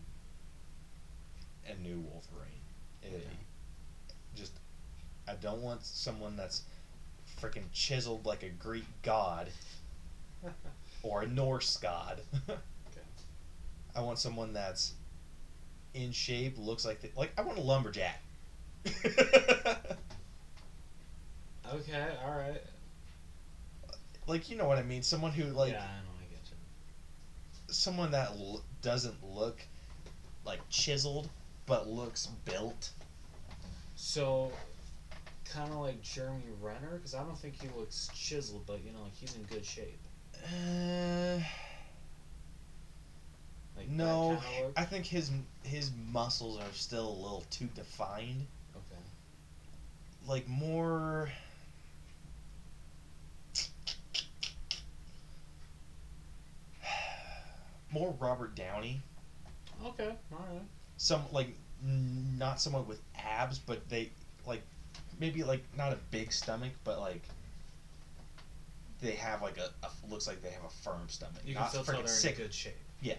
a 1.67 1.75
new 1.83 1.99
Wolverine. 2.01 2.53
It- 3.03 3.07
Okay. 3.15 3.37
Just 4.35 4.53
I 5.27 5.35
don't 5.35 5.63
want 5.63 5.83
someone 5.85 6.37
that's 6.37 6.63
freaking 7.41 7.65
chiseled 7.73 8.27
like 8.27 8.43
a 8.43 8.51
Greek 8.51 8.85
god 9.03 9.49
or 11.03 11.23
a 11.23 11.27
Norse 11.27 11.77
god. 11.79 12.21
I 13.97 14.01
want 14.03 14.19
someone 14.19 14.53
that's 14.53 14.93
in 15.95 16.13
shape, 16.13 16.57
looks 16.59 16.85
like 16.85 17.01
the, 17.01 17.11
like 17.17 17.33
I 17.39 17.43
want 17.43 17.59
a 17.59 17.63
lumberjack. 17.63 18.21
Okay. 21.75 22.07
All 22.25 22.31
right. 22.31 22.63
like 24.27 24.49
you 24.51 24.57
know 24.57 24.67
what 24.69 24.79
I 24.79 24.83
mean? 24.83 25.03
Someone 25.03 25.33
who 25.33 25.45
like 25.53 25.73
yeah, 25.73 25.79
I 25.81 26.03
know. 26.05 26.15
I 26.21 26.25
get 26.31 26.41
you. 26.49 26.57
someone 27.75 28.13
that 28.13 28.29
l- 28.39 28.63
doesn't 28.83 29.17
look 29.25 29.61
like 30.45 30.61
chiseled 30.71 31.29
but 31.67 31.89
looks 31.89 32.27
built. 32.45 32.91
So, 33.97 34.53
kind 35.53 35.69
of 35.71 35.79
like 35.79 36.01
Jeremy 36.03 36.45
Renner, 36.61 36.93
because 36.97 37.15
I 37.15 37.25
don't 37.25 37.37
think 37.37 37.61
he 37.61 37.67
looks 37.77 38.09
chiseled, 38.15 38.65
but 38.67 38.85
you 38.85 38.93
know, 38.93 39.03
like 39.03 39.15
he's 39.17 39.35
in 39.35 39.43
good 39.43 39.65
shape. 39.65 39.99
Uh, 40.45 41.41
Like 43.77 43.89
no? 43.89 44.41
I 44.77 44.85
think 44.85 45.05
his 45.05 45.31
his 45.63 45.91
muscles 46.13 46.59
are 46.59 46.73
still 46.73 47.09
a 47.09 47.19
little 47.23 47.45
too 47.51 47.69
defined. 47.75 48.47
Okay. 48.75 49.01
Like 50.27 50.49
more. 50.49 51.29
More 57.91 58.15
Robert 58.19 58.55
Downey. 58.55 59.01
Okay. 59.85 60.15
All 60.33 60.47
right. 60.53 60.63
Some 60.97 61.23
like 61.33 61.49
n- 61.85 62.37
not 62.39 62.61
someone 62.61 62.87
with 62.87 63.01
abs, 63.15 63.59
but 63.59 63.89
they 63.89 64.11
like 64.47 64.63
maybe 65.21 65.45
like 65.45 65.63
not 65.77 65.93
a 65.93 65.99
big 66.11 66.33
stomach, 66.33 66.73
but 66.85 66.99
like 66.99 67.23
they 69.01 69.13
have 69.13 69.43
like 69.43 69.59
a, 69.59 69.71
a 69.85 69.91
looks 70.11 70.27
like 70.27 70.43
they 70.43 70.51
have 70.51 70.65
a 70.65 70.71
firm 70.83 71.09
stomach. 71.09 71.43
You 71.45 71.55
can 71.55 71.63
not 71.63 71.71
still 71.71 71.85
tell 71.85 71.99
they're 71.99 72.09
sick. 72.09 72.39
in 72.39 72.45
good 72.45 72.55
shape. 72.55 72.75
Yeah. 73.01 73.15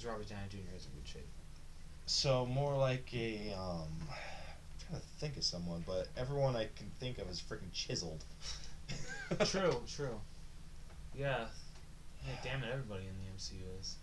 Because 0.00 0.12
Robert 0.12 0.28
Downey 0.28 0.48
Jr. 0.48 0.76
is 0.76 0.86
in 0.86 0.92
good 0.92 1.08
shape. 1.08 1.28
So 2.06 2.46
more 2.46 2.74
like 2.74 3.12
a 3.12 3.52
um 3.52 3.88
I'm 4.08 4.88
trying 4.88 5.00
to 5.00 5.06
think 5.18 5.36
of 5.36 5.44
someone, 5.44 5.84
but 5.86 6.08
everyone 6.16 6.56
I 6.56 6.68
can 6.74 6.90
think 6.98 7.18
of 7.18 7.28
is 7.28 7.42
freaking 7.42 7.70
chiseled. 7.72 8.24
true. 9.44 9.76
True. 9.86 10.18
Yeah. 11.14 11.44
Yeah. 12.26 12.34
Damn 12.42 12.62
it! 12.62 12.70
Everybody 12.72 13.02
in 13.02 13.14
the 13.14 13.38
MCU 13.38 13.80
is. 13.80 13.96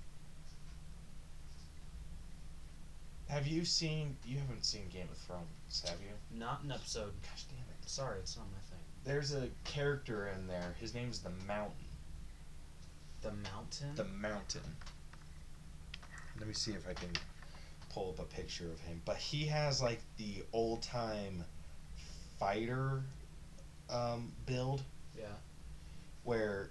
Have 3.28 3.48
you 3.48 3.66
seen 3.66 4.16
you 4.24 4.38
haven't 4.38 4.66
seen 4.66 4.88
Game 4.90 5.08
of 5.12 5.18
Thrones, 5.18 5.84
have 5.88 6.00
you? 6.00 6.38
Not 6.38 6.62
an 6.64 6.72
episode. 6.72 7.12
Gosh 7.24 7.46
damn 7.50 7.58
it. 7.60 7.90
Sorry, 7.90 8.20
it's 8.20 8.38
not 8.38 8.46
my 8.52 8.60
thing. 8.70 8.84
There's 9.04 9.34
a 9.34 9.50
character 9.64 10.28
in 10.28 10.48
there. 10.48 10.76
His 10.80 10.94
name's 10.94 11.20
the 11.20 11.32
Mountain. 11.48 11.74
The 13.22 13.32
Mountain. 13.32 13.96
The 13.96 14.06
Mountain. 14.06 14.62
Let 16.40 16.48
me 16.48 16.54
see 16.54 16.72
if 16.72 16.88
I 16.88 16.94
can 16.94 17.10
pull 17.90 18.10
up 18.10 18.20
a 18.20 18.24
picture 18.24 18.66
of 18.72 18.80
him. 18.82 19.02
But 19.06 19.18
he 19.18 19.46
has 19.48 19.82
like 19.82 20.00
the 20.18 20.44
old 20.54 20.82
time 20.84 21.44
fighter 22.40 23.04
um, 23.90 24.32
build 24.46 24.84
Yeah. 25.18 25.26
where 26.24 26.70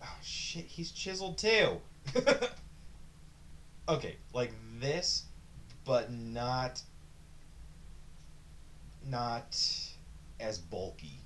chi- 0.00 0.64
he's 0.66 0.90
chiseled 0.92 1.38
too. 1.38 1.80
okay, 3.88 4.16
like 4.32 4.52
this, 4.80 5.24
but 5.84 6.10
not 6.12 6.82
not 9.04 9.58
as 10.40 10.58
bulky. 10.58 11.18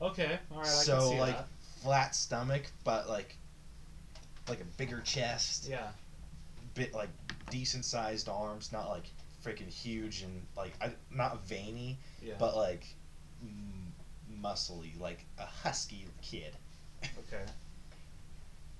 Okay, 0.00 0.38
all 0.52 0.58
right. 0.58 0.66
I 0.66 0.70
so 0.70 0.98
can 0.98 1.08
see 1.08 1.20
like 1.20 1.36
that. 1.36 1.48
flat 1.82 2.14
stomach, 2.14 2.70
but 2.84 3.08
like 3.08 3.36
like 4.48 4.60
a 4.60 4.64
bigger 4.76 5.00
chest, 5.00 5.66
Yeah. 5.68 5.88
bit 6.74 6.94
like 6.94 7.08
decent 7.50 7.84
sized 7.84 8.28
arms, 8.28 8.72
not 8.72 8.88
like 8.88 9.04
freaking 9.44 9.68
huge 9.68 10.22
and 10.22 10.42
like 10.56 10.72
I, 10.80 10.90
not 11.10 11.44
veiny, 11.46 11.98
Yeah. 12.22 12.34
but 12.38 12.56
like 12.56 12.84
m- 13.42 13.92
muscly, 14.42 14.98
like 15.00 15.24
a 15.38 15.44
husky 15.46 16.04
kid. 16.22 16.54
okay. 17.02 17.44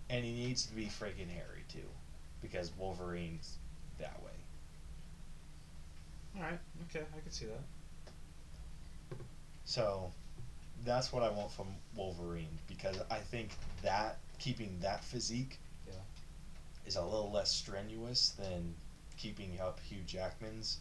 And 0.08 0.24
he 0.24 0.30
needs 0.32 0.66
to 0.66 0.74
be 0.74 0.84
freaking 0.86 1.28
hairy 1.28 1.64
too, 1.68 1.88
because 2.40 2.70
Wolverine's 2.78 3.56
that 3.98 4.22
way. 4.22 4.30
All 6.36 6.42
right. 6.42 6.60
Okay, 6.88 7.04
I 7.16 7.20
can 7.20 7.32
see 7.32 7.46
that. 7.46 9.18
So 9.64 10.12
that's 10.84 11.12
what 11.12 11.24
I 11.24 11.30
want 11.30 11.50
from 11.50 11.66
Wolverine 11.96 12.56
because 12.68 12.98
I 13.10 13.18
think 13.18 13.50
that 13.82 14.18
keeping 14.38 14.78
that 14.80 15.02
physique 15.04 15.58
Yeah. 15.86 15.92
is 16.86 16.96
a 16.96 17.02
little 17.04 17.30
less 17.30 17.50
strenuous 17.52 18.30
than 18.30 18.74
keeping 19.16 19.58
up 19.60 19.80
Hugh 19.80 20.02
Jackman's 20.06 20.78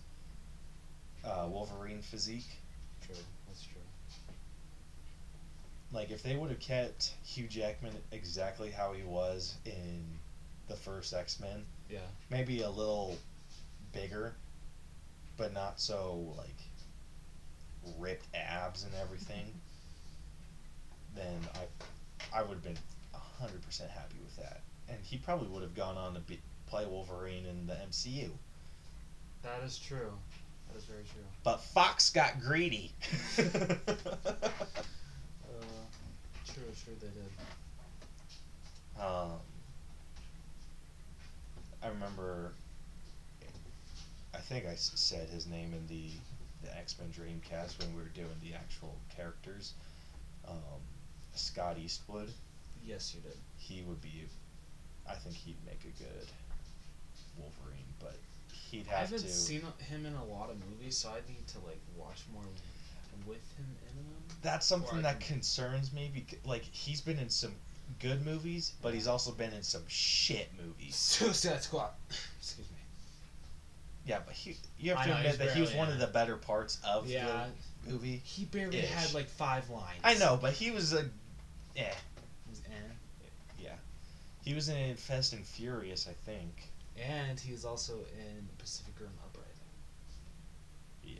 uh, 1.24 1.48
Wolverine 1.50 2.02
physique. 2.02 2.58
True. 3.06 3.16
That's 3.48 3.64
true. 3.64 3.82
Like 5.92 6.12
if 6.12 6.22
they 6.24 6.36
would 6.36 6.50
have 6.50 6.60
kept 6.60 7.14
Hugh 7.24 7.48
Jackman 7.48 7.94
exactly 8.12 8.70
how 8.70 8.92
he 8.94 9.04
was 9.04 9.56
in 9.66 10.04
the 10.68 10.76
first 10.76 11.14
X 11.14 11.40
Men, 11.40 11.64
Yeah. 11.90 12.00
maybe 12.30 12.62
a 12.62 12.70
little 12.70 13.18
bigger, 13.94 14.36
but 15.38 15.54
not 15.54 15.80
so 15.80 16.34
like 16.38 16.60
ripped 18.00 18.26
abs 18.36 18.84
and 18.84 18.94
everything, 19.02 19.46
then 21.16 21.40
I 21.56 22.40
I 22.40 22.42
would 22.42 22.56
have 22.56 22.64
been 22.64 22.78
hundred 23.40 23.62
percent 23.64 23.90
happy 23.92 24.18
with 24.24 24.36
that, 24.38 24.62
and 24.90 24.98
he 25.04 25.18
probably 25.18 25.48
would 25.48 25.62
have 25.62 25.76
gone 25.76 25.98
on 25.98 26.14
to 26.14 26.20
be, 26.22 26.40
play 26.68 26.86
Wolverine 26.86 27.46
in 27.46 27.68
the 27.68 27.74
MCU. 27.74 28.30
That 29.44 29.62
is 29.64 29.78
true. 29.78 30.12
That 30.68 30.78
is 30.78 30.86
very 30.86 31.04
true. 31.04 31.24
But 31.44 31.58
Fox 31.62 32.10
got 32.10 32.40
greedy. 32.42 32.92
Uh, 35.48 36.52
true. 36.54 36.64
True. 36.84 36.94
They 37.00 37.08
did. 37.08 37.32
Um, 39.02 39.40
I 41.84 41.88
remember. 41.88 42.54
I 44.34 44.38
think 44.40 44.66
I 44.66 44.76
said 44.76 45.30
his 45.30 45.48
name 45.48 45.74
in 45.74 45.88
the 45.88 46.10
the 46.64 46.78
X 46.78 46.96
Men 47.00 47.10
Dreamcast 47.10 47.80
when 47.80 47.96
we 47.96 48.02
were 48.02 48.10
doing 48.10 48.36
the 48.44 48.54
actual 48.54 48.96
characters. 49.16 49.74
Um, 50.48 50.82
Scott 51.36 51.78
Eastwood. 51.78 52.30
Yes, 52.86 53.14
you 53.16 53.22
did. 53.22 53.38
He 53.58 53.82
would 53.88 54.02
be. 54.02 54.24
I 55.10 55.16
think 55.16 55.36
he'd 55.36 55.58
make 55.66 55.82
a 55.84 55.98
good 56.02 56.28
Wolverine, 57.38 57.86
but 58.00 58.16
he'd 58.72 58.88
have 58.88 58.96
I 58.96 59.00
have 59.02 59.10
haven't 59.12 59.28
to. 59.28 59.34
seen 59.34 59.62
him 59.80 60.06
in 60.06 60.14
a 60.16 60.24
lot 60.26 60.50
of 60.50 60.58
movies, 60.70 60.98
so 60.98 61.10
I 61.10 61.20
need 61.28 61.46
to 61.48 61.60
like 61.60 61.80
watch 61.98 62.22
more 62.34 62.44
with 63.28 63.38
him 63.58 63.66
in 63.90 63.96
them. 63.96 64.06
That's 64.42 64.66
something 64.66 65.02
that 65.04 65.20
can- 65.20 65.36
concerns 65.36 65.92
me 65.94 66.12
because, 66.14 66.40
like, 66.46 66.64
he's 66.64 67.02
been 67.02 67.18
in 67.20 67.30
some 67.30 67.54
good 68.00 68.26
movies, 68.26 68.74
but 68.82 68.94
he's 68.94 69.08
also 69.08 69.32
been 69.32 69.54
in 69.54 69.64
some 69.64 69.84
shit 69.88 70.50
movies. 70.64 70.96
Suicide 70.96 71.64
Squad. 71.64 71.92
Excuse 72.40 72.68
me. 72.70 72.78
Yeah, 74.06 74.20
but 74.26 74.36
he, 74.36 74.56
you 74.80 74.92
have 74.92 75.00
I 75.00 75.04
to 75.06 75.10
know, 75.12 75.18
admit 75.18 75.38
that 75.40 75.52
he 75.54 75.62
was 75.62 75.70
barely 75.72 75.80
one 75.80 75.88
in 75.90 75.94
of 75.96 76.00
the 76.00 76.08
better 76.14 76.36
parts 76.36 76.78
of 76.88 77.08
Yeah, 77.10 77.46
the 77.86 77.92
movie. 77.92 78.22
he 78.24 78.46
barely 78.46 78.78
Ish. 78.78 78.90
had 78.90 79.14
like 79.16 79.28
five 79.30 79.68
lines. 79.72 80.00
I 80.04 80.14
know, 80.16 80.38
but 80.40 80.54
he 80.54 80.70
was 80.70 80.94
a, 80.94 81.06
yeah, 81.76 81.92
he 84.46 84.54
was 84.54 84.70
in 84.70 84.96
Fast 84.96 85.34
and 85.34 85.46
Furious, 85.46 86.08
I 86.08 86.14
think. 86.30 86.70
And 86.98 87.38
he 87.40 87.50
he's 87.52 87.66
also 87.66 87.94
in 88.18 88.48
Pacific 88.58 88.94
Rim 89.00 89.10
Uprising. 89.26 89.52
Yeah. 91.04 91.18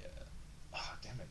Oh 0.74 0.94
damn 1.02 1.20
it! 1.20 1.28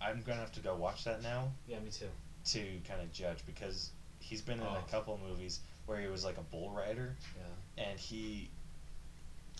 I'm 0.00 0.22
gonna 0.22 0.38
have 0.40 0.52
to 0.52 0.60
go 0.60 0.76
watch 0.76 1.04
that 1.04 1.22
now 1.22 1.50
Yeah, 1.66 1.80
me 1.80 1.90
too. 1.90 2.06
to 2.52 2.60
kind 2.88 3.00
of 3.00 3.12
judge 3.12 3.38
because 3.46 3.90
he's 4.20 4.40
been 4.40 4.60
in 4.60 4.66
Oh. 4.66 4.82
a 4.86 4.90
couple 4.90 5.18
movies 5.28 5.60
where 5.86 6.00
he 6.00 6.06
was 6.06 6.24
like 6.24 6.36
a 6.38 6.42
bull 6.42 6.70
rider, 6.70 7.16
Yeah. 7.36 7.84
and 7.84 7.98
he. 7.98 8.50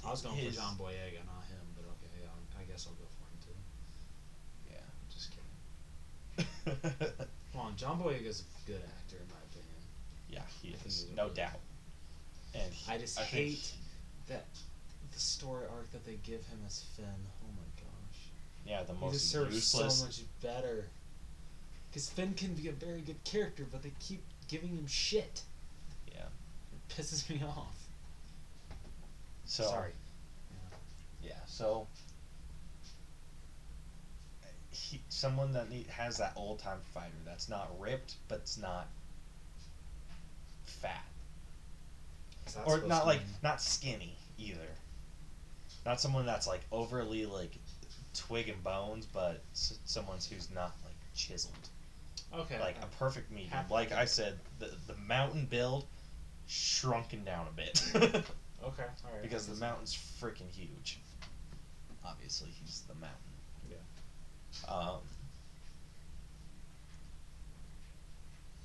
I 0.04 0.10
was 0.10 0.22
going 0.22 0.36
his- 0.36 0.54
for 0.54 0.60
John 0.60 0.76
Boyega, 0.76 1.24
not 1.26 1.42
him, 1.50 1.66
but 1.74 1.84
okay, 1.86 2.22
yeah, 2.22 2.60
I 2.60 2.62
guess 2.64 2.86
I'll 2.86 2.94
go 2.94 3.06
for 3.18 3.24
him 3.26 3.38
too. 3.42 4.70
Yeah. 4.70 4.86
Just 5.12 5.32
kidding. 6.76 7.26
Come 7.52 7.60
on, 7.60 7.76
John 7.76 7.98
Boyega's 8.00 8.42
a 8.42 8.66
good 8.70 8.82
actor 8.98 9.16
in 9.16 9.26
my 9.28 9.40
opinion. 9.50 9.80
yeah, 10.28 10.42
he 10.62 10.74
I 10.74 10.86
is 10.86 11.06
no 11.16 11.24
really- 11.24 11.34
doubt. 11.34 11.58
And 12.64 12.72
he, 12.72 12.92
I 12.92 12.98
just 12.98 13.18
I 13.18 13.24
think 13.24 13.46
hate 13.48 13.72
that 14.28 14.46
the 15.12 15.18
story 15.18 15.64
arc 15.70 15.90
that 15.92 16.04
they 16.04 16.18
give 16.22 16.44
him 16.46 16.58
as 16.66 16.84
Finn. 16.96 17.04
Oh 17.06 17.52
my 17.56 17.82
gosh. 17.82 18.20
yeah, 18.66 18.82
the 18.82 18.94
most 18.94 19.00
He 19.00 19.06
most 19.06 19.22
deserves 19.22 19.54
useless. 19.54 19.98
so 19.98 20.04
much 20.04 20.20
better. 20.42 20.86
Because 21.90 22.08
Finn 22.10 22.34
can 22.34 22.54
be 22.54 22.68
a 22.68 22.72
very 22.72 23.00
good 23.00 23.22
character, 23.24 23.66
but 23.70 23.82
they 23.82 23.92
keep 24.00 24.22
giving 24.48 24.70
him 24.70 24.86
shit. 24.86 25.42
Yeah. 26.12 26.22
It 26.72 26.94
pisses 26.94 27.28
me 27.30 27.42
off. 27.46 27.76
So 29.44 29.64
Sorry. 29.64 29.92
Yeah, 31.22 31.32
so 31.46 31.86
he, 34.70 35.00
someone 35.08 35.52
that 35.52 35.70
need, 35.70 35.86
has 35.88 36.18
that 36.18 36.32
old 36.36 36.58
time 36.58 36.78
fighter 36.94 37.10
that's 37.24 37.48
not 37.48 37.68
ripped 37.78 38.14
but 38.28 38.36
it's 38.36 38.58
not 38.58 38.88
fat 40.64 41.04
Is 42.48 42.56
or 42.66 42.86
not 42.86 43.06
like 43.06 43.20
mean- 43.20 43.28
not 43.42 43.60
skinny 43.62 44.16
either. 44.38 44.60
Not 45.86 46.00
someone 46.00 46.26
that's 46.26 46.46
like 46.46 46.60
overly 46.72 47.24
like 47.26 47.52
twig 48.14 48.48
and 48.48 48.62
bones, 48.62 49.06
but 49.06 49.42
s- 49.52 49.78
someone 49.84 50.18
who's 50.30 50.50
not 50.50 50.74
like 50.84 50.94
chiseled, 51.14 51.54
Okay. 52.34 52.58
like 52.60 52.76
a 52.82 52.86
perfect 52.98 53.30
medium. 53.30 53.50
Happy 53.50 53.72
Like 53.72 53.92
I 53.92 54.04
said, 54.04 54.38
the 54.58 54.70
the 54.86 54.94
mountain 54.96 55.46
build 55.46 55.86
shrunken 56.46 57.24
down 57.24 57.46
a 57.46 57.52
bit. 57.52 57.82
okay. 57.94 58.14
All 58.62 58.72
right. 59.12 59.22
because 59.22 59.46
the 59.46 59.56
mountain's 59.56 59.94
freaking 60.20 60.50
huge. 60.50 60.98
Obviously, 62.04 62.48
he's 62.50 62.82
the 62.88 62.94
mountain. 62.94 63.16
Yeah. 63.70 64.74
Um. 64.74 65.00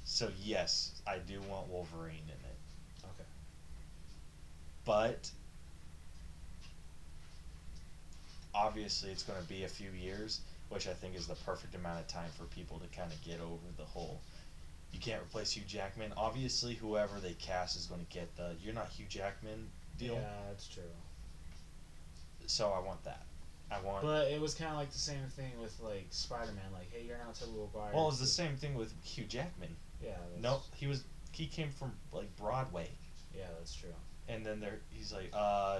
So 0.06 0.30
yes, 0.44 1.02
I 1.08 1.18
do 1.18 1.40
want 1.50 1.68
Wolverine 1.70 2.22
in 2.26 2.30
it, 2.30 2.38
Okay. 2.40 2.43
But 4.86 5.30
obviously 8.54 9.12
it's 9.12 9.24
going 9.24 9.42
to 9.42 9.48
be 9.48 9.64
a 9.64 9.68
few 9.68 9.90
years, 9.92 10.42
which 10.70 10.88
I 10.88 10.94
think 10.94 11.16
is 11.16 11.28
the 11.28 11.36
perfect 11.36 11.76
amount 11.76 12.00
of 12.00 12.08
time 12.08 12.30
for 12.38 12.44
people 12.46 12.80
to 12.80 12.98
kind 12.98 13.12
of 13.12 13.22
get 13.24 13.40
over 13.40 13.66
the 13.78 13.86
whole. 13.86 14.22
You 14.92 15.00
can't 15.00 15.22
replace 15.22 15.52
Hugh 15.52 15.64
Jackman. 15.68 16.14
Obviously, 16.16 16.76
whoever 16.76 17.20
they 17.20 17.34
cast 17.34 17.76
is 17.78 17.88
going 17.88 18.06
to 18.06 18.14
get 18.14 18.36
the 18.38 18.52
"you're 18.64 18.76
not 18.76 18.90
Hugh 18.90 19.06
Jackman" 19.10 19.68
deal. 19.98 20.14
Yeah, 20.14 20.30
that's 20.48 20.68
true. 20.68 20.84
So 22.46 22.70
I 22.70 22.80
want 22.80 23.04
that. 23.06 23.24
I 23.72 23.82
want. 23.82 24.04
But 24.04 24.28
it 24.28 24.40
was 24.40 24.54
kind 24.54 24.70
of 24.70 24.78
like 24.78 24.92
the 24.92 25.00
same 25.00 25.26
thing 25.36 25.52
with 25.60 25.76
like 25.82 26.06
Spider-Man. 26.12 26.66
Like, 26.74 26.92
hey, 26.92 27.06
you're 27.08 27.18
not 27.18 27.34
Tobey 27.34 27.54
Maguire. 27.54 27.92
well, 27.94 28.10
it's 28.10 28.20
the 28.20 28.28
same 28.28 28.56
thing 28.56 28.76
with 28.76 28.94
Hugh 29.04 29.26
Jackman. 29.26 29.76
Yeah. 30.04 30.12
No, 30.40 30.60
he 30.76 30.86
was 30.86 31.04
he 31.32 31.48
came 31.48 31.72
from 31.72 31.94
like 32.12 32.36
Broadway, 32.36 32.90
Yeah, 33.36 33.48
that's 33.58 33.74
true. 33.74 33.90
And 34.28 34.46
then 34.46 34.60
there 34.60 34.80
he's 34.92 35.12
like, 35.12 35.30
uh, 35.34 35.80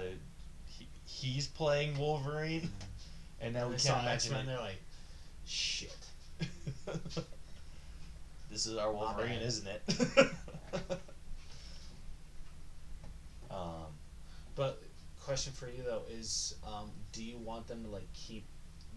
he, 0.66 0.86
he's 1.06 1.46
playing 1.46 1.98
Wolverine, 1.98 2.70
and 3.40 3.54
now 3.54 3.68
we 3.68 3.76
can't 3.76 4.02
imagine 4.02 4.32
Men. 4.32 4.46
They're 4.46 4.58
like, 4.58 4.80
shit. 5.46 5.96
this 8.50 8.66
is 8.66 8.76
our 8.76 8.92
Wolverine, 8.92 9.40
isn't 9.40 9.66
it? 9.66 9.82
um, 13.50 13.86
But 14.54 14.82
question 15.24 15.52
for 15.54 15.66
you 15.66 15.82
though 15.84 16.02
is, 16.10 16.54
um, 16.66 16.90
do 17.12 17.22
you 17.22 17.38
want 17.38 17.66
them 17.66 17.82
to 17.84 17.88
like 17.90 18.12
keep 18.12 18.44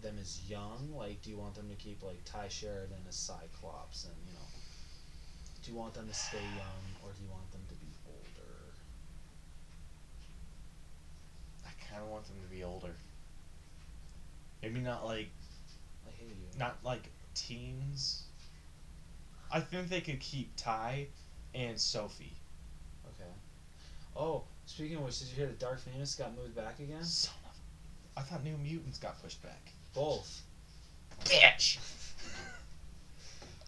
them 0.02 0.16
as 0.20 0.40
young? 0.48 0.92
Like, 0.96 1.22
do 1.22 1.30
you 1.30 1.38
want 1.38 1.54
them 1.54 1.68
to 1.68 1.74
keep 1.76 2.02
like 2.02 2.22
Tye 2.24 2.48
Sheridan 2.48 2.98
as 3.08 3.16
Cyclops, 3.16 4.04
and 4.04 4.14
you 4.26 4.32
know, 4.32 4.46
do 5.62 5.70
you 5.70 5.76
want 5.76 5.94
them 5.94 6.06
to 6.08 6.14
stay 6.14 6.42
young 6.56 6.84
or 7.04 7.10
do 7.12 7.22
you 7.22 7.30
want 7.30 7.50
them 7.52 7.60
to 7.68 7.74
be 7.74 7.88
older? 8.06 8.74
I 11.66 11.70
kind 11.90 12.02
of 12.02 12.08
want 12.08 12.24
them 12.26 12.36
to 12.42 12.54
be 12.54 12.64
older. 12.64 12.94
Maybe 14.62 14.80
not 14.80 15.04
like 15.04 15.28
I 16.06 16.10
hate 16.18 16.28
you. 16.28 16.58
not 16.58 16.76
like 16.84 17.10
teens, 17.34 18.24
I 19.50 19.60
think 19.60 19.88
they 19.88 20.00
could 20.00 20.20
keep 20.20 20.54
Tye 20.56 21.06
and 21.54 21.78
Sophie. 21.78 22.32
Okay. 23.06 23.30
Oh, 24.16 24.42
speaking 24.66 24.96
of 24.96 25.04
which, 25.04 25.20
did 25.20 25.28
you 25.28 25.36
hear 25.36 25.46
that 25.46 25.58
Dark 25.58 25.80
Phoenix 25.80 26.14
got 26.14 26.36
moved 26.36 26.54
back 26.54 26.78
again? 26.80 27.04
Son 27.04 27.34
of, 27.44 27.56
I 28.16 28.22
thought 28.22 28.44
New 28.44 28.56
Mutants 28.58 28.98
got 28.98 29.22
pushed 29.22 29.42
back. 29.42 29.72
Both. 29.94 30.42
Bitch. 31.24 31.78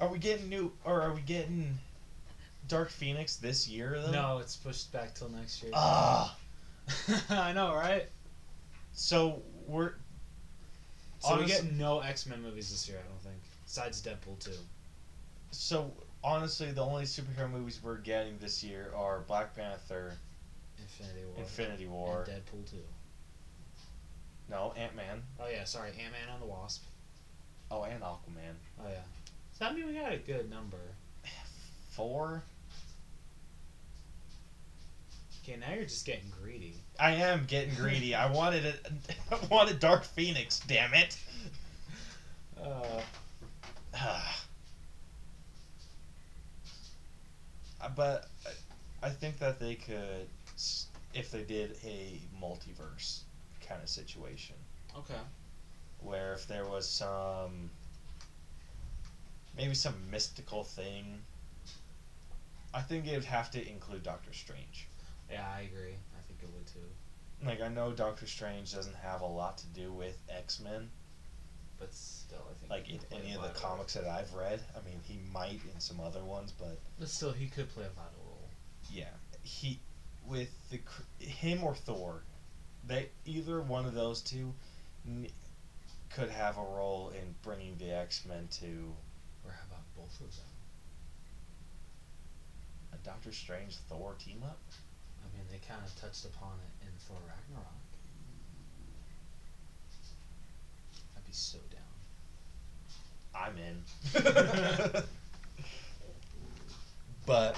Are 0.01 0.09
we 0.09 0.19
getting 0.19 0.49
new, 0.49 0.73
or 0.85 1.03
are 1.03 1.13
we 1.13 1.21
getting 1.21 1.79
Dark 2.69 2.91
Phoenix 2.91 3.37
this 3.37 3.69
year 3.69 4.01
though? 4.01 4.13
No, 4.13 4.39
it's 4.39 4.57
pushed 4.57 4.93
back 4.93 5.15
till 5.15 5.29
next 5.29 5.63
year. 5.63 5.73
Ah. 5.75 6.37
I 7.31 7.53
know, 7.53 7.75
right? 7.75 8.09
So 8.93 9.43
we're 9.67 9.93
So 11.21 11.39
we 11.39 11.47
get 11.47 11.73
no 11.73 12.01
X 12.01 12.27
Men 12.27 12.43
movies 12.43 12.71
this 12.71 12.89
year, 12.89 12.99
I 12.99 13.09
don't 13.09 13.21
think. 13.23 13.37
Besides 13.65 14.03
Deadpool 14.03 14.39
2. 14.45 14.51
so 15.53 15.93
honestly 16.25 16.71
the 16.73 16.83
only 16.83 17.05
superhero 17.05 17.51
movies 17.51 17.81
we're 17.83 17.97
getting 17.99 18.37
this 18.39 18.63
year 18.65 18.93
are 18.97 19.21
Black 19.21 19.55
Panther, 19.55 20.13
Infinity 20.79 21.25
War. 21.27 21.39
Infinity 21.39 21.87
War, 21.87 22.27
And 22.29 22.35
Deadpool 22.45 22.71
2. 22.71 22.77
no 24.51 24.73
Ant 24.77 24.97
Man, 24.97 25.23
Oh, 25.39 25.49
yeah, 25.49 25.65
sorry. 25.65 25.91
Ant 25.91 26.13
Man 26.13 26.29
and 26.33 26.43
the 26.43 26.47
Wasp. 26.47 26.83
oh 27.71 27.85
and 27.85 28.03
Aquaman. 28.03 28.55
Oh, 28.81 28.89
yeah. 28.89 29.03
So 29.53 29.65
that 29.65 29.75
mean 29.75 29.87
we 29.87 29.93
got 29.95 30.13
a 30.13 30.17
good 30.19 30.51
number. 30.51 30.79
Four. 31.91 32.43
Okay, 35.51 35.59
now 35.59 35.75
you're 35.75 35.85
just 35.85 36.07
getting 36.07 36.31
greedy. 36.41 36.75
I 37.01 37.13
am 37.13 37.45
getting 37.47 37.75
greedy. 37.75 38.15
I 38.15 38.31
wanted 38.31 38.65
it. 38.67 38.87
I 39.33 39.39
wanted 39.47 39.81
Dark 39.81 40.05
Phoenix. 40.05 40.61
Damn 40.61 40.95
it. 40.95 41.19
Uh, 42.63 43.01
Uh, 47.83 47.89
but 47.97 48.29
I- 48.47 49.07
I 49.07 49.09
think 49.09 49.39
that 49.39 49.59
they 49.59 49.75
could, 49.75 50.29
if 51.15 51.31
they 51.31 51.43
did 51.45 51.79
a 51.83 52.21
multiverse 52.39 53.21
kind 53.67 53.83
of 53.83 53.89
situation, 53.89 54.55
okay. 54.95 55.15
where 56.01 56.35
if 56.35 56.47
there 56.47 56.67
was 56.67 56.87
some, 56.87 57.71
maybe 59.57 59.75
some 59.75 59.95
mystical 60.11 60.63
thing, 60.63 61.23
I 62.75 62.83
think 62.83 63.07
it 63.07 63.15
would 63.15 63.25
have 63.25 63.51
to 63.53 63.67
include 63.67 64.03
Doctor 64.03 64.35
Strange. 64.35 64.87
Yeah, 65.31 65.47
I 65.57 65.61
agree. 65.61 65.95
I 66.17 66.21
think 66.27 66.41
it 66.43 66.49
would 66.53 66.67
too. 66.67 66.79
Like 67.47 67.61
I 67.61 67.69
know 67.69 67.93
Doctor 67.93 68.27
Strange 68.27 68.73
doesn't 68.75 68.97
have 68.97 69.21
a 69.23 69.27
lot 69.27 69.59
to 69.59 69.67
do 69.67 69.93
with 69.93 70.21
X 70.29 70.61
Men, 70.61 70.91
But 71.79 71.95
still, 71.95 72.45
I 72.51 72.55
think. 72.59 72.71
like 72.71 72.89
in 72.91 73.01
any 73.19 73.33
of 73.35 73.43
the 73.43 73.49
comics 73.49 73.95
that 73.95 74.05
I've 74.07 74.35
read. 74.35 74.61
I 74.77 74.81
mean, 74.87 75.01
he 75.05 75.19
might 75.33 75.61
in 75.73 75.81
some 75.81 76.01
other 76.01 76.23
ones, 76.23 76.53
but 76.53 76.79
But 76.99 77.09
still, 77.09 77.33
he 77.33 77.47
could 77.47 77.69
play 77.71 77.85
a 77.85 77.89
vital 77.89 78.23
role. 78.27 78.49
yeah, 78.91 79.11
he 79.43 79.79
with 80.27 80.51
the 80.69 80.81
him 81.25 81.65
or 81.65 81.75
Thor, 81.75 82.23
they 82.87 83.09
either 83.25 83.61
one 83.63 83.87
of 83.87 83.95
those 83.95 84.21
two 84.21 84.55
n- 85.07 85.29
could 86.11 86.29
have 86.29 86.59
a 86.59 86.63
role 86.63 87.09
in 87.11 87.35
bringing 87.43 87.77
the 87.79 87.91
X 87.91 88.25
Men 88.27 88.49
to 88.61 88.95
Or 89.47 89.53
how 89.53 89.65
about 89.71 89.85
both 89.97 90.21
of 90.21 90.35
them? 90.37 90.45
a 92.93 92.97
Doctor 92.99 93.33
Strange 93.33 93.77
Thor 93.89 94.15
team 94.19 94.43
up. 94.43 94.59
I 95.23 95.37
mean, 95.37 95.47
they 95.51 95.59
kind 95.67 95.81
of 95.85 95.95
touched 96.01 96.25
upon 96.25 96.53
it 96.59 96.87
in 96.87 96.93
Thor 96.99 97.19
Ragnarok. 97.27 97.67
I'd 101.17 101.25
be 101.25 101.33
so 101.33 101.59
down. 101.71 101.81
I'm 103.35 103.57
in. 103.59 103.85
but 107.27 107.57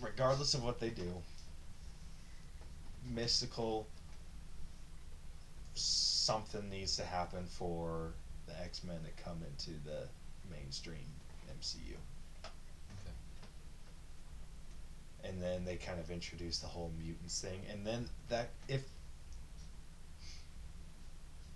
regardless 0.00 0.54
of 0.54 0.64
what 0.64 0.80
they 0.80 0.90
do, 0.90 1.12
mystical 3.14 3.86
something 5.74 6.68
needs 6.70 6.96
to 6.96 7.04
happen 7.04 7.44
for 7.46 8.14
the 8.46 8.58
X-Men 8.60 8.98
to 9.04 9.22
come 9.22 9.42
into 9.50 9.70
the 9.84 10.08
mainstream 10.50 11.06
MCU. 11.60 11.96
Okay. 12.42 13.14
And 15.24 15.42
then 15.42 15.64
they 15.64 15.76
kind 15.76 15.98
of 15.98 16.10
introduce 16.10 16.58
the 16.58 16.66
whole 16.66 16.92
mutants 17.02 17.40
thing 17.40 17.60
and 17.70 17.86
then 17.86 18.06
that 18.28 18.50
if 18.68 18.82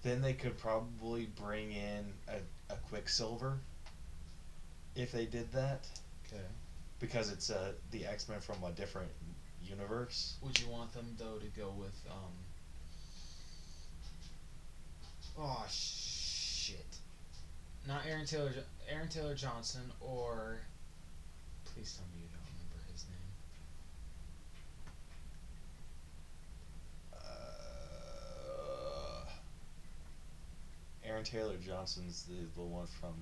then 0.03 0.23
they 0.23 0.33
could 0.33 0.57
probably 0.59 1.27
bring 1.27 1.73
in 1.73 2.07
a, 2.29 2.73
a 2.73 2.77
Quicksilver 2.89 3.59
if 4.97 5.13
they 5.13 5.27
did 5.27 5.53
that 5.53 5.87
Okay. 6.27 6.43
because 7.01 7.31
it's 7.31 7.51
uh, 7.51 7.73
the 7.91 8.07
X 8.07 8.29
Men 8.29 8.41
from 8.41 8.63
a 8.65 8.71
different 8.73 9.11
universe. 9.63 10.37
Would 10.43 10.59
you 10.61 10.69
want 10.69 10.93
them 10.93 11.15
though 11.19 11.39
to 11.39 11.47
go 11.61 11.71
with 11.79 11.95
um? 12.11 12.33
Oh 15.39 15.65
shit! 15.71 16.87
Not 17.87 18.03
Aaron 18.09 18.27
Taylor. 18.27 18.53
Aaron 18.91 19.09
Taylor 19.09 19.35
Johnson 19.35 19.83
or. 20.01 20.59
Please 21.75 21.95
tell 21.97 22.07
me 22.13 22.23
you 22.23 22.29
don't 22.33 22.47
remember 22.53 22.93
his 22.93 23.05
name. 23.05 23.33
Uh, 27.13 27.17
Aaron 31.09 31.25
Taylor 31.25 31.55
Johnson's 31.65 32.25
the, 32.25 32.35
the 32.61 32.67
one 32.67 32.87
from 33.01 33.15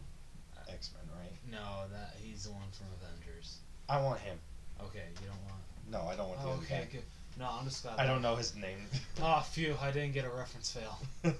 X 0.68 0.90
Men, 0.94 1.16
right? 1.18 1.32
No, 1.50 1.88
that 1.92 2.14
he's 2.22 2.44
the 2.44 2.50
one 2.50 2.62
from 2.72 2.86
Avengers. 3.00 3.58
I 3.88 4.00
want 4.02 4.20
him. 4.20 4.36
Okay, 4.82 5.04
you 5.20 5.28
don't 5.28 5.42
want. 5.44 5.62
No, 5.90 6.10
I 6.10 6.16
don't 6.16 6.28
want 6.28 6.40
Oh, 6.44 6.50
other 6.50 6.62
okay, 6.62 6.86
good. 6.90 7.02
No, 7.38 7.48
I'm 7.58 7.66
just 7.66 7.82
glad. 7.82 7.98
I 7.98 8.06
don't 8.06 8.22
know 8.22 8.34
his 8.34 8.56
name. 8.56 8.78
Oh, 9.22 9.40
phew! 9.50 9.76
I 9.80 9.90
didn't 9.90 10.12
get 10.14 10.24
a 10.24 10.30
reference 10.30 10.72
fail. 10.72 10.98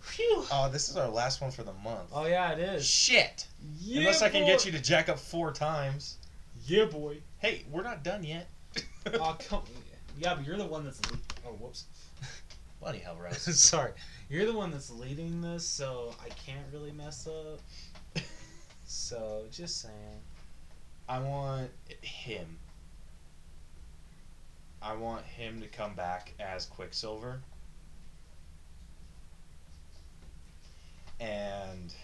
Phew! 0.00 0.44
oh, 0.50 0.70
this 0.72 0.88
is 0.88 0.96
our 0.96 1.08
last 1.08 1.40
one 1.42 1.50
for 1.50 1.62
the 1.62 1.72
month. 1.84 2.08
Oh 2.12 2.26
yeah, 2.26 2.52
it 2.52 2.58
is. 2.58 2.86
Shit! 2.86 3.46
Yeah, 3.78 4.00
Unless 4.00 4.22
I 4.22 4.30
can 4.30 4.42
boy. 4.42 4.48
get 4.48 4.64
you 4.66 4.72
to 4.72 4.80
jack 4.80 5.08
up 5.08 5.18
four 5.18 5.52
times. 5.52 6.16
Yeah, 6.66 6.86
boy. 6.86 7.18
Hey, 7.38 7.64
we're 7.70 7.82
not 7.82 8.02
done 8.02 8.24
yet. 8.24 8.48
Oh 9.20 9.36
come. 9.48 9.60
Yeah, 10.18 10.34
but 10.34 10.46
you're 10.46 10.56
the 10.56 10.64
one 10.64 10.84
that's. 10.84 10.98
Oh, 11.46 11.50
whoops. 11.60 11.84
Bloody 12.80 13.00
hell, 13.00 13.18
Russ. 13.22 13.42
Sorry, 13.60 13.92
you're 14.28 14.46
the 14.46 14.52
one 14.52 14.70
that's 14.70 14.90
leading 14.90 15.40
this, 15.40 15.66
so 15.66 16.14
I 16.24 16.28
can't 16.30 16.66
really 16.72 16.92
mess 16.92 17.26
up. 17.26 17.60
So 18.86 19.44
just 19.50 19.80
saying. 19.80 20.20
I 21.08 21.18
want 21.18 21.70
him. 22.00 22.58
I 24.80 24.94
want 24.94 25.24
him 25.24 25.60
to 25.60 25.66
come 25.66 25.94
back 25.94 26.32
as 26.38 26.66
Quicksilver. 26.66 27.40
And 31.20 31.94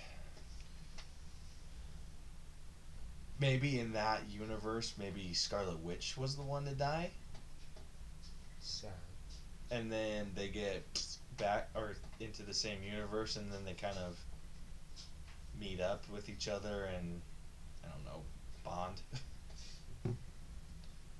maybe 3.39 3.81
in 3.81 3.93
that 3.93 4.23
universe, 4.31 4.95
maybe 4.99 5.33
Scarlet 5.35 5.79
Witch 5.81 6.17
was 6.17 6.37
the 6.37 6.43
one 6.43 6.65
to 6.65 6.73
die, 6.73 7.11
Sad. 8.61 8.91
and 9.71 9.91
then 9.91 10.31
they 10.35 10.49
get 10.49 10.85
back 11.41 11.71
or 11.75 11.97
into 12.21 12.43
the 12.43 12.55
same 12.55 12.79
universe, 12.83 13.37
and 13.37 13.51
then 13.53 13.65
they 13.65 13.73
kind 13.73 13.97
of 13.99 14.17
meet 15.59 15.81
up 15.81 16.05
with 16.13 16.29
each 16.29 16.49
other 16.49 16.89
and 16.97 17.21
I 17.85 17.89
don't 17.89 18.05
know 18.05 18.23
bond. 18.65 19.01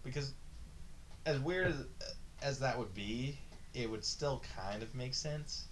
because 0.05 0.33
as 1.27 1.39
weird 1.41 1.69
as, 1.69 1.85
as 2.43 2.59
that 2.61 2.79
would 2.79 2.95
be, 2.95 3.39
it 3.75 3.91
would 3.91 4.05
still 4.05 4.43
kind 4.57 4.83
of 4.83 4.95
make 4.95 5.15
sense. 5.15 5.67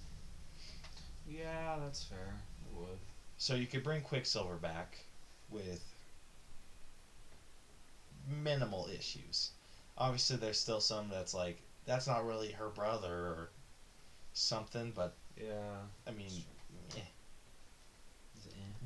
Yeah, 1.29 1.77
that's 1.83 2.05
fair. 2.05 2.35
It 2.67 2.79
would. 2.79 2.99
So 3.37 3.55
you 3.55 3.67
could 3.67 3.83
bring 3.83 4.03
Quicksilver 4.03 4.57
back 4.57 4.99
with 5.51 5.83
minimal 8.29 8.89
issues. 8.95 9.51
Obviously, 9.97 10.37
there's 10.37 10.59
still 10.59 10.81
some 10.81 11.09
that's 11.09 11.35
like 11.35 11.61
that's 11.87 12.07
not 12.07 12.27
really 12.27 12.53
her 12.53 12.69
brother 12.69 13.13
or 13.13 13.51
something, 14.39 14.93
but 14.95 15.15
Yeah. 15.37 15.83
I 16.07 16.11
mean, 16.11 16.45
eh, 16.97 17.01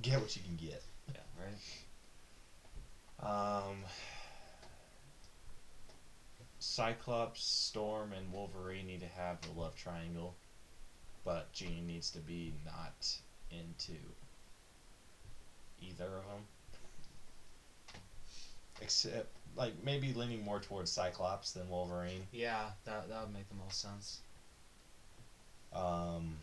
get 0.03 0.21
what 0.21 0.35
you 0.37 0.43
can 0.43 0.57
get. 0.57 0.83
Yeah. 1.15 1.21
Right. 1.39 1.59
Um, 3.21 3.85
Cyclops, 6.59 7.45
Storm, 7.45 8.13
and 8.13 8.33
Wolverine 8.33 8.87
need 8.87 9.01
to 9.01 9.09
have 9.09 9.41
the 9.43 9.51
love 9.53 9.75
triangle, 9.77 10.35
but 11.25 11.53
Jean 11.53 11.87
needs 11.87 12.11
to 12.11 12.19
be 12.21 12.53
not 12.65 13.17
into 13.51 13.93
either 15.81 16.07
of 16.19 16.27
them. 16.27 16.47
Except, 18.81 19.29
like, 19.55 19.75
maybe 19.83 20.13
leaning 20.13 20.43
more 20.43 20.61
towards 20.61 20.91
Cyclops 20.91 21.53
than 21.53 21.69
Wolverine. 21.69 22.27
Yeah, 22.33 22.71
that 22.85 23.09
that 23.09 23.21
would 23.23 23.33
make 23.33 23.49
the 23.49 23.55
most 23.55 23.81
sense. 23.81 24.21
Um, 25.75 26.37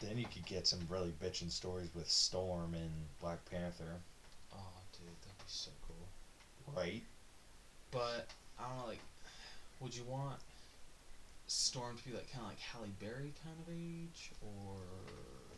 then 0.00 0.16
you 0.16 0.26
could 0.32 0.46
get 0.46 0.66
some 0.66 0.80
really 0.88 1.12
bitchin' 1.22 1.50
stories 1.50 1.88
with 1.94 2.08
Storm 2.08 2.74
and 2.74 2.90
Black 3.20 3.44
Panther, 3.50 3.96
Oh, 4.54 4.56
dude, 4.92 5.08
that'd 5.22 5.38
be 5.38 5.44
so 5.46 5.70
cool. 5.86 6.74
right? 6.76 7.02
But 7.90 8.26
I 8.58 8.68
don't 8.68 8.78
know, 8.78 8.86
like, 8.86 9.00
would 9.80 9.94
you 9.94 10.04
want 10.04 10.38
Storm 11.46 11.96
to 11.96 12.04
be 12.04 12.14
like 12.14 12.30
kind 12.30 12.44
of 12.44 12.50
like 12.50 12.60
Halle 12.60 12.88
Berry 13.00 13.32
kind 13.42 13.56
of 13.66 13.72
age, 13.72 14.30
or 14.42 14.76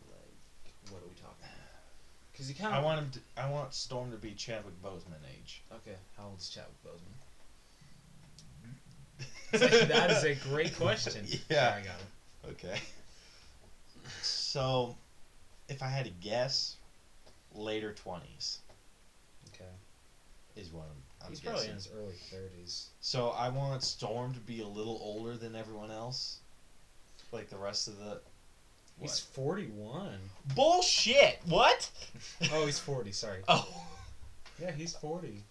like 0.09 0.73
what 0.91 1.03
are 1.03 1.09
we 1.09 1.15
talking 1.21 1.43
about? 1.43 1.51
Because 2.33 2.49
you 2.49 2.55
kind 2.55 2.73
of. 2.75 2.81
I 2.81 2.85
want 2.85 3.01
him. 3.01 3.11
To, 3.11 3.43
I 3.43 3.51
want 3.51 3.75
Storm 3.75 4.11
to 4.13 4.17
be 4.17 4.31
Chadwick 4.33 4.81
Boseman 4.83 5.21
age. 5.37 5.63
Okay, 5.75 5.97
how 6.17 6.27
old 6.29 6.39
is 6.39 6.49
Chadwick 6.49 6.73
Boseman? 6.87 7.13
That 9.53 10.11
is 10.11 10.25
a 10.25 10.35
great 10.49 10.77
question. 10.77 11.27
Yeah. 11.49 11.77
I 11.77 11.85
got 11.85 11.97
it. 11.97 12.51
Okay. 12.67 12.81
So, 14.23 14.97
if 15.69 15.83
I 15.83 15.87
had 15.89 16.05
to 16.07 16.11
guess, 16.11 16.77
later 17.55 17.93
twenties. 17.93 18.59
Okay, 19.55 19.71
Is 20.57 20.73
what 20.73 20.85
I'm, 20.85 21.25
I'm 21.27 21.29
he's 21.31 21.41
guessing. 21.41 21.53
probably 21.53 21.69
in 21.69 21.75
his 21.75 21.89
early 21.97 22.15
thirties. 22.31 22.87
So 23.01 23.31
I 23.31 23.49
want 23.49 23.83
Storm 23.83 24.33
to 24.35 24.41
be 24.41 24.61
a 24.63 24.67
little 24.67 24.99
older 25.03 25.37
than 25.37 25.55
everyone 25.55 25.91
else, 25.91 26.39
like 27.33 27.49
the 27.51 27.59
rest 27.59 27.89
of 27.89 27.99
the. 27.99 28.21
He's 29.01 29.19
forty-one. 29.19 30.19
Bullshit! 30.55 31.41
What? 31.47 31.89
Oh, 32.53 32.67
he's 32.67 32.79
forty. 32.79 33.13
Sorry. 33.13 33.39
Oh 33.49 33.67
Yeah, 34.61 34.73
he's 34.73 34.95
forty. 34.95 35.43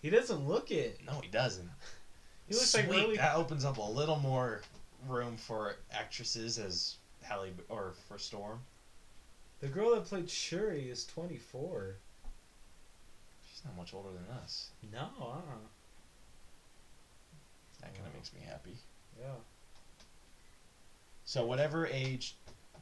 He 0.00 0.10
doesn't 0.10 0.46
look 0.46 0.70
it. 0.70 1.00
no, 1.06 1.20
he 1.20 1.28
doesn't. 1.28 1.68
He 2.48 2.54
looks 2.54 2.70
Sweet. 2.70 2.88
like 2.88 2.96
really. 2.96 3.16
That 3.16 3.36
opens 3.36 3.64
up 3.64 3.76
a 3.76 3.82
little 3.82 4.18
more 4.18 4.62
room 5.06 5.36
for 5.36 5.76
actresses 5.92 6.58
as 6.58 6.96
Halle 7.22 7.50
or 7.68 7.92
for 8.08 8.18
Storm. 8.18 8.60
The 9.60 9.68
girl 9.68 9.94
that 9.94 10.04
played 10.06 10.30
Shuri 10.30 10.88
is 10.88 11.04
twenty-four. 11.04 11.96
She's 13.50 13.64
not 13.64 13.76
much 13.76 13.92
older 13.92 14.10
than 14.10 14.36
us. 14.42 14.70
No, 14.92 15.08
uh. 15.20 15.40
That 17.80 17.94
kind 17.94 18.06
of 18.06 18.14
makes 18.14 18.32
me 18.32 18.40
happy. 18.48 18.76
Yeah. 19.20 19.26
So 21.24 21.44
whatever 21.44 21.86
age 21.86 22.34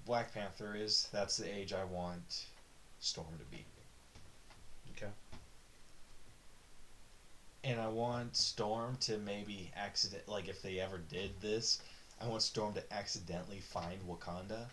Black 0.06 0.32
Panther 0.32 0.76
is, 0.76 1.08
that's 1.12 1.36
the 1.36 1.52
age 1.52 1.72
I 1.72 1.84
want 1.84 2.46
Storm 3.00 3.26
to 3.38 3.56
be. 3.56 3.64
Okay. 4.96 5.10
And 7.66 7.80
I 7.80 7.88
want 7.88 8.36
Storm 8.36 8.96
to 9.00 9.18
maybe 9.18 9.72
accident 9.74 10.28
like 10.28 10.46
if 10.46 10.62
they 10.62 10.78
ever 10.78 10.98
did 10.98 11.40
this, 11.40 11.82
I 12.22 12.28
want 12.28 12.42
Storm 12.42 12.74
to 12.74 12.92
accidentally 12.94 13.58
find 13.58 13.98
Wakanda 14.08 14.66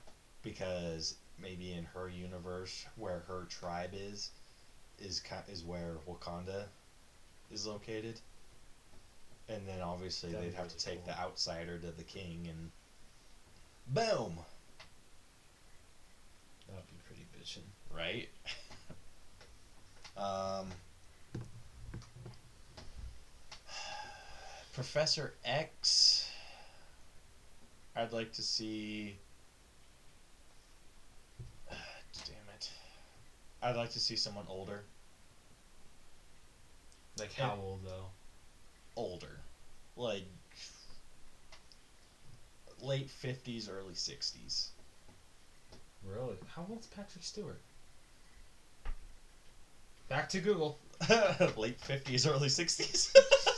because 0.43 1.15
maybe 1.41 1.73
in 1.73 1.85
her 1.85 2.07
universe 2.07 2.85
where 2.95 3.23
her 3.27 3.47
tribe 3.49 3.89
is 3.93 4.29
is 4.99 5.23
is 5.51 5.63
where 5.63 5.95
Wakanda 6.07 6.65
is 7.51 7.65
located. 7.65 8.19
And 9.49 9.67
then 9.67 9.81
obviously 9.81 10.31
That'd 10.31 10.51
they'd 10.53 10.55
have 10.55 10.67
to 10.67 10.77
take 10.77 11.03
cool. 11.03 11.13
the 11.15 11.19
outsider 11.19 11.79
to 11.79 11.89
the 11.89 12.03
king 12.03 12.47
and 12.47 12.69
boom, 13.87 14.37
That 16.67 16.75
would 16.75 16.87
be 16.87 17.01
pretty 17.07 17.25
bitchin'. 17.35 17.65
right? 17.91 18.29
Um, 20.15 20.67
Professor 24.73 25.35
X. 25.45 26.27
I'd 27.95 28.11
like 28.11 28.33
to 28.33 28.41
see. 28.41 29.15
Damn 31.69 32.55
it. 32.55 32.71
I'd 33.61 33.75
like 33.75 33.91
to 33.91 33.99
see 33.99 34.15
someone 34.15 34.45
older. 34.49 34.83
Like 37.19 37.33
how 37.33 37.57
old 37.61 37.85
though? 37.85 38.07
Older. 38.95 39.39
Like. 39.95 40.25
Late 42.81 43.09
50s, 43.09 43.69
early 43.71 43.93
60s. 43.93 44.67
Really? 46.03 46.35
How 46.53 46.65
old's 46.69 46.87
Patrick 46.87 47.23
Stewart? 47.23 47.61
Back 50.09 50.27
to 50.29 50.41
Google. 50.41 50.79
Late 51.55 51.79
50s, 51.79 52.29
early 52.29 52.49
60s. 52.49 53.15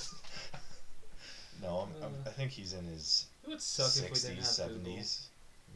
no, 1.65 1.77
I'm, 1.77 2.03
I'm, 2.03 2.15
I 2.25 2.29
think 2.29 2.51
he's 2.51 2.73
in 2.73 2.85
his 2.85 3.25
It 3.43 3.49
would 3.49 3.61
suck 3.61 3.95
if 3.95 4.11
we 4.11 4.19
didn't 4.19 4.43
60s, 4.43 4.57
have 4.57 4.67
Google. 4.73 4.93
70s. 4.93 5.19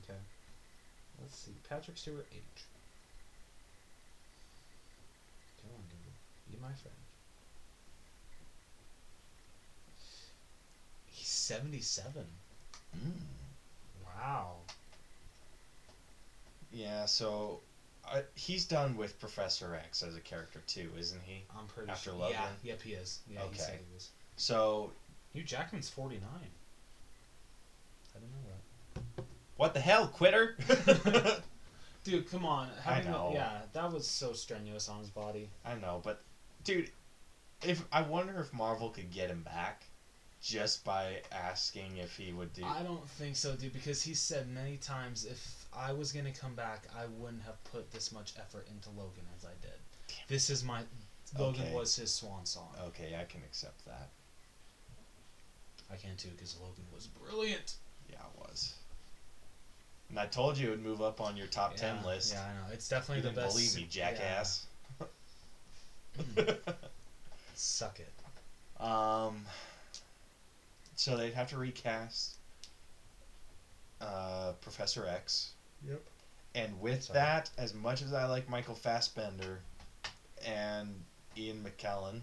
Okay. 0.03 0.19
Let's 1.21 1.37
see. 1.37 1.51
Patrick 1.67 1.97
Stewart 1.97 2.27
age. 2.33 2.63
Come 5.61 5.71
on, 5.71 5.83
Google. 5.89 6.13
Be 6.49 6.57
my 6.61 6.73
friend. 6.73 6.95
He's 11.07 11.27
77. 11.27 12.25
Mm. 12.95 13.11
Wow. 14.05 14.57
Yeah, 16.71 17.05
so 17.05 17.59
uh, 18.07 18.21
he's 18.35 18.63
done 18.63 18.95
with 18.95 19.19
Professor 19.19 19.75
X 19.75 20.03
as 20.03 20.15
a 20.15 20.19
character 20.19 20.61
too, 20.67 20.91
isn't 20.97 21.21
he? 21.25 21.43
I'm 21.57 21.65
pretty 21.67 21.89
After 21.91 22.11
sure. 22.11 22.19
Logan? 22.19 22.37
Yeah, 22.63 22.69
yep, 22.71 22.81
he 22.81 22.93
is. 22.93 23.19
Yeah, 23.27 23.39
he 23.41 23.45
Okay. 23.47 23.57
said 23.57 23.79
he 23.79 23.93
was. 23.93 24.09
So 24.37 24.91
Hugh 25.33 25.43
Jackman's 25.43 25.89
49. 25.89 26.27
I 28.15 28.19
didn't 28.19 28.31
know 28.31 28.49
what 29.15 29.25
What 29.57 29.73
the 29.73 29.79
hell, 29.79 30.07
quitter? 30.07 30.55
Dude, 32.03 32.29
come 32.31 32.45
on. 32.45 32.69
I 32.85 33.01
know. 33.01 33.29
A, 33.31 33.33
yeah, 33.33 33.61
that 33.73 33.91
was 33.91 34.07
so 34.07 34.33
strenuous 34.33 34.89
on 34.89 34.99
his 34.99 35.09
body. 35.09 35.49
I 35.65 35.75
know, 35.75 35.99
but 36.03 36.21
dude, 36.63 36.89
if 37.61 37.83
I 37.91 38.01
wonder 38.01 38.39
if 38.39 38.53
Marvel 38.53 38.89
could 38.89 39.11
get 39.11 39.29
him 39.29 39.43
back 39.43 39.85
just 40.41 40.85
by 40.85 41.21
asking 41.31 41.97
if 41.97 42.15
he 42.15 42.31
would 42.31 42.53
do. 42.53 42.63
I 42.65 42.81
don't 42.83 43.07
think 43.09 43.35
so, 43.35 43.55
dude, 43.55 43.73
because 43.73 44.01
he 44.01 44.13
said 44.13 44.47
many 44.47 44.77
times 44.77 45.25
if 45.25 45.65
I 45.73 45.91
was 45.91 46.11
gonna 46.11 46.31
come 46.31 46.55
back, 46.55 46.87
I 46.97 47.05
wouldn't 47.05 47.43
have 47.43 47.61
put 47.65 47.91
this 47.91 48.11
much 48.11 48.33
effort 48.39 48.67
into 48.69 48.89
Logan 48.89 49.25
as 49.37 49.43
I 49.45 49.53
did. 49.61 49.77
This 50.27 50.49
is 50.49 50.63
my 50.63 50.83
Logan 51.37 51.63
Okay. 51.63 51.73
was 51.75 51.95
his 51.95 52.11
swan 52.11 52.45
song. 52.45 52.73
Okay, 52.87 53.15
I 53.19 53.25
can 53.25 53.41
accept 53.43 53.85
that. 53.85 54.09
I 55.91 55.95
can 55.95 56.15
too, 56.17 56.29
because 56.35 56.55
Logan 56.61 56.83
was 56.93 57.07
brilliant. 57.07 57.73
Yeah, 58.09 58.17
it 58.17 58.39
was. 58.39 58.73
And 60.09 60.19
I 60.19 60.25
told 60.25 60.57
you 60.57 60.67
it 60.67 60.71
would 60.71 60.83
move 60.83 61.01
up 61.01 61.21
on 61.21 61.37
your 61.37 61.47
top 61.47 61.75
ten 61.75 62.03
list. 62.03 62.33
Yeah, 62.33 62.41
I 62.43 62.53
know. 62.67 62.73
It's 62.73 62.89
You 62.89 62.97
definitely 62.97 63.21
the 63.21 63.29
didn't 63.29 63.43
best. 63.43 63.55
believe 63.55 63.75
me, 63.75 63.87
jackass. 63.89 64.65
Yeah. 66.37 66.53
Suck 67.55 67.99
it. 67.99 68.81
um. 68.83 69.45
So 70.95 71.15
they'd 71.15 71.33
have 71.33 71.49
to 71.51 71.57
recast 71.57 72.35
uh, 74.01 74.51
Professor 74.61 75.05
X. 75.07 75.51
Yep. 75.87 76.01
And 76.55 76.81
with 76.81 77.03
Sorry. 77.03 77.19
that, 77.19 77.49
as 77.57 77.73
much 77.73 78.01
as 78.01 78.11
I 78.13 78.25
like 78.25 78.49
Michael 78.49 78.75
Fassbender 78.75 79.59
and 80.45 80.93
Ian 81.37 81.63
McKellen, 81.63 82.19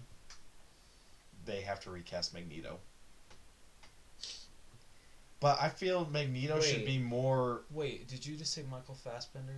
they 1.45 1.61
have 1.61 1.79
to 1.81 1.89
recast 1.89 2.35
Magneto. 2.35 2.77
But 5.39 5.61
I 5.61 5.69
feel 5.69 6.07
Magneto 6.11 6.59
should 6.61 6.85
be 6.85 6.97
more. 6.97 7.61
Wait, 7.71 8.07
did 8.07 8.25
you 8.25 8.35
just 8.35 8.53
say 8.53 8.63
Michael 8.71 8.95
Fassbender? 8.95 9.53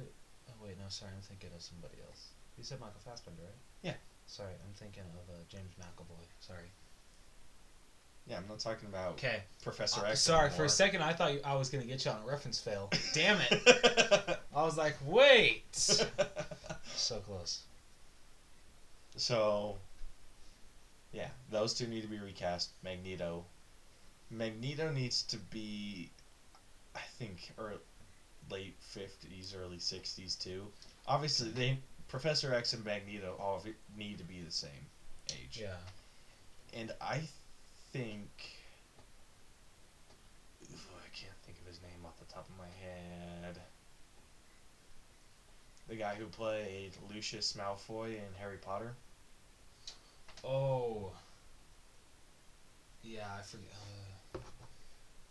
Oh 0.49 0.53
wait, 0.61 0.77
no, 0.77 0.84
sorry, 0.89 1.11
I'm 1.15 1.21
thinking 1.21 1.49
of 1.55 1.61
somebody 1.61 1.95
else. 2.05 2.27
You 2.57 2.63
said 2.65 2.80
Michael 2.82 2.99
Fassbender, 3.05 3.41
right? 3.43 3.53
Yeah. 3.84 3.93
Sorry, 4.27 4.51
I'm 4.51 4.73
thinking 4.75 5.03
of 5.03 5.34
uh, 5.34 5.38
James 5.47 5.71
McAvoy. 5.80 6.25
Sorry. 6.41 6.65
Yeah, 8.27 8.38
I'm 8.38 8.47
not 8.49 8.59
talking 8.59 8.89
about 8.89 9.13
Okay. 9.13 9.41
Professor 9.63 10.01
Uh, 10.05 10.09
X. 10.11 10.19
sorry, 10.21 10.49
for 10.51 10.65
a 10.65 10.69
second 10.69 11.01
I 11.01 11.13
thought 11.13 11.34
you, 11.34 11.39
I 11.45 11.55
was 11.55 11.69
gonna 11.69 11.86
get 11.86 12.03
you 12.03 12.11
on 12.11 12.21
a 12.21 12.27
reference 12.27 12.59
fail. 12.59 12.89
Damn 13.13 13.39
it! 13.49 14.39
I 14.55 14.63
was 14.63 14.77
like, 14.77 14.97
wait. 15.05 15.63
so 15.73 16.05
close. 17.25 17.61
so, 19.15 19.77
yeah, 21.13 21.30
those 21.49 21.73
two 21.73 21.88
need 21.88 22.01
to 22.01 22.07
be 22.07 22.19
recast. 22.19 22.69
Magneto. 22.84 23.45
Magneto 24.30 24.91
needs 24.91 25.23
to 25.23 25.38
be, 25.38 26.09
I 26.95 27.01
think, 27.17 27.51
or 27.57 27.73
late 28.49 28.75
fifties, 28.80 29.55
early 29.59 29.80
sixties 29.80 30.36
too. 30.36 30.67
Obviously, 31.07 31.49
they 31.49 31.77
Professor 32.07 32.53
X 32.53 32.73
and 32.73 32.84
Magneto 32.84 33.36
all 33.39 33.63
need 33.95 34.17
to 34.17 34.23
be 34.23 34.41
the 34.41 34.51
same 34.51 34.69
age. 35.32 35.59
Yeah. 35.61 35.75
And 36.73 36.91
I 37.01 37.21
think. 37.91 38.30
I 40.63 41.09
can't 41.13 41.38
think 41.45 41.57
of 41.61 41.67
his 41.67 41.82
name 41.82 42.05
off 42.05 42.17
the 42.19 42.34
top 42.34 42.47
of 42.49 42.57
my 42.57 42.69
head. 42.84 43.59
The 45.88 45.95
guy 45.95 46.15
who 46.15 46.25
played 46.25 46.91
Lucius 47.13 47.53
Malfoy 47.53 48.09
in 48.09 48.34
Harry 48.39 48.57
Potter. 48.57 48.93
Oh. 50.43 51.11
Yeah, 53.03 53.27
I 53.38 53.41
forget. 53.41 53.69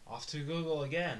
Off 0.08 0.26
to 0.28 0.38
Google 0.38 0.82
again. 0.82 1.18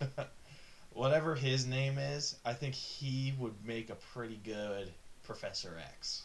whatever 0.92 1.34
his 1.34 1.66
name 1.66 1.98
is, 1.98 2.36
I 2.44 2.52
think 2.52 2.74
he 2.74 3.34
would 3.38 3.54
make 3.64 3.90
a 3.90 3.96
pretty 4.14 4.38
good 4.44 4.92
Professor 5.24 5.76
X. 5.94 6.22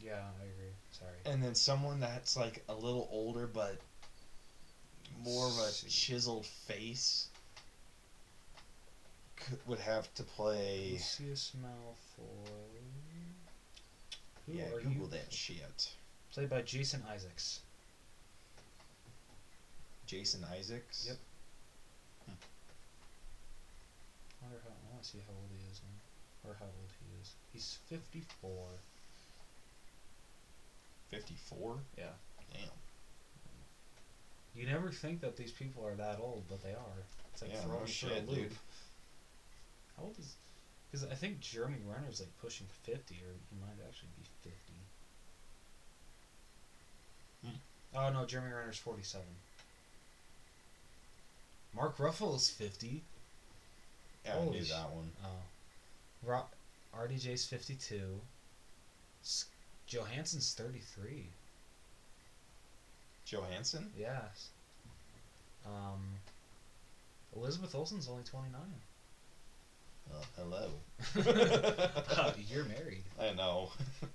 Yeah, 0.00 0.12
I 0.12 0.44
agree. 0.44 0.72
Sorry. 0.90 1.16
And 1.26 1.42
then 1.42 1.54
someone 1.54 2.00
that's 2.00 2.36
like 2.36 2.64
a 2.68 2.74
little 2.74 3.08
older 3.12 3.46
but 3.46 3.76
more 5.24 5.46
of 5.46 5.58
a 5.58 5.70
chiseled 5.88 6.46
face 6.46 7.28
could, 9.36 9.58
would 9.66 9.78
have 9.78 10.12
to 10.14 10.22
play. 10.22 10.90
Lucius 10.92 11.52
Malfoy. 11.62 12.24
Who 14.46 14.52
Yeah, 14.54 14.64
Google 14.82 15.02
you? 15.02 15.06
that 15.10 15.32
shit. 15.32 15.90
Played 16.32 16.50
by 16.50 16.62
Jason 16.62 17.02
Isaacs. 17.08 17.60
Jason 20.12 20.44
Isaacs. 20.44 21.06
Yep. 21.06 21.16
I 24.40 24.44
wonder 24.44 24.60
how. 24.64 24.70
I 24.70 24.90
want 24.92 25.04
to 25.04 25.10
see 25.10 25.22
how 25.26 25.32
old 25.32 25.50
he 25.50 25.64
is 25.70 25.78
now, 25.82 25.96
or 26.44 26.56
how 26.58 26.66
old 26.66 26.90
he 27.00 27.06
is. 27.20 27.28
He's 27.52 27.78
fifty-four. 27.88 28.80
Fifty-four. 31.10 31.84
Yeah. 31.96 32.14
Damn. 32.52 32.68
You 34.54 34.66
never 34.66 34.92
think 34.92 35.20
that 35.22 35.36
these 35.36 35.50
people 35.50 35.84
are 35.84 35.96
that 35.96 36.18
old, 36.20 36.44
but 36.48 36.62
they 36.62 36.74
are. 36.74 37.04
It's 37.32 37.42
like 37.42 37.50
Yeah, 37.50 37.64
throwing 37.64 37.86
no 37.86 37.86
you 37.86 37.94
for 37.94 38.08
a 38.10 38.20
loop. 38.20 38.48
dude. 38.48 38.56
How 39.96 40.04
old 40.04 40.18
is? 40.18 40.26
Because 40.90 41.08
I 41.10 41.16
think 41.16 41.40
Jeremy 41.40 41.82
Renner's 41.84 42.20
like 42.20 42.30
pushing 42.40 42.68
fifty, 42.86 43.16
or 43.24 43.34
he 43.50 43.56
might 43.56 43.82
actually 43.84 44.10
be 44.16 44.24
fifty. 44.44 44.78
Hmm. 47.42 47.56
Oh 47.94 48.08
no, 48.10 48.24
Jeremy 48.24 48.50
Renner's 48.52 48.78
forty-seven. 48.78 49.38
Mark 51.74 51.96
Ruffalo's 51.98 52.50
fifty. 52.50 53.02
Yeah, 54.24 54.32
I 54.32 54.34
Holy 54.36 54.58
knew 54.58 54.64
sh- 54.64 54.70
that 54.70 54.90
one. 54.90 55.10
Oh, 55.24 55.42
Ro- 56.22 56.46
RDJ's 56.96 57.44
fifty-two. 57.46 58.20
S- 59.22 59.46
Johansson's 59.86 60.54
thirty-three. 60.54 61.26
Johansson. 63.24 63.90
Yes. 63.98 64.48
Um. 65.66 66.18
Elizabeth 67.34 67.74
Olsen's 67.74 68.08
only 68.08 68.24
twenty-nine. 68.24 68.80
Oh, 70.12 70.24
hello. 70.36 70.70
Uh, 72.12 72.32
You're 72.50 72.64
married. 72.64 73.04
I 73.18 73.32
know. 73.32 73.70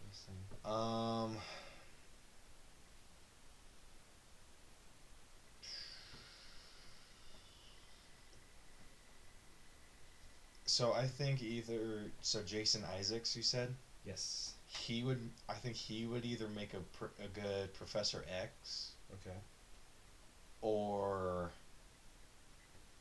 Interesting. 0.00 0.34
Um. 0.64 1.36
So 10.70 10.92
I 10.92 11.04
think 11.08 11.42
either 11.42 12.12
so 12.22 12.42
Jason 12.42 12.84
Isaacs, 12.96 13.34
you 13.34 13.42
said 13.42 13.74
Yes. 14.06 14.52
he 14.68 15.02
would. 15.02 15.18
I 15.48 15.54
think 15.54 15.74
he 15.74 16.06
would 16.06 16.24
either 16.24 16.46
make 16.46 16.74
a 16.74 16.80
pr- 16.96 17.06
a 17.18 17.26
good 17.26 17.74
Professor 17.74 18.24
X 18.28 18.92
Okay. 19.14 19.36
or 20.62 21.50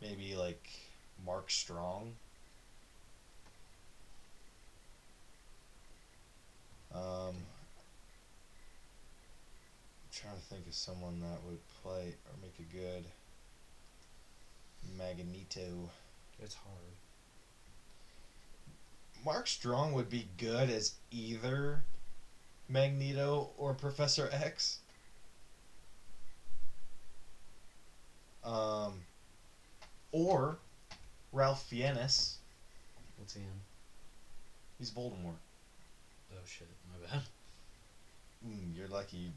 maybe 0.02 0.36
like 0.36 0.68
Mark 1.24 1.52
Strong. 1.52 2.16
Um, 6.92 7.36
I'm 7.36 7.36
trying 10.12 10.34
to 10.38 10.42
think 10.42 10.66
of 10.66 10.74
someone 10.74 11.20
that 11.20 11.44
would 11.44 11.60
play 11.84 12.16
or 12.26 12.34
make 12.42 12.58
a 12.58 12.64
good 12.76 13.06
Magneto. 14.98 15.92
It's 16.40 16.56
hard. 16.56 16.96
Mark 19.24 19.48
Strong 19.48 19.94
would 19.94 20.10
be 20.10 20.28
good 20.38 20.70
as 20.70 20.96
either 21.12 21.84
Magneto 22.68 23.50
or 23.58 23.74
Professor 23.74 24.30
X. 24.32 24.80
Um, 28.44 28.94
or 30.12 30.58
Ralph 31.32 31.64
Fiennes. 31.64 32.38
What's 33.18 33.34
he 33.34 33.42
in? 33.42 33.48
He's 34.78 34.92
Voldemort. 34.92 35.36
Oh 36.32 36.46
shit, 36.46 36.68
my 36.90 37.08
bad. 37.08 37.22
Mm, 38.48 38.76
you're 38.76 38.88
lucky 38.88 39.18
you 39.18 39.30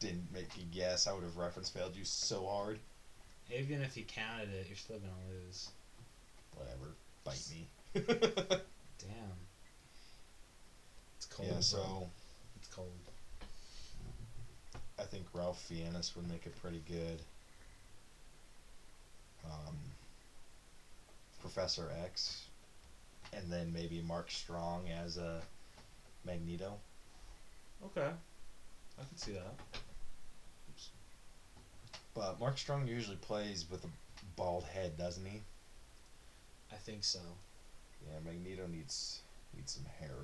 didn't 0.00 0.32
make 0.32 0.56
me 0.56 0.66
guess. 0.72 1.06
I 1.06 1.12
would 1.12 1.22
have 1.22 1.36
reference 1.36 1.68
failed 1.68 1.94
you 1.94 2.04
so 2.04 2.46
hard. 2.46 2.78
Even 3.54 3.82
if 3.82 3.96
you 3.96 4.04
counted 4.04 4.48
it, 4.54 4.66
you're 4.68 4.76
still 4.76 4.98
gonna 4.98 5.12
lose. 5.30 5.70
Whatever. 6.56 6.94
Bite 7.24 7.50
me. 7.50 8.58
Damn. 8.98 9.08
It's 11.16 11.26
cold. 11.26 11.48
yeah, 11.48 11.54
bro. 11.54 11.60
so 11.60 12.10
it's 12.56 12.68
cold. 12.68 12.90
I 14.98 15.02
think 15.02 15.26
Ralph 15.32 15.60
Fiennes 15.60 16.14
would 16.16 16.28
make 16.30 16.46
a 16.46 16.50
pretty 16.50 16.82
good 16.88 17.20
um, 19.44 19.76
Professor 21.40 21.90
X, 22.04 22.44
and 23.32 23.50
then 23.50 23.72
maybe 23.72 24.02
Mark 24.06 24.30
Strong 24.30 24.88
as 24.88 25.16
a 25.16 25.40
Magneto. 26.24 26.78
Okay. 27.84 28.08
I 28.98 29.02
can 29.08 29.16
see 29.16 29.32
that. 29.32 29.54
Oops. 30.70 30.90
But 32.14 32.40
Mark 32.40 32.56
Strong 32.56 32.86
usually 32.86 33.16
plays 33.16 33.66
with 33.70 33.84
a 33.84 33.88
bald 34.36 34.64
head, 34.64 34.96
doesn't 34.96 35.26
he? 35.26 35.40
I 36.72 36.76
think 36.76 37.04
so. 37.04 37.20
Yeah, 38.06 38.18
Magneto 38.24 38.66
needs 38.66 39.20
needs 39.56 39.72
some 39.72 39.84
hair. 39.98 40.16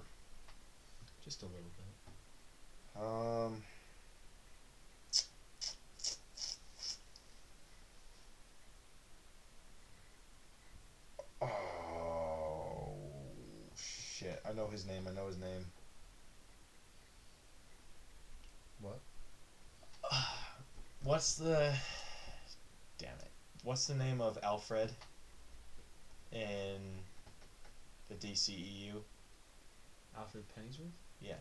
Just 1.25 1.43
a 1.43 1.47
little 1.47 1.71
bit. 1.77 3.03
Um. 3.03 3.63
Oh 11.43 12.93
shit! 13.77 14.41
I 14.49 14.53
know 14.53 14.67
his 14.69 14.87
name. 14.87 15.07
I 15.09 15.15
know 15.15 15.27
his 15.27 15.39
name. 15.39 15.67
What? 18.81 18.99
What's 21.03 21.35
the? 21.35 21.75
Damn 22.99 23.19
it! 23.21 23.31
What's 23.63 23.87
the 23.87 23.95
name 23.95 24.21
of 24.21 24.39
Alfred? 24.43 24.91
In 26.33 26.79
the 28.11 28.27
DCEU? 28.27 29.01
Alfred 30.19 30.45
Pennyworth? 30.55 30.93
Yeah. 31.21 31.35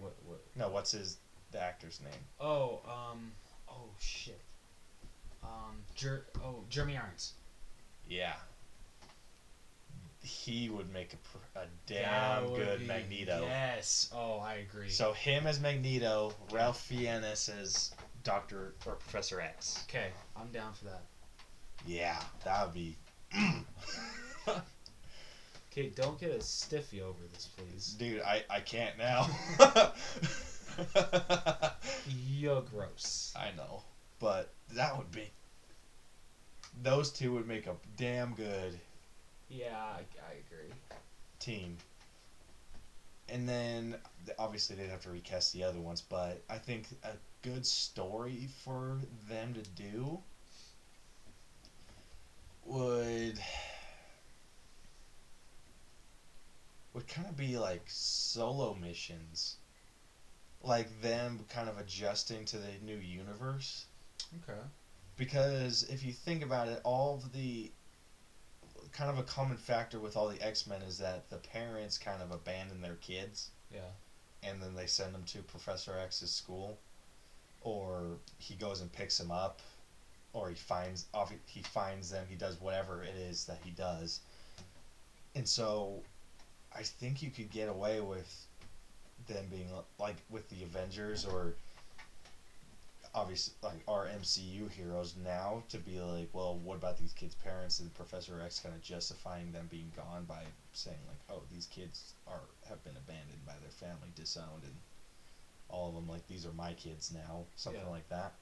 What 0.00 0.14
what 0.24 0.40
No, 0.54 0.68
what's 0.68 0.92
his 0.92 1.18
the 1.50 1.60
actor's 1.60 2.00
name? 2.00 2.12
Oh, 2.40 2.80
um 2.86 3.32
oh 3.68 3.90
shit. 3.98 4.40
Um 5.42 5.82
Jer- 5.94 6.24
oh 6.42 6.64
Jeremy 6.70 6.96
Irons. 6.96 7.32
Yeah. 8.08 8.34
He 10.22 10.68
would 10.68 10.92
make 10.92 11.12
a, 11.12 11.16
pr- 11.18 11.58
a 11.58 11.66
damn 11.86 12.48
good 12.48 12.80
be- 12.80 12.86
Magneto. 12.86 13.42
Yes. 13.42 14.08
Oh, 14.12 14.38
I 14.38 14.54
agree. 14.54 14.90
So 14.90 15.12
him 15.12 15.46
as 15.46 15.60
Magneto, 15.60 16.32
Ralph 16.50 16.80
Fiennes 16.80 17.48
as 17.48 17.92
Doctor 18.24 18.74
or 18.86 18.96
Professor 18.96 19.40
X. 19.40 19.84
okay, 19.88 20.08
I'm 20.36 20.50
down 20.50 20.72
for 20.72 20.86
that. 20.86 21.02
Yeah, 21.86 22.20
that 22.44 22.64
would 22.64 22.74
be. 22.74 22.96
Okay, 25.76 25.90
don't 25.94 26.18
get 26.18 26.30
a 26.30 26.40
stiffy 26.40 27.02
over 27.02 27.18
this, 27.32 27.48
please. 27.56 27.94
Dude, 27.98 28.22
I, 28.22 28.44
I 28.48 28.60
can't 28.60 28.96
now. 28.96 29.28
You're 32.06 32.62
gross. 32.62 33.34
I 33.36 33.50
know, 33.56 33.82
but 34.18 34.54
that 34.72 34.96
would 34.96 35.10
be. 35.10 35.28
Those 36.82 37.10
two 37.10 37.32
would 37.32 37.46
make 37.46 37.66
a 37.66 37.74
damn 37.96 38.32
good 38.34 38.78
Yeah, 39.48 39.76
I, 39.76 40.00
I 40.00 40.32
agree. 40.46 40.72
team. 41.38 41.76
And 43.28 43.48
then 43.48 43.96
obviously 44.38 44.76
they'd 44.76 44.88
have 44.88 45.02
to 45.02 45.10
recast 45.10 45.52
the 45.52 45.64
other 45.64 45.80
ones, 45.80 46.00
but 46.00 46.42
I 46.48 46.58
think 46.58 46.86
a 47.02 47.12
good 47.42 47.66
story 47.66 48.48
for 48.64 48.98
them 49.28 49.52
to 49.54 49.62
do 49.62 50.20
would 52.64 53.38
would 56.96 57.06
kind 57.06 57.28
of 57.28 57.36
be 57.36 57.58
like 57.58 57.82
solo 57.86 58.74
missions. 58.74 59.56
Like 60.62 61.02
them 61.02 61.44
kind 61.50 61.68
of 61.68 61.76
adjusting 61.78 62.46
to 62.46 62.56
the 62.56 62.72
new 62.82 62.96
universe 62.96 63.84
Okay. 64.42 64.58
because 65.16 65.82
if 65.84 66.02
you 66.02 66.12
think 66.12 66.42
about 66.42 66.68
it, 66.68 66.80
all 66.82 67.16
of 67.16 67.32
the 67.32 67.70
kind 68.92 69.10
of 69.10 69.18
a 69.18 69.22
common 69.22 69.58
factor 69.58 70.00
with 70.00 70.16
all 70.16 70.26
the 70.26 70.40
X 70.40 70.66
Men 70.66 70.80
is 70.80 70.96
that 70.98 71.28
the 71.28 71.36
parents 71.36 71.98
kind 71.98 72.22
of 72.22 72.30
abandon 72.30 72.80
their 72.80 72.94
kids 72.96 73.50
Yeah. 73.70 73.90
and 74.42 74.60
then 74.62 74.74
they 74.74 74.86
send 74.86 75.14
them 75.14 75.24
to 75.24 75.42
Professor 75.42 75.98
X's 75.98 76.30
school, 76.30 76.78
or 77.60 78.16
he 78.38 78.54
goes 78.54 78.80
and 78.80 78.90
picks 78.90 79.18
them 79.18 79.30
up, 79.30 79.60
or 80.32 80.48
he 80.48 80.54
finds 80.56 81.04
he 81.46 81.60
finds 81.62 82.08
them. 82.10 82.26
He 82.26 82.36
does 82.36 82.58
whatever 82.58 83.02
it 83.02 83.14
is 83.14 83.44
that 83.44 83.58
he 83.62 83.70
does, 83.70 84.20
and 85.34 85.46
so 85.46 86.02
I 86.76 86.82
think 86.82 87.22
you 87.22 87.30
could 87.30 87.50
get 87.50 87.68
away 87.68 88.00
with 88.00 88.46
them 89.26 89.46
being 89.50 89.68
like 89.98 90.16
with 90.28 90.48
the 90.50 90.62
Avengers 90.62 91.24
or 91.24 91.54
obviously 93.14 93.54
like 93.62 93.82
our 93.88 94.06
MCU 94.06 94.68
heroes 94.68 95.14
now 95.16 95.62
to 95.70 95.78
be 95.78 95.98
like, 95.98 96.28
well, 96.34 96.54
what 96.56 96.74
about 96.74 96.98
these 96.98 97.12
kids' 97.14 97.34
parents 97.34 97.78
and 97.78 97.92
Professor 97.94 98.40
X 98.44 98.58
kind 98.58 98.74
of 98.74 98.82
justifying 98.82 99.52
them 99.52 99.66
being 99.70 99.90
gone 99.96 100.24
by 100.24 100.42
saying 100.72 100.98
like, 101.08 101.18
oh, 101.30 101.42
these 101.50 101.66
kids 101.66 102.12
are 102.26 102.42
have 102.68 102.82
been 102.84 102.96
abandoned 102.96 103.44
by 103.46 103.54
their 103.60 103.70
family, 103.70 104.12
disowned, 104.14 104.64
and 104.64 104.74
all 105.70 105.88
of 105.88 105.94
them 105.94 106.06
like 106.08 106.26
these 106.26 106.44
are 106.44 106.52
my 106.52 106.74
kids 106.74 107.10
now, 107.10 107.44
something 107.56 107.82
Yeah. 107.82 107.88
like 107.90 108.08
that. 108.10 108.32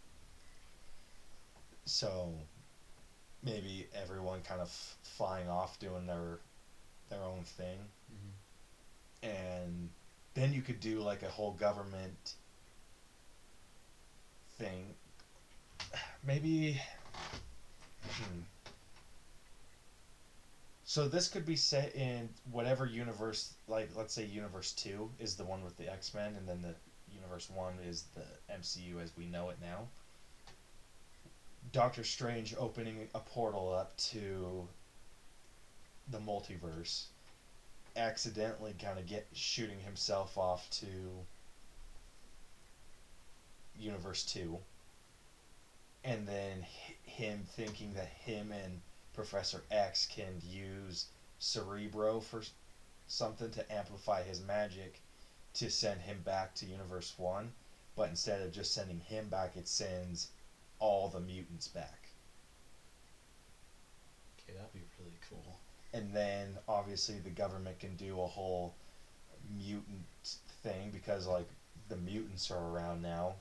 So 1.84 2.32
maybe 3.42 3.86
everyone 3.94 4.40
kind 4.40 4.60
of 4.60 4.70
flying 5.02 5.48
off 5.48 5.78
doing 5.78 6.06
their 6.06 6.38
their 7.08 7.22
own 7.22 7.42
thing 7.44 7.88
Mhm. 8.12 8.32
and 9.22 9.90
then 10.34 10.52
you 10.52 10.62
could 10.62 10.80
do 10.80 11.00
like 11.00 11.22
a 11.22 11.28
whole 11.28 11.52
government 11.52 12.34
thing 14.58 14.94
maybe 16.22 16.80
hmm. 18.02 18.40
so 20.84 21.06
this 21.06 21.28
could 21.28 21.44
be 21.44 21.56
set 21.56 21.94
in 21.94 22.30
whatever 22.50 22.84
universe 22.86 23.54
like 23.68 23.88
let's 23.94 24.12
say 24.12 24.22
universe 24.24 24.72
2 24.72 25.10
is 25.18 25.34
the 25.34 25.44
one 25.44 25.64
with 25.64 25.76
the 25.76 25.90
x-men 25.90 26.34
and 26.36 26.48
then 26.48 26.60
the 26.62 26.74
universe 27.12 27.48
1 27.48 27.78
is 27.80 28.04
the 28.14 28.24
mcu 28.54 29.02
as 29.02 29.10
we 29.16 29.26
know 29.26 29.48
it 29.48 29.56
now 29.60 29.86
doctor 31.72 32.02
strange 32.04 32.54
opening 32.58 33.08
a 33.14 33.20
portal 33.20 33.72
up 33.72 33.96
to 33.96 34.68
the 36.08 36.18
multiverse 36.18 37.06
accidentally 37.96 38.72
kind 38.74 38.98
of 38.98 39.06
get 39.06 39.24
shooting 39.32 39.80
himself 39.80 40.36
off 40.36 40.68
to 40.70 41.24
universe 43.78 44.22
2 44.24 44.58
and 46.04 46.26
then 46.26 46.64
him 47.04 47.44
thinking 47.44 47.92
that 47.94 48.06
him 48.08 48.52
and 48.52 48.80
professor 49.12 49.62
x 49.70 50.06
can 50.06 50.40
use 50.42 51.06
cerebro 51.38 52.20
for 52.20 52.42
something 53.06 53.50
to 53.50 53.72
amplify 53.72 54.22
his 54.22 54.40
magic 54.40 55.00
to 55.52 55.68
send 55.68 56.00
him 56.00 56.20
back 56.20 56.54
to 56.54 56.66
universe 56.66 57.14
1 57.16 57.52
but 57.96 58.08
instead 58.08 58.40
of 58.40 58.50
just 58.50 58.72
sending 58.72 58.98
him 59.00 59.28
back 59.28 59.56
it 59.56 59.66
sends 59.68 60.28
all 60.78 61.08
the 61.08 61.20
mutants 61.20 61.68
back 61.68 62.08
Okay, 64.38 64.56
that'd 64.56 64.72
be. 64.72 64.93
And 65.94 66.12
then 66.12 66.58
obviously 66.68 67.20
the 67.20 67.30
government 67.30 67.78
can 67.78 67.94
do 67.94 68.20
a 68.20 68.26
whole 68.26 68.74
mutant 69.56 70.04
thing 70.62 70.90
because 70.90 71.26
like 71.26 71.48
the 71.88 71.96
mutants 71.96 72.50
are 72.50 72.68
around 72.70 73.00
now 73.00 73.34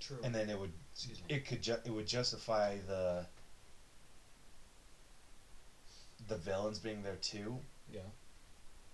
True. 0.00 0.16
and 0.24 0.34
then 0.34 0.48
it 0.48 0.58
would 0.58 0.72
it 1.28 1.46
could 1.46 1.62
ju- 1.62 1.76
it 1.84 1.90
would 1.90 2.06
justify 2.06 2.76
the 2.88 3.26
the 6.28 6.36
villains 6.36 6.78
being 6.78 7.02
there 7.02 7.18
too 7.20 7.58
yeah. 7.92 8.00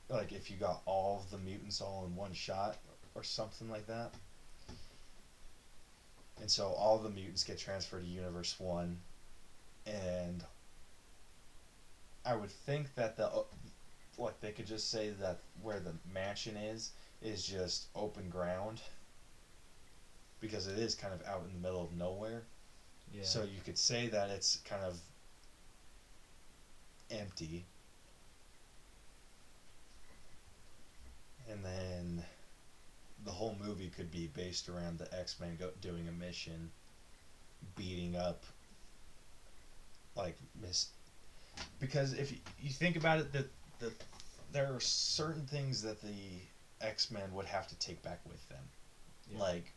like 0.09 0.33
if 0.33 0.51
you 0.51 0.57
got 0.57 0.81
all 0.85 1.23
of 1.25 1.31
the 1.31 1.39
mutants 1.39 1.81
all 1.81 2.05
in 2.07 2.17
one 2.17 2.33
shot 2.33 2.77
or 3.15 3.23
something 3.23 3.71
like 3.71 3.87
that 3.87 4.11
and 6.41 6.51
so 6.51 6.69
all 6.69 6.99
the 6.99 7.11
mutants 7.11 7.45
get 7.45 7.59
transferred 7.59 8.03
to 8.03 8.09
universe 8.09 8.59
1 8.59 8.97
and 9.87 10.45
i 12.29 12.35
would 12.35 12.51
think 12.51 12.95
that 12.95 13.17
the 13.17 13.29
like 14.19 14.41
they 14.41 14.53
could 14.53 14.67
just 14.67 14.91
say 14.91 15.11
that 15.11 15.39
where 15.63 15.81
the 15.81 15.95
mansion 16.05 16.57
is 16.57 16.91
is 17.23 17.45
just 17.45 17.87
open 17.95 18.29
ground 18.29 18.83
because 20.41 20.67
it 20.67 20.77
is 20.77 20.95
kind 20.95 21.13
of 21.15 21.23
out 21.27 21.45
in 21.45 21.53
the 21.53 21.59
middle 21.59 21.83
of 21.83 21.93
nowhere 21.93 22.45
Yeah. 23.13 23.23
so 23.25 23.43
you 23.43 23.61
could 23.61 23.79
say 23.79 24.09
that 24.09 24.31
it's 24.31 24.57
kind 24.65 24.83
of 24.83 25.01
empty. 27.11 27.65
And 31.49 31.65
then 31.65 32.25
the 33.25 33.33
whole 33.33 33.53
movie 33.53 33.89
could 33.89 34.11
be 34.11 34.27
based 34.27 34.69
around 34.69 34.99
the 34.99 35.13
X 35.15 35.39
Men 35.41 35.57
go- 35.57 35.73
doing 35.81 36.09
a 36.09 36.13
mission, 36.13 36.71
beating 37.77 38.17
up 38.17 38.45
like 40.17 40.37
Miss. 40.61 40.87
Because 41.81 42.13
if 42.13 42.33
you, 42.59 42.71
think 42.71 42.97
about 42.97 43.19
it, 43.21 43.33
that 43.33 43.51
the 43.79 43.93
there 44.53 44.73
are 44.75 44.81
certain 44.81 45.45
things 45.47 45.83
that 45.83 46.01
the 46.01 46.41
X 46.81 47.11
Men 47.11 47.33
would 47.35 47.47
have 47.47 47.67
to 47.69 47.75
take 47.77 48.03
back 48.03 48.21
with 48.27 48.49
them. 48.49 48.65
Yeah. 49.31 49.39
Like 49.39 49.73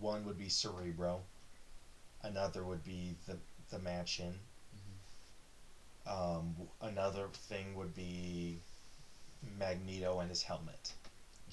one 0.00 0.24
would 0.24 0.36
be 0.38 0.48
Cerebro, 0.48 1.22
another 2.22 2.64
would 2.64 2.84
be 2.84 3.14
the 3.26 3.36
the 3.70 3.78
mansion. 3.78 4.40
Um, 6.06 6.54
another 6.80 7.28
thing 7.48 7.74
would 7.74 7.94
be 7.94 8.60
Magneto 9.42 10.20
and 10.20 10.30
his 10.30 10.42
helmet, 10.42 10.92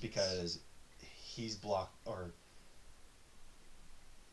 because 0.01 0.59
he's 1.01 1.55
blocked 1.55 1.95
or 2.05 2.31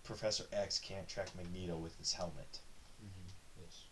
Professor 0.04 0.44
X 0.52 0.78
can't 0.78 1.08
track 1.08 1.34
Magneto 1.34 1.76
with 1.76 1.96
his 1.98 2.12
helmet. 2.12 2.60
Mhm. 3.02 3.32
Yes. 3.56 3.84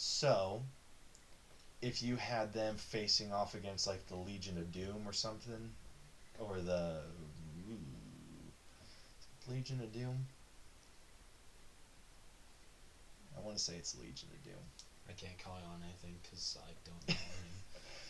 So, 0.00 0.62
if 1.82 2.02
you 2.02 2.16
had 2.16 2.54
them 2.54 2.76
facing 2.76 3.34
off 3.34 3.54
against 3.54 3.86
like 3.86 4.06
the 4.06 4.16
Legion 4.16 4.56
of 4.56 4.72
Doom 4.72 5.02
or 5.06 5.12
something, 5.12 5.70
or 6.38 6.56
the 6.58 7.02
Legion 9.46 9.78
of 9.82 9.92
Doom. 9.92 10.26
I 13.36 13.40
want 13.40 13.58
to 13.58 13.62
say 13.62 13.74
it's 13.74 13.94
Legion 13.98 14.28
of 14.32 14.42
Doom. 14.42 14.62
I 15.06 15.12
can't 15.12 15.36
call 15.44 15.58
you 15.58 15.66
on 15.66 15.82
anything 15.84 16.18
because 16.22 16.56
I 16.66 16.70
don't 16.84 17.08
know. 17.08 17.14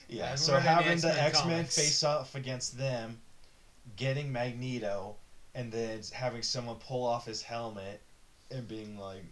Yeah, 0.09 0.35
so 0.35 0.59
having 0.59 0.99
the 0.99 1.09
X-Men 1.09 1.27
X 1.27 1.45
Men 1.45 1.55
comics. 1.57 1.77
face 1.77 2.03
off 2.03 2.35
against 2.35 2.77
them, 2.77 3.21
getting 3.95 4.33
Magneto, 4.33 5.15
and 5.55 5.71
then 5.71 6.01
having 6.13 6.43
someone 6.43 6.77
pull 6.77 7.07
off 7.07 7.27
his 7.27 7.43
helmet 7.43 8.01
and 8.51 8.67
being 8.67 8.99
like, 8.99 9.23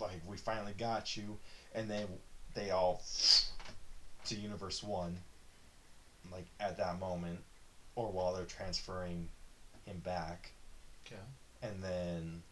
like 0.00 0.20
we 0.26 0.36
finally 0.36 0.74
got 0.76 1.16
you, 1.16 1.38
and 1.74 1.88
then 1.90 2.06
they 2.54 2.70
all 2.70 3.02
to 4.26 4.34
Universe 4.34 4.82
One, 4.82 5.16
like 6.32 6.46
at 6.60 6.76
that 6.78 6.98
moment, 6.98 7.38
or 7.94 8.10
while 8.10 8.34
they're 8.34 8.44
transferring 8.44 9.28
him 9.84 9.98
back, 10.04 10.50
Okay. 11.06 11.20
and 11.62 11.82
then 11.82 12.42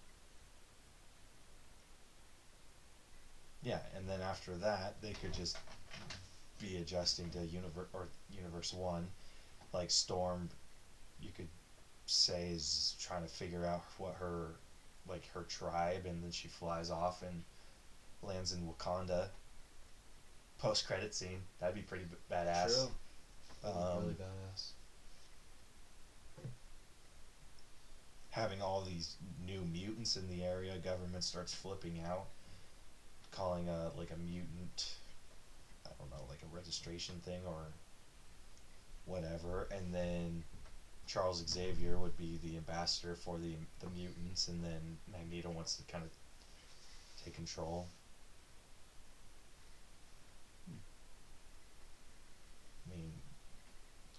yeah, 3.63 3.81
and 3.97 4.09
then 4.09 4.21
after 4.21 4.57
that 4.57 5.01
they 5.01 5.13
could 5.13 5.33
just 5.33 5.57
be 6.61 6.77
adjusting 6.77 7.31
to 7.31 7.41
universe 7.47 7.89
or 7.93 8.09
universe 8.31 8.73
one, 8.73 9.09
like 9.73 9.91
Storm. 9.91 10.49
You 11.21 11.31
could 11.35 11.49
say 12.07 12.49
is 12.51 12.97
trying 13.01 13.23
to 13.23 13.29
figure 13.29 13.65
out 13.65 13.83
what 13.99 14.15
her 14.15 14.57
like 15.07 15.27
her 15.35 15.43
tribe, 15.43 16.07
and 16.07 16.23
then 16.23 16.31
she 16.31 16.49
flies 16.49 16.91
off 16.91 17.23
and 17.23 17.43
lands 18.23 18.53
in 18.53 18.67
Wakanda. 18.67 19.29
Post 20.59 20.87
credit 20.87 21.13
scene 21.15 21.43
that'd 21.61 21.75
be 21.75 21.83
pretty 21.83 22.05
b- 22.05 22.17
badass. 22.31 22.67
True. 22.67 22.91
That'd 23.63 23.79
be 23.79 23.85
Um, 23.85 24.03
really 24.03 24.15
badass. 24.15 24.73
having 28.31 28.61
all 28.61 28.81
these 28.83 29.15
new 29.39 29.63
mutants 29.65 30.17
in 30.17 30.27
the 30.27 30.43
area, 30.43 30.77
government 30.77 31.23
starts 31.23 31.55
flipping 31.55 32.01
out, 32.01 32.27
calling 33.31 33.69
a 33.69 33.91
like 33.97 34.11
a 34.11 34.17
mutant, 34.17 34.97
I 35.87 35.91
don't 35.99 36.11
know, 36.11 36.25
like 36.29 36.43
a 36.43 36.47
registration 36.55 37.21
thing 37.21 37.47
or 37.47 37.67
whatever, 39.05 39.69
and 39.71 39.95
then 39.95 40.43
Charles 41.07 41.45
Xavier 41.49 41.99
would 41.99 42.17
be 42.17 42.39
the 42.43 42.57
ambassador 42.57 43.15
for 43.15 43.39
the 43.39 43.55
the 43.81 43.89
mutants, 43.91 44.49
and 44.49 44.63
then 44.65 44.99
Magneto 45.11 45.51
wants 45.51 45.77
to 45.77 45.83
kind 45.85 46.05
of 46.05 46.11
take 47.23 47.35
control. 47.35 47.87
I 52.87 52.95
mean, 52.95 53.13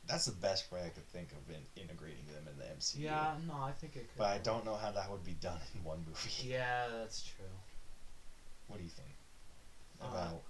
that's 0.07 0.25
the 0.25 0.31
best 0.31 0.71
way 0.71 0.81
I 0.85 0.89
could 0.89 1.07
think 1.07 1.29
of 1.31 1.49
in 1.49 1.61
integrating 1.81 2.25
them 2.27 2.47
in 2.51 2.57
the 2.57 2.65
MCU. 2.69 3.03
Yeah. 3.03 3.35
No, 3.47 3.55
I 3.61 3.71
think 3.71 3.95
it 3.95 4.07
could. 4.09 4.17
But 4.17 4.27
I 4.27 4.37
don't 4.39 4.65
know 4.65 4.75
how 4.75 4.91
that 4.91 5.09
would 5.09 5.23
be 5.23 5.33
done 5.33 5.59
in 5.73 5.83
one 5.83 6.03
movie. 6.07 6.29
Yeah, 6.49 6.87
that's 6.91 7.23
true. 7.23 7.45
What 8.67 8.77
do 8.77 8.83
you 8.83 8.89
think? 8.89 9.09
Uh, 10.01 10.07
About 10.07 10.41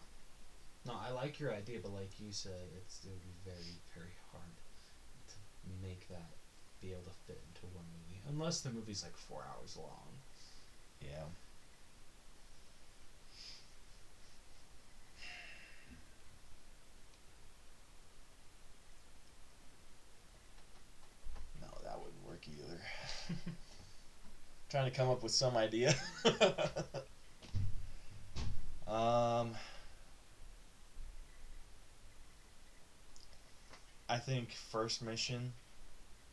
No, 0.86 0.93
I 0.93 1.11
like 1.11 1.39
your 1.39 1.53
idea, 1.53 1.79
but 1.81 1.93
like 1.93 2.19
you 2.19 2.31
said, 2.31 2.69
it's 2.75 3.03
it 3.03 3.09
would 3.09 3.21
be 3.21 3.36
very, 3.43 3.79
very 3.93 4.15
hard 4.31 4.55
make 5.82 6.07
that 6.09 6.32
be 6.82 6.91
able 6.91 7.03
to 7.03 7.11
fit 7.28 7.39
into 7.47 7.66
one 7.76 7.86
movie, 7.93 8.22
unless 8.28 8.61
the 8.61 8.70
movie's 8.70 9.03
like 9.03 9.18
four 9.18 9.43
hours 9.43 9.76
long. 9.78 10.20
Yeah. 11.01 11.26
No, 21.61 21.68
that 21.84 21.99
wouldn't 21.99 22.26
work 22.26 22.47
either. 22.47 22.80
Trying 24.70 24.86
to 24.86 24.91
come 24.91 25.09
up 25.09 25.24
with 25.24 25.32
some 25.32 25.57
idea. 25.57 25.93
um, 28.88 29.55
I 34.16 34.18
think 34.18 34.53
first 34.72 35.01
mission 35.01 35.51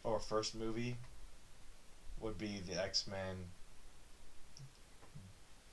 or 0.04 0.20
first 0.20 0.54
movie 0.54 0.94
would 2.20 2.38
be 2.38 2.60
the 2.64 2.80
X 2.80 3.08
Men. 3.08 3.34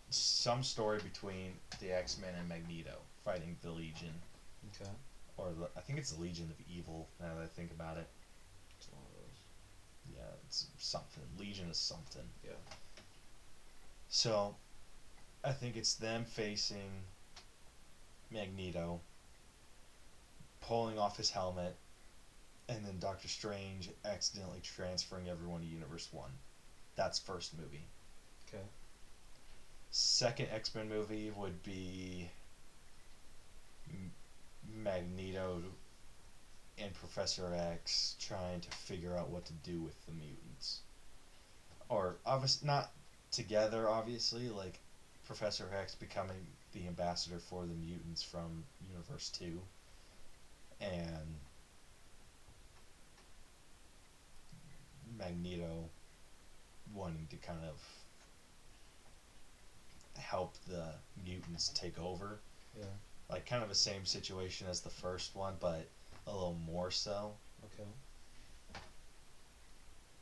Some 0.09 0.63
story 0.63 0.97
between 1.03 1.51
the 1.79 1.91
X 1.91 2.17
Men 2.19 2.33
and 2.39 2.49
Magneto 2.49 2.97
fighting 3.23 3.55
the 3.61 3.69
Legion, 3.69 4.15
Okay. 4.73 4.89
or 5.37 5.51
the, 5.51 5.69
I 5.77 5.81
think 5.81 5.99
it's 5.99 6.09
the 6.11 6.19
Legion 6.19 6.49
of 6.49 6.65
Evil. 6.75 7.07
Now 7.21 7.35
that 7.35 7.43
I 7.43 7.45
think 7.45 7.69
about 7.69 7.97
it, 7.97 8.07
It's 8.79 8.87
one 8.91 9.03
of 9.03 9.11
those. 9.13 10.15
yeah, 10.15 10.33
it's 10.47 10.65
something. 10.79 11.21
Legion 11.37 11.69
is 11.69 11.77
something. 11.77 12.27
Yeah. 12.43 12.53
So, 14.07 14.55
I 15.43 15.51
think 15.51 15.77
it's 15.77 15.93
them 15.93 16.25
facing 16.25 16.89
Magneto, 18.31 18.99
pulling 20.61 20.97
off 20.97 21.15
his 21.17 21.29
helmet, 21.29 21.75
and 22.69 22.85
then 22.85 22.99
Doctor 22.99 23.27
Strange 23.27 23.89
accidentally 24.05 24.59
transferring 24.61 25.27
everyone 25.27 25.61
to 25.61 25.67
Universe 25.67 26.07
1. 26.11 26.29
That's 26.95 27.17
first 27.17 27.57
movie. 27.57 27.87
Okay. 28.47 28.63
Second 29.89 30.49
X 30.51 30.73
Men 30.75 30.87
movie 30.87 31.31
would 31.35 31.63
be 31.63 32.29
M- 33.89 34.11
Magneto 34.71 35.63
and 36.77 36.93
Professor 36.93 37.53
X 37.53 38.15
trying 38.19 38.61
to 38.61 38.69
figure 38.69 39.17
out 39.17 39.29
what 39.29 39.45
to 39.45 39.53
do 39.53 39.81
with 39.81 40.05
the 40.05 40.13
mutants. 40.13 40.81
Or, 41.89 42.17
obviously, 42.25 42.67
not 42.67 42.91
together, 43.31 43.89
obviously, 43.89 44.49
like 44.49 44.79
Professor 45.25 45.67
X 45.75 45.95
becoming 45.95 46.45
the 46.73 46.85
ambassador 46.85 47.39
for 47.39 47.65
the 47.65 47.73
mutants 47.73 48.21
from 48.21 48.63
Universe 48.87 49.29
2. 49.29 49.59
And 50.81 51.39
Magneto 55.17 55.89
wanting 56.93 57.27
to 57.29 57.35
kind 57.37 57.59
of 57.67 57.79
help 60.19 60.55
the 60.67 60.85
mutants 61.25 61.69
take 61.69 61.99
over. 61.99 62.39
Yeah. 62.77 62.85
Like 63.29 63.45
kind 63.45 63.63
of 63.63 63.69
the 63.69 63.75
same 63.75 64.05
situation 64.05 64.67
as 64.69 64.81
the 64.81 64.89
first 64.89 65.35
one, 65.35 65.53
but 65.59 65.87
a 66.27 66.31
little 66.31 66.57
more 66.65 66.91
so 66.91 67.33
Okay. 67.65 67.87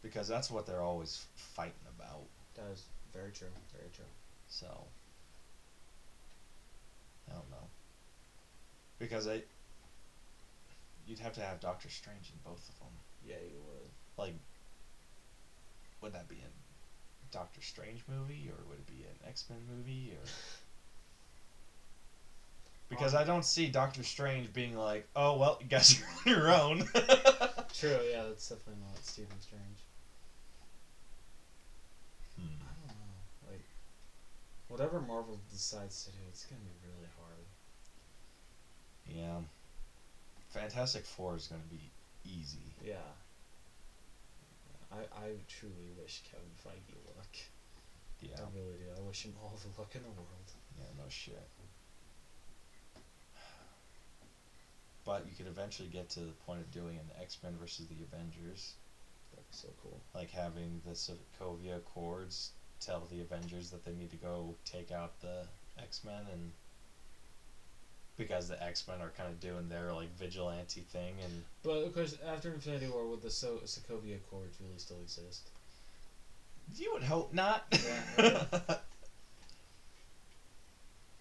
because 0.02 0.28
that's 0.28 0.50
what 0.50 0.66
they're 0.66 0.82
always 0.82 1.26
fighting 1.36 1.74
about. 1.98 2.24
That 2.56 2.72
is 2.74 2.84
very 3.14 3.32
true. 3.32 3.48
Very 3.74 3.90
true. 3.94 4.06
So 4.48 4.68
I 7.30 7.34
don't 7.34 7.50
know 7.50 7.68
because 9.00 9.28
I 9.28 9.42
you'd 11.06 11.20
have 11.20 11.34
to 11.34 11.42
have 11.42 11.60
Doctor 11.60 11.90
Strange 11.90 12.32
in 12.32 12.40
both 12.44 12.68
of 12.70 12.80
them. 12.80 12.90
Yeah, 13.26 13.36
you 13.50 13.60
would. 13.68 13.90
Like, 14.18 14.34
would 16.02 16.14
that 16.14 16.28
be 16.28 16.36
a 16.36 17.34
Doctor 17.34 17.62
Strange 17.62 18.04
movie 18.08 18.50
or 18.50 18.64
would 18.70 18.80
it 18.80 18.88
be 18.88 19.04
an 19.04 19.28
X 19.28 19.46
Men 19.50 19.60
movie 19.76 20.14
or? 20.14 20.26
Because 22.90 23.14
I 23.14 23.26
don't 23.26 23.44
see 23.44 23.68
Doctor 23.68 24.02
Strange 24.04 24.54
being 24.54 24.78
like, 24.78 25.08
"Oh 25.16 25.38
well, 25.38 25.58
you 25.62 25.68
guys 25.68 26.02
are 26.26 26.32
on 26.32 26.38
your 26.38 26.52
own." 26.52 26.80
True. 27.74 28.00
Yeah, 28.10 28.24
that's 28.28 28.48
definitely 28.48 28.82
not 28.88 29.04
Stephen 29.04 29.40
Strange. 29.42 29.80
Hmm. 32.40 32.64
I 32.64 32.88
don't 32.88 32.98
know. 32.98 33.52
Like, 33.52 33.66
whatever 34.70 35.02
Marvel 35.02 35.40
decides 35.52 36.06
to 36.06 36.12
do, 36.12 36.18
it's 36.30 36.46
gonna 36.46 36.62
be 36.62 36.88
really 36.88 37.10
hard. 37.20 37.46
Yeah. 39.06 39.42
Fantastic 40.50 41.06
Four 41.06 41.36
is 41.36 41.48
going 41.48 41.62
to 41.62 41.68
be 41.68 41.92
easy. 42.26 42.74
Yeah. 42.84 42.96
I 44.98 45.26
I 45.26 45.28
truly 45.48 45.90
wish 46.02 46.24
Kevin 46.32 46.50
Feige 46.64 46.96
luck. 47.16 47.36
Yeah. 48.22 48.36
I 48.40 48.50
really 48.58 48.78
do. 48.80 48.86
I 48.98 49.02
wish 49.08 49.24
him 49.24 49.34
all 49.42 49.54
the 49.62 49.80
luck 49.80 49.94
in 49.96 50.02
the 50.02 50.10
world. 50.10 50.48
Yeah, 50.80 50.86
no 50.98 51.08
shit. 51.10 51.48
But 55.06 55.26
you 55.30 55.36
could 55.38 55.48
eventually 55.48 55.88
get 55.88 56.10
to 56.12 56.20
the 56.20 56.34
point 56.46 56.60
of 56.62 56.72
doing 56.72 56.98
an 56.98 57.10
X 57.22 57.38
Men 57.44 57.56
versus 57.60 57.88
the 57.88 57.96
Avengers, 58.04 58.74
That'd 59.32 59.50
be 59.50 59.56
so 59.56 59.70
cool. 59.82 60.02
like 60.14 60.32
having 60.32 60.82
the 60.86 60.92
Sokovia 60.92 61.78
Accords 61.78 62.52
tell 62.82 63.08
the 63.10 63.22
Avengers 63.22 63.70
that 63.72 63.86
they 63.86 63.94
need 63.94 64.12
to 64.12 64.18
go 64.18 64.56
take 64.66 64.92
out 64.92 65.20
the 65.22 65.48
X 65.82 66.04
Men, 66.04 66.26
and 66.32 66.52
because 68.18 68.48
the 68.48 68.62
X 68.64 68.88
Men 68.88 69.02
are 69.02 69.12
kind 69.18 69.30
of 69.30 69.40
doing 69.40 69.70
their 69.70 69.94
like 69.94 70.16
vigilante 70.18 70.82
thing, 70.82 71.14
and 71.24 71.44
But 71.64 71.84
of 71.84 71.94
course, 71.94 72.16
after 72.28 72.52
Infinity 72.54 72.88
War, 72.88 73.06
would 73.08 73.22
the 73.22 73.30
so- 73.32 73.62
Sokovia 73.66 74.16
Accords 74.16 74.58
really 74.62 74.78
still 74.80 74.98
exist? 75.04 75.50
you 76.76 76.92
would 76.94 77.04
hope 77.04 77.34
not. 77.34 77.66
Yeah. 78.18 78.44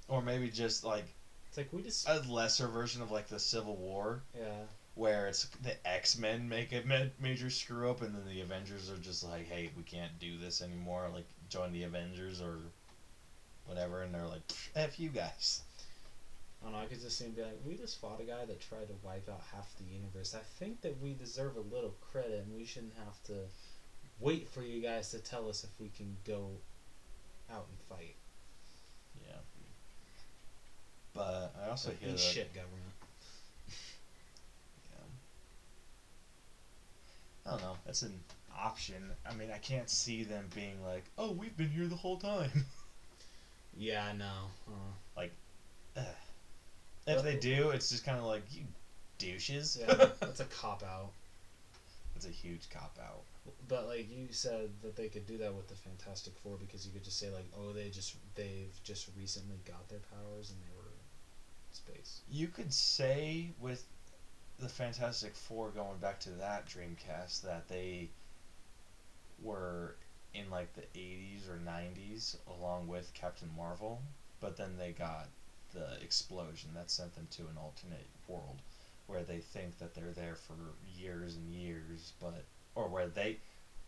or 0.09 0.23
maybe 0.23 0.49
just 0.49 0.85
like 0.85 1.05
It's 1.49 1.57
like 1.57 1.73
we 1.73 1.83
just 1.83 2.09
a 2.09 2.21
lesser 2.29 2.67
version 2.69 3.03
of 3.03 3.11
like 3.11 3.29
the 3.29 3.39
Civil 3.39 3.77
War. 3.77 4.23
yeah. 4.37 4.65
where 4.95 5.29
it's 5.29 5.45
the 5.63 5.75
X 5.87 6.19
Men 6.19 6.49
make 6.49 6.73
a 6.73 6.83
ma- 6.87 7.11
major 7.21 7.51
screw 7.51 7.91
up, 7.91 8.03
and 8.03 8.15
then 8.15 8.25
the 8.29 8.41
Avengers 8.41 8.91
are 8.91 8.97
just 8.97 9.23
like, 9.25 9.47
"Hey, 9.49 9.71
we 9.77 9.83
can't 9.83 10.19
do 10.19 10.39
this 10.39 10.63
anymore. 10.63 11.09
Like, 11.13 11.27
join 11.51 11.71
the 11.73 11.83
Avengers 11.85 12.41
or 12.41 12.59
whatever," 13.67 14.03
and 14.03 14.15
they're 14.15 14.27
like, 14.27 14.47
"Pff, 14.49 14.69
"F 14.75 14.99
you 14.99 15.11
guys." 15.11 15.61
I 16.67 16.69
don't 16.69 16.79
know. 16.81 16.85
I 16.85 16.89
could 16.89 17.01
just 17.01 17.19
see 17.19 17.27
him 17.27 17.33
be 17.33 17.43
like, 17.43 17.59
we 17.65 17.77
just 17.77 18.01
fought 18.01 18.21
a 18.21 18.25
guy 18.25 18.45
that 18.45 18.61
tried 18.61 18.89
to 18.89 18.95
wipe 19.05 19.29
out 19.29 19.41
half 19.55 19.73
the 19.79 19.85
universe. 19.85 20.35
I 20.35 20.43
think 20.59 20.81
that 20.81 21.01
we 21.01 21.15
deserve 21.15 21.57
a 21.57 21.75
little 21.75 21.95
credit, 22.11 22.45
and 22.45 22.57
we 22.57 22.65
shouldn't 22.65 22.95
have 23.05 23.23
to 23.25 23.35
wait 24.19 24.49
for 24.49 24.63
you 24.63 24.81
guys 24.81 25.11
to 25.11 25.19
tell 25.19 25.49
us 25.49 25.63
if 25.63 25.71
we 25.81 25.91
can 25.97 26.17
go 26.27 26.49
out 27.53 27.67
and 27.69 27.79
fight. 27.89 28.17
Yeah. 29.25 29.37
But 31.15 31.55
I 31.65 31.71
also 31.71 31.93
hear 32.01 32.11
that. 32.11 32.19
shit, 32.19 32.53
government. 32.53 32.83
Yeah. 34.91 35.07
I 37.47 37.51
don't 37.51 37.63
know. 37.63 37.77
That's 37.85 38.03
an 38.03 38.19
option. 38.59 38.97
I 39.31 39.35
mean, 39.35 39.51
I 39.55 39.59
can't 39.59 39.89
see 39.89 40.25
them 40.25 40.49
being 40.55 40.83
like, 40.85 41.05
"Oh, 41.17 41.31
we've 41.31 41.57
been 41.57 41.71
here 41.71 41.87
the 41.87 41.97
whole 41.97 42.19
time." 42.19 42.51
Yeah, 43.79 44.07
I 44.07 44.17
know. 44.17 44.49
Like 45.19 45.33
uh, 45.99 46.01
if 47.07 47.23
they 47.23 47.37
do, 47.37 47.71
it's 47.71 47.91
just 47.91 48.05
kind 48.05 48.19
of 48.19 48.25
like 48.25 48.43
you 48.51 48.65
douches. 49.19 49.79
yeah, 49.81 49.95
that's 50.21 50.41
a 50.41 50.45
cop 50.45 50.83
out. 50.83 51.11
That's 52.15 52.27
a 52.27 52.31
huge 52.31 52.69
cop 52.71 52.99
out. 53.01 53.23
But 53.69 53.87
like 53.87 54.09
you 54.11 54.29
said 54.31 54.71
that 54.83 54.97
they 54.97 55.09
could 55.09 55.27
do 55.27 55.39
that 55.39 55.55
with 55.55 55.69
the 55.69 55.75
Fantastic 55.75 56.35
Four 56.39 56.57
because 56.59 56.87
you 56.87 56.93
could 56.93 57.05
just 57.05 57.19
say 57.19 57.31
like, 57.31 57.47
oh, 57.57 57.73
they 57.73 57.91
just 57.91 58.17
they've 58.35 58.75
just 58.83 59.09
recently 59.17 59.59
got 59.65 59.89
their 59.89 60.01
powers 60.01 60.51
and 60.51 60.59
they 60.61 60.77
were 60.77 60.91
in 60.91 61.75
space. 61.75 62.21
You 62.31 62.49
could 62.49 62.73
say 62.73 63.51
with 63.61 63.85
the 64.59 64.69
Fantastic 64.69 65.35
Four 65.35 65.71
going 65.71 65.99
back 65.99 66.19
to 66.21 66.31
that 66.31 66.67
Dreamcast 66.67 67.43
that 67.43 67.69
they 67.69 68.09
were 69.43 69.97
in 70.35 70.51
like 70.51 70.73
the 70.75 70.99
80s 70.99 71.49
or 71.49 71.61
90s 71.67 72.37
along 72.49 72.89
with 72.89 73.13
Captain 73.15 73.51
Marvel, 73.57 74.01
but 74.41 74.57
then 74.57 74.77
they 74.79 74.93
got 74.93 75.29
the 75.77 76.03
explosion 76.03 76.71
that 76.75 76.91
sent 76.91 77.15
them 77.15 77.27
to 77.31 77.43
an 77.43 77.57
alternate 77.61 78.07
world 78.29 78.61
where 79.07 79.23
they 79.23 79.39
think 79.39 79.79
that 79.79 79.95
they're 79.95 80.13
there 80.13 80.35
for 80.35 80.55
years 80.99 81.37
and 81.37 81.53
years, 81.53 82.13
but 82.21 82.45
or 82.75 82.89
where 82.89 83.07
they 83.07 83.37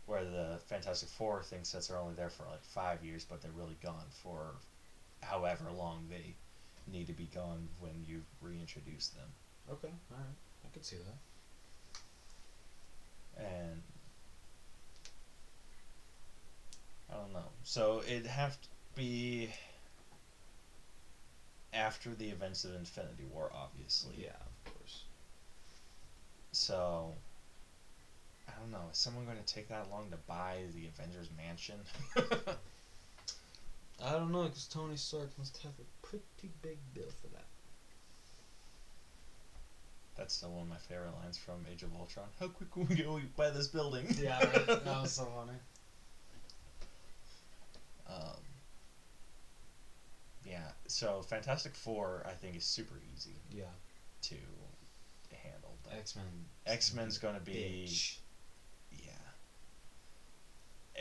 where 0.06 0.24
the 0.24 0.58
Fantastic 0.66 1.08
Four 1.08 1.42
thinks 1.42 1.72
that 1.72 1.86
they're 1.86 1.98
only 1.98 2.14
there 2.14 2.30
for 2.30 2.44
like 2.44 2.62
5 2.62 3.04
years, 3.04 3.26
but 3.28 3.42
they're 3.42 3.50
really 3.50 3.76
gone 3.82 4.06
for 4.22 4.54
however 5.22 5.64
long 5.76 6.06
they 6.08 6.34
need 6.90 7.06
to 7.08 7.12
be 7.12 7.28
gone 7.34 7.68
when 7.78 8.04
you 8.06 8.22
reintroduce 8.40 9.08
them. 9.08 9.28
Okay, 9.70 9.92
all 10.10 10.16
right, 10.16 10.36
I 10.64 10.68
could 10.72 10.84
see 10.84 10.96
that. 10.96 11.18
And 13.44 13.82
I 17.12 17.16
don't 17.16 17.32
know. 17.32 17.50
So 17.64 18.02
it'd 18.06 18.26
have 18.26 18.60
to 18.60 18.68
be 18.94 19.50
after 21.78 22.14
the 22.14 22.28
events 22.28 22.64
of 22.64 22.74
Infinity 22.74 23.24
War, 23.32 23.50
obviously. 23.54 24.16
Yeah, 24.18 24.30
of 24.30 24.74
course. 24.74 25.04
So 26.52 27.14
I 28.48 28.52
don't 28.60 28.70
know. 28.70 28.88
Is 28.90 28.98
someone 28.98 29.24
going 29.24 29.38
to 29.38 29.54
take 29.54 29.68
that 29.68 29.90
long 29.90 30.10
to 30.10 30.16
buy 30.26 30.56
the 30.74 30.86
Avengers 30.86 31.28
mansion? 31.36 31.76
I 34.04 34.12
don't 34.12 34.32
know, 34.32 34.44
because 34.44 34.66
Tony 34.66 34.96
Stark 34.96 35.36
must 35.38 35.58
have 35.58 35.72
a 35.78 36.06
pretty 36.06 36.50
big 36.62 36.78
bill 36.94 37.10
for 37.20 37.28
that. 37.28 37.44
That's 40.16 40.34
still 40.34 40.50
one 40.50 40.62
of 40.62 40.68
my 40.68 40.76
favorite 40.76 41.14
lines 41.22 41.38
from 41.38 41.64
Age 41.70 41.84
of 41.84 41.94
Ultron. 41.94 42.26
How 42.40 42.48
quick 42.48 42.72
can 42.72 42.86
we 42.86 42.96
go 42.96 43.20
buy 43.36 43.50
this 43.50 43.68
building? 43.68 44.06
Yeah, 44.20 44.38
right? 44.38 44.66
that 44.66 44.84
was 44.84 45.12
so 45.12 45.24
funny. 45.36 45.58
Um, 48.08 48.40
yeah, 50.48 50.68
so 50.86 51.22
Fantastic 51.22 51.74
Four, 51.74 52.22
I 52.26 52.32
think, 52.32 52.56
is 52.56 52.64
super 52.64 52.94
easy 53.14 53.34
Yeah, 53.52 53.64
to 54.22 54.34
handle. 55.42 55.70
X 55.96 56.16
Men. 56.16 56.24
X 56.66 56.92
Men's 56.94 57.18
going 57.18 57.34
to 57.34 57.40
be 57.40 57.86
Bitch. 57.88 58.16
yeah. 59.04 59.12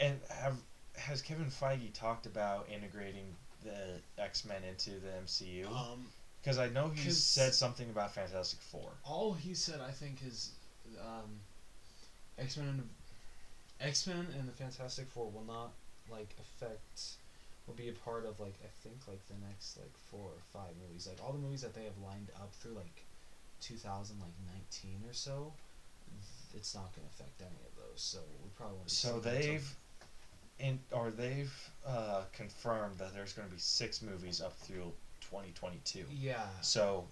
And 0.02 0.20
have 0.30 0.56
has 0.96 1.22
Kevin 1.22 1.46
Feige 1.48 1.94
talked 1.94 2.26
about 2.26 2.68
integrating 2.74 3.36
the 3.64 4.00
X 4.18 4.46
Men 4.46 4.64
into 4.68 4.92
the 4.92 5.10
MCU? 5.26 5.68
Um, 5.68 6.08
Because 6.42 6.58
I 6.58 6.70
know 6.70 6.90
he 6.90 7.10
said 7.12 7.54
something 7.54 7.90
about 7.90 8.14
Fantastic 8.14 8.60
Four. 8.62 8.90
all 9.04 9.34
he 9.34 9.54
said, 9.54 9.80
I 9.82 9.92
think, 9.92 10.20
is 10.26 10.52
um, 11.02 11.40
X 12.40 12.58
Men 12.58 12.68
and 12.68 12.90
X 13.82 14.08
Men 14.08 14.28
and 14.38 14.48
the 14.48 14.54
Fantastic 14.54 15.08
Four 15.10 15.30
will 15.30 15.44
not 15.46 15.72
like 16.10 16.30
affect 16.40 17.02
will 17.68 17.76
be 17.76 17.90
a 17.90 17.94
part 17.94 18.26
of 18.26 18.40
like 18.40 18.56
I 18.64 18.70
think 18.82 19.08
like 19.08 19.26
the 19.28 19.36
next 19.46 19.78
like 19.78 19.96
four 20.10 20.30
or 20.30 20.42
five 20.54 20.74
movies. 20.88 21.08
Like 21.08 21.20
all 21.24 21.34
the 21.34 21.40
movies 21.40 21.62
that 21.62 21.74
they 21.74 21.84
have 21.84 21.98
lined 22.04 22.32
up 22.36 22.54
through 22.56 22.74
like 22.74 23.04
two 23.62 23.76
thousand 23.76 24.20
like 24.20 24.34
nineteen 24.52 25.04
or 25.08 25.14
so. 25.14 25.54
It's 26.56 26.74
not 26.74 26.96
going 26.96 27.06
to 27.06 27.14
affect 27.14 27.42
any 27.42 27.60
of 27.68 27.76
those, 27.76 28.02
so 28.02 28.20
we 28.42 28.50
probably 28.56 28.78
won't. 28.78 28.90
So 28.90 29.10
seeing 29.10 29.22
that 29.22 29.42
till- 29.42 29.52
they've 29.52 29.76
in 30.60 30.80
or 30.92 31.12
they've 31.12 31.54
uh, 31.86 32.24
confirmed 32.34 32.98
that 32.98 33.14
there's 33.14 33.34
going 33.34 33.48
to 33.48 33.54
be 33.54 33.60
six 33.60 34.02
movies 34.02 34.42
up 34.42 34.58
through 34.58 34.94
2022. 35.22 36.06
Yeah, 36.10 36.48
So 36.62 37.06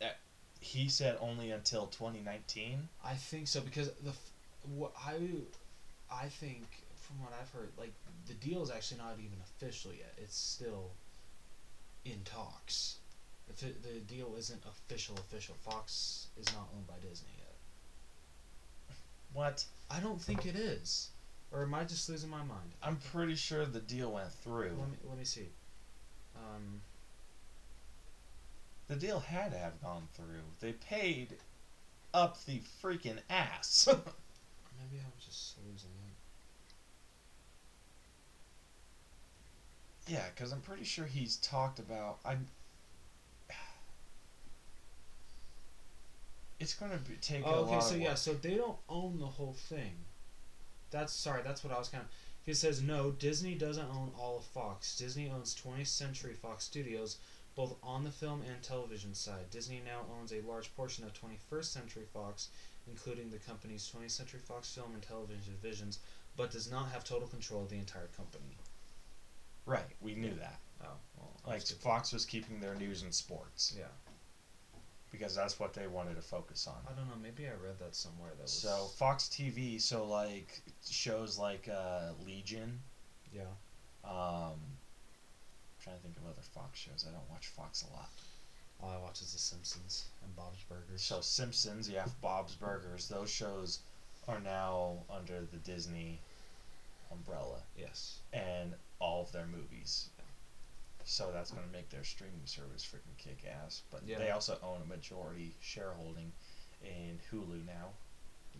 uh, 0.00 0.06
he 0.60 0.88
said 0.88 1.18
only 1.20 1.50
until 1.50 1.86
2019. 1.88 2.88
I 3.04 3.14
think 3.14 3.48
so 3.48 3.60
because 3.60 3.90
the 4.02 4.10
f- 4.10 4.30
what 4.62 4.92
I 5.04 5.18
I 6.10 6.28
think 6.28 6.62
from 7.06 7.20
what 7.22 7.32
I've 7.40 7.50
heard, 7.50 7.70
like 7.78 7.92
the 8.26 8.34
deal 8.34 8.62
is 8.62 8.70
actually 8.70 8.98
not 8.98 9.16
even 9.18 9.38
official 9.44 9.92
yet. 9.92 10.12
It's 10.18 10.36
still 10.36 10.90
in 12.04 12.20
talks. 12.24 12.96
The 13.48 13.54
fi- 13.54 13.80
the 13.82 14.00
deal 14.00 14.34
isn't 14.36 14.62
official. 14.66 15.14
Official. 15.16 15.54
Fox 15.62 16.26
is 16.36 16.46
not 16.52 16.68
owned 16.76 16.86
by 16.86 16.94
Disney 17.08 17.28
yet. 17.38 17.54
What? 19.32 19.64
I 19.90 20.00
don't 20.00 20.20
think 20.20 20.46
it 20.46 20.56
is, 20.56 21.08
or 21.52 21.62
am 21.62 21.74
I 21.74 21.84
just 21.84 22.08
losing 22.08 22.30
my 22.30 22.38
mind? 22.42 22.74
I'm 22.82 22.96
pretty 23.12 23.36
sure 23.36 23.64
the 23.66 23.80
deal 23.80 24.10
went 24.12 24.32
through. 24.32 24.72
Let 24.80 24.90
me 24.90 24.96
let 25.08 25.18
me 25.18 25.24
see. 25.24 25.48
Um, 26.34 26.80
The 28.88 28.96
deal 28.96 29.20
had 29.20 29.52
to 29.52 29.58
have 29.58 29.80
gone 29.82 30.06
through. 30.14 30.42
They 30.60 30.72
paid 30.72 31.36
up 32.14 32.44
the 32.44 32.60
freaking 32.82 33.18
ass. 33.30 33.86
maybe 33.88 35.02
I'm 35.04 35.12
just 35.24 35.56
losing 35.66 35.90
it. 35.90 36.05
Yeah, 40.06 40.24
because 40.34 40.52
I'm 40.52 40.60
pretty 40.60 40.84
sure 40.84 41.04
he's 41.04 41.36
talked 41.36 41.78
about. 41.78 42.18
I'm. 42.24 42.46
It's 46.58 46.74
gonna 46.74 46.96
be, 46.96 47.16
take 47.20 47.44
a 47.44 47.48
Oh, 47.48 47.62
lot 47.62 47.70
okay. 47.70 47.80
So 47.80 47.94
yeah, 47.96 48.14
so 48.14 48.32
they 48.32 48.54
don't 48.54 48.78
own 48.88 49.18
the 49.18 49.26
whole 49.26 49.52
thing. 49.52 49.92
That's 50.90 51.12
sorry. 51.12 51.42
That's 51.44 51.62
what 51.62 51.72
I 51.72 51.78
was 51.78 51.88
kind 51.88 52.02
of. 52.04 52.10
He 52.44 52.54
says 52.54 52.80
no. 52.80 53.10
Disney 53.10 53.54
doesn't 53.54 53.88
own 53.90 54.12
all 54.18 54.38
of 54.38 54.44
Fox. 54.44 54.96
Disney 54.96 55.28
owns 55.28 55.54
20th 55.54 55.88
Century 55.88 56.32
Fox 56.32 56.64
Studios, 56.64 57.18
both 57.56 57.76
on 57.82 58.04
the 58.04 58.10
film 58.10 58.42
and 58.48 58.62
television 58.62 59.14
side. 59.14 59.50
Disney 59.50 59.82
now 59.84 60.06
owns 60.18 60.32
a 60.32 60.40
large 60.42 60.74
portion 60.76 61.04
of 61.04 61.12
21st 61.12 61.64
Century 61.64 62.04
Fox, 62.14 62.48
including 62.88 63.30
the 63.30 63.38
company's 63.38 63.90
20th 63.94 64.12
Century 64.12 64.40
Fox 64.40 64.72
film 64.72 64.92
and 64.94 65.02
television 65.02 65.52
divisions, 65.60 65.98
but 66.36 66.50
does 66.52 66.70
not 66.70 66.90
have 66.90 67.02
total 67.04 67.28
control 67.28 67.64
of 67.64 67.68
the 67.68 67.76
entire 67.78 68.08
company. 68.16 68.56
Right, 69.66 69.96
we 70.00 70.14
knew 70.14 70.34
that. 70.34 70.60
Oh, 70.82 70.86
well, 71.18 71.32
Like. 71.46 71.66
Fox 71.66 72.12
was 72.12 72.24
keeping 72.24 72.60
their 72.60 72.74
news 72.76 73.02
and 73.02 73.12
sports 73.12 73.74
Yeah, 73.76 73.84
because 75.10 75.34
that's 75.34 75.58
what 75.58 75.74
they 75.74 75.86
wanted 75.88 76.14
to 76.16 76.22
focus 76.22 76.66
on. 76.66 76.76
I 76.88 76.96
don't 76.96 77.08
know. 77.08 77.16
Maybe 77.22 77.46
I 77.46 77.52
read 77.52 77.78
that 77.80 77.94
somewhere. 77.94 78.30
That 78.36 78.42
was 78.44 78.52
So 78.52 78.86
Fox 78.96 79.24
TV, 79.24 79.80
so 79.80 80.06
like 80.06 80.60
shows 80.88 81.38
like 81.38 81.68
uh, 81.68 82.10
Legion. 82.24 82.78
yeah. 83.32 83.42
Um, 84.04 84.60
trying 85.82 85.96
to 85.96 86.02
think 86.02 86.16
of 86.16 86.24
other 86.26 86.42
Fox 86.54 86.78
shows. 86.78 87.04
I 87.08 87.12
don't 87.12 87.28
watch 87.30 87.48
Fox 87.48 87.84
a 87.90 87.92
lot. 87.94 88.08
All 88.80 88.90
I 88.90 88.98
watch 89.02 89.20
is 89.20 89.32
The 89.32 89.38
Simpsons 89.38 90.04
and 90.22 90.36
Bob's 90.36 90.62
Burgers. 90.68 91.02
So 91.02 91.20
Simpsons, 91.20 91.88
yeah, 91.88 92.04
Bob's 92.20 92.54
Burgers. 92.54 93.08
Those 93.08 93.30
shows 93.30 93.80
are 94.28 94.40
now 94.40 94.98
under 95.10 95.46
the 95.50 95.56
Disney 95.58 96.20
umbrella, 97.10 97.58
yes. 97.78 98.18
and 98.32 98.74
all 98.98 99.22
of 99.22 99.32
their 99.32 99.46
movies. 99.46 100.08
So 101.04 101.30
that's 101.32 101.50
going 101.52 101.64
to 101.66 101.72
make 101.72 101.88
their 101.90 102.02
streaming 102.04 102.46
service 102.46 102.84
freaking 102.84 103.16
kick 103.16 103.44
ass. 103.64 103.82
But 103.90 104.02
Yeah. 104.04 104.18
they 104.18 104.30
also 104.30 104.58
own 104.62 104.82
a 104.82 104.84
majority 104.84 105.54
shareholding 105.60 106.32
in 106.82 107.20
Hulu 107.30 107.64
now, 107.64 107.92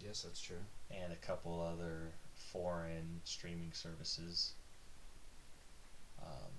Yes, 0.01 0.23
that's 0.23 0.41
true. 0.41 0.65
and 0.91 1.13
a 1.13 1.17
couple 1.17 1.61
other 1.61 2.13
foreign 2.35 3.21
streaming 3.25 3.73
services. 3.73 4.53
Um, 6.23 6.53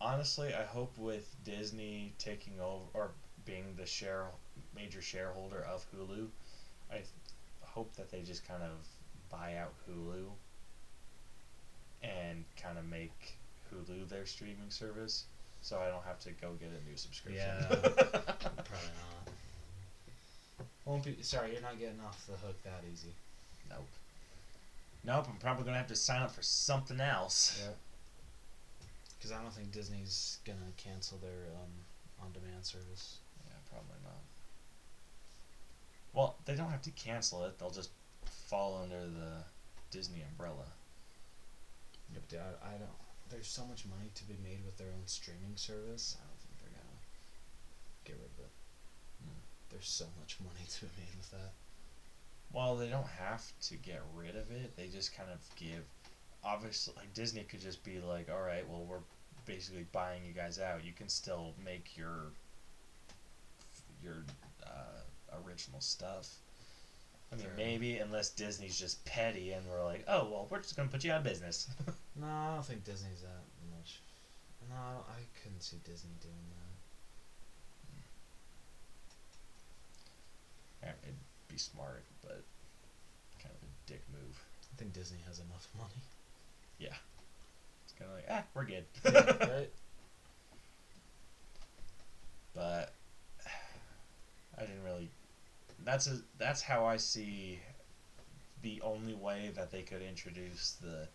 honestly, 0.00 0.54
I 0.54 0.64
hope 0.64 0.96
with 0.98 1.34
Disney 1.44 2.14
taking 2.18 2.60
over 2.60 2.84
or 2.94 3.10
being 3.44 3.74
the 3.76 3.86
share 3.86 4.28
major 4.74 5.02
shareholder 5.02 5.62
of 5.62 5.84
Hulu, 5.92 6.28
I 6.90 6.94
th- 6.96 7.06
hope 7.62 7.94
that 7.96 8.10
they 8.10 8.22
just 8.22 8.46
kind 8.46 8.62
of 8.62 8.86
buy 9.28 9.56
out 9.56 9.72
Hulu 9.88 10.30
and 12.04 12.44
kind 12.60 12.78
of 12.78 12.84
make 12.88 13.36
Hulu 13.72 14.08
their 14.08 14.26
streaming 14.26 14.70
service, 14.70 15.24
so 15.62 15.78
I 15.78 15.88
don't 15.88 16.04
have 16.04 16.20
to 16.20 16.30
go 16.40 16.52
get 16.60 16.68
a 16.68 16.88
new 16.88 16.96
subscription. 16.96 17.42
Yeah. 17.42 17.66
Probably 17.68 18.94
not. 19.00 19.34
Won't 20.84 21.04
be. 21.04 21.16
Sorry, 21.22 21.52
you're 21.52 21.62
not 21.62 21.78
getting 21.78 22.00
off 22.00 22.26
the 22.26 22.36
hook 22.46 22.62
that 22.64 22.82
easy. 22.92 23.14
Nope. 23.70 23.88
Nope, 25.04 25.26
I'm 25.28 25.36
probably 25.36 25.64
gonna 25.64 25.76
have 25.76 25.86
to 25.88 25.96
sign 25.96 26.22
up 26.22 26.30
for 26.30 26.42
something 26.42 27.00
else. 27.00 27.60
Yeah. 27.62 27.72
Because 29.16 29.32
I 29.32 29.42
don't 29.42 29.52
think 29.52 29.72
Disney's 29.72 30.38
gonna 30.44 30.58
cancel 30.76 31.18
their 31.18 31.52
um, 31.56 31.70
on-demand 32.24 32.64
service. 32.64 33.18
Yeah, 33.46 33.54
probably 33.70 33.96
not. 34.02 34.20
Well, 36.12 36.36
they 36.44 36.54
don't 36.54 36.70
have 36.70 36.82
to 36.82 36.90
cancel 36.90 37.44
it. 37.44 37.58
They'll 37.58 37.70
just 37.70 37.90
fall 38.48 38.80
under 38.82 39.00
the 39.00 39.44
Disney 39.90 40.22
umbrella. 40.30 40.66
Yep. 42.12 42.28
Dude, 42.28 42.40
I, 42.40 42.74
I 42.74 42.78
don't. 42.78 42.90
There's 43.30 43.48
so 43.48 43.64
much 43.66 43.86
money 43.86 44.10
to 44.14 44.24
be 44.24 44.36
made 44.42 44.64
with 44.64 44.76
their 44.76 44.88
own 44.88 45.06
streaming 45.06 45.56
service. 45.56 46.16
I 46.20 46.26
don't 46.26 46.40
think 46.40 46.54
they're 46.60 46.78
gonna 46.78 47.00
get 48.04 48.16
rid 48.16 48.30
of 48.30 48.44
it. 48.44 48.52
Hmm. 49.24 49.40
There's 49.70 49.88
so 49.88 50.06
much 50.20 50.38
money 50.40 50.64
to 50.68 50.80
be 50.84 50.90
made 50.98 51.16
with 51.16 51.30
that. 51.32 51.52
Well, 52.52 52.76
they 52.76 52.88
don't 52.88 53.08
have 53.18 53.42
to 53.62 53.76
get 53.76 54.02
rid 54.14 54.36
of 54.36 54.50
it. 54.50 54.76
They 54.76 54.86
just 54.86 55.16
kind 55.16 55.30
of 55.30 55.40
give. 55.56 55.84
Obviously, 56.44 56.94
like 56.96 57.12
Disney 57.14 57.42
could 57.42 57.60
just 57.60 57.82
be 57.82 57.98
like, 58.00 58.28
"All 58.30 58.42
right, 58.42 58.68
well, 58.68 58.84
we're 58.84 59.02
basically 59.46 59.86
buying 59.92 60.24
you 60.24 60.32
guys 60.32 60.58
out. 60.58 60.84
You 60.84 60.92
can 60.92 61.08
still 61.08 61.54
make 61.64 61.96
your 61.96 62.32
your 64.02 64.24
uh, 64.64 65.02
original 65.44 65.80
stuff." 65.80 66.28
I 67.34 67.36
mean, 67.36 67.48
maybe 67.56 67.98
unless 67.98 68.28
Disney's 68.30 68.78
just 68.78 69.04
petty 69.04 69.52
and 69.52 69.66
we're 69.68 69.84
like, 69.84 70.04
"Oh, 70.06 70.24
well, 70.24 70.46
we're 70.50 70.60
just 70.60 70.76
gonna 70.76 70.88
put 70.88 71.02
you 71.04 71.12
out 71.12 71.18
of 71.18 71.24
business." 71.24 71.66
No, 72.16 72.28
I 72.28 72.54
don't 72.54 72.64
think 72.64 72.84
Disney's 72.84 73.22
that 73.22 73.42
much. 73.76 73.98
No, 74.70 74.76
I, 74.76 75.10
I 75.10 75.20
couldn't 75.42 75.62
see 75.62 75.78
Disney 75.82 76.12
doing 76.20 76.34
that. 80.80 80.86
Yeah, 80.86 80.92
It'd 81.02 81.16
be 81.48 81.56
smart, 81.56 82.04
but 82.22 82.44
kind 83.42 83.52
of 83.52 83.62
a 83.62 83.90
dick 83.90 84.02
move. 84.12 84.40
I 84.72 84.76
think 84.76 84.92
Disney 84.92 85.18
has 85.26 85.40
enough 85.40 85.66
money. 85.76 86.02
Yeah, 86.78 86.94
it's 87.84 87.94
kind 87.98 88.10
of 88.12 88.16
like, 88.16 88.26
ah, 88.30 88.44
we're 88.54 88.64
good. 88.64 88.84
right? 89.50 89.70
but 92.54 92.92
I 94.58 94.60
didn't 94.60 94.84
really. 94.84 95.10
That's 95.82 96.06
a 96.06 96.18
that's 96.38 96.62
how 96.62 96.84
I 96.86 96.96
see 96.96 97.58
the 98.62 98.80
only 98.82 99.14
way 99.14 99.52
that 99.54 99.70
they 99.70 99.82
could 99.82 100.02
introduce 100.02 100.76
the 100.80 101.08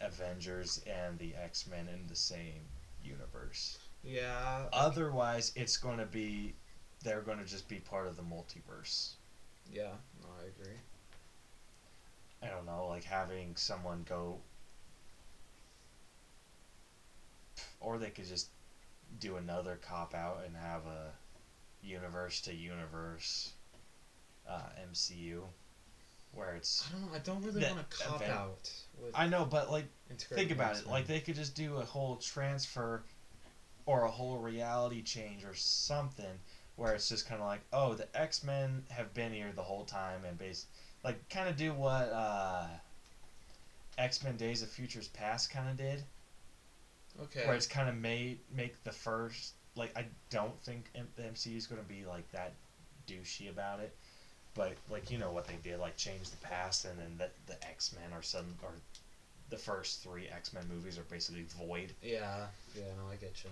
Avengers 0.00 0.82
and 0.86 1.18
the 1.18 1.34
X 1.34 1.66
Men 1.66 1.88
in 1.88 2.06
the 2.08 2.16
same 2.16 2.62
universe. 3.04 3.78
Yeah. 4.02 4.64
Otherwise, 4.72 5.52
it's 5.54 5.76
going 5.76 5.98
to 5.98 6.06
be 6.06 6.54
they're 7.02 7.20
going 7.20 7.38
to 7.38 7.44
just 7.44 7.68
be 7.68 7.76
part 7.76 8.06
of 8.06 8.16
the 8.16 8.22
multiverse. 8.22 9.12
Yeah, 9.72 9.92
no, 10.22 10.28
I 10.40 10.48
agree. 10.48 10.76
I 12.42 12.48
don't 12.48 12.66
know, 12.66 12.86
like 12.88 13.04
having 13.04 13.56
someone 13.56 14.04
go, 14.08 14.38
or 17.80 17.98
they 17.98 18.10
could 18.10 18.28
just 18.28 18.48
do 19.18 19.36
another 19.36 19.78
cop 19.80 20.14
out 20.14 20.42
and 20.44 20.56
have 20.56 20.86
a 20.86 21.12
universe 21.82 22.40
to 22.42 22.54
universe 22.54 23.52
uh, 24.48 24.60
MCU, 24.90 25.42
where 26.32 26.54
it's. 26.54 26.86
I 26.88 26.92
don't 26.92 27.10
know. 27.10 27.16
I 27.16 27.18
don't 27.20 27.42
really 27.42 27.64
want 27.64 27.90
to 27.90 27.96
cop 27.96 28.16
event- 28.16 28.32
out 28.32 28.70
with. 29.02 29.12
I 29.14 29.26
know, 29.26 29.44
but 29.44 29.70
like 29.70 29.86
think 30.18 30.50
about 30.50 30.72
it. 30.72 30.78
X-Men. 30.78 30.92
Like 30.92 31.06
they 31.06 31.20
could 31.20 31.34
just 31.34 31.54
do 31.54 31.76
a 31.76 31.84
whole 31.84 32.16
transfer, 32.16 33.02
or 33.86 34.04
a 34.04 34.10
whole 34.10 34.38
reality 34.38 35.02
change 35.02 35.44
or 35.44 35.54
something, 35.54 36.38
where 36.76 36.94
it's 36.94 37.08
just 37.08 37.28
kind 37.28 37.40
of 37.40 37.46
like, 37.46 37.62
oh, 37.72 37.94
the 37.94 38.08
X 38.16 38.44
Men 38.44 38.84
have 38.90 39.12
been 39.14 39.32
here 39.32 39.52
the 39.54 39.62
whole 39.62 39.84
time, 39.84 40.24
and 40.24 40.38
base 40.38 40.66
like 41.04 41.28
kind 41.28 41.48
of 41.48 41.56
do 41.56 41.72
what 41.72 42.10
uh, 42.12 42.66
X 43.98 44.22
Men 44.22 44.36
Days 44.36 44.62
of 44.62 44.68
Futures 44.68 45.08
Past 45.08 45.50
kind 45.50 45.68
of 45.68 45.76
did, 45.76 46.02
okay. 47.22 47.46
where 47.46 47.54
it's 47.54 47.66
kind 47.66 47.88
of 47.88 47.96
made 47.96 48.40
make 48.54 48.82
the 48.84 48.92
first 48.92 49.54
like 49.76 49.96
I 49.96 50.06
don't 50.30 50.60
think 50.62 50.90
M- 50.94 51.08
the 51.16 51.22
MCU 51.22 51.56
is 51.56 51.66
going 51.66 51.80
to 51.80 51.88
be 51.88 52.04
like 52.04 52.30
that 52.32 52.52
douchey 53.06 53.50
about 53.50 53.80
it. 53.80 53.94
But 54.54 54.72
like 54.90 55.10
you 55.10 55.18
know 55.18 55.30
what 55.30 55.46
they 55.46 55.56
did, 55.62 55.78
like 55.78 55.96
change 55.96 56.30
the 56.30 56.38
past, 56.38 56.86
and 56.86 56.98
then 56.98 57.16
the, 57.18 57.52
the 57.52 57.62
X 57.68 57.92
Men 57.94 58.16
are 58.16 58.22
some 58.22 58.54
or 58.62 58.70
the 59.50 59.56
first 59.56 60.02
three 60.02 60.28
X 60.28 60.52
Men 60.52 60.64
movies 60.72 60.98
are 60.98 61.02
basically 61.02 61.44
void. 61.58 61.92
Yeah, 62.02 62.46
yeah, 62.74 62.84
no, 62.96 63.12
I 63.12 63.16
get 63.16 63.44
you. 63.44 63.50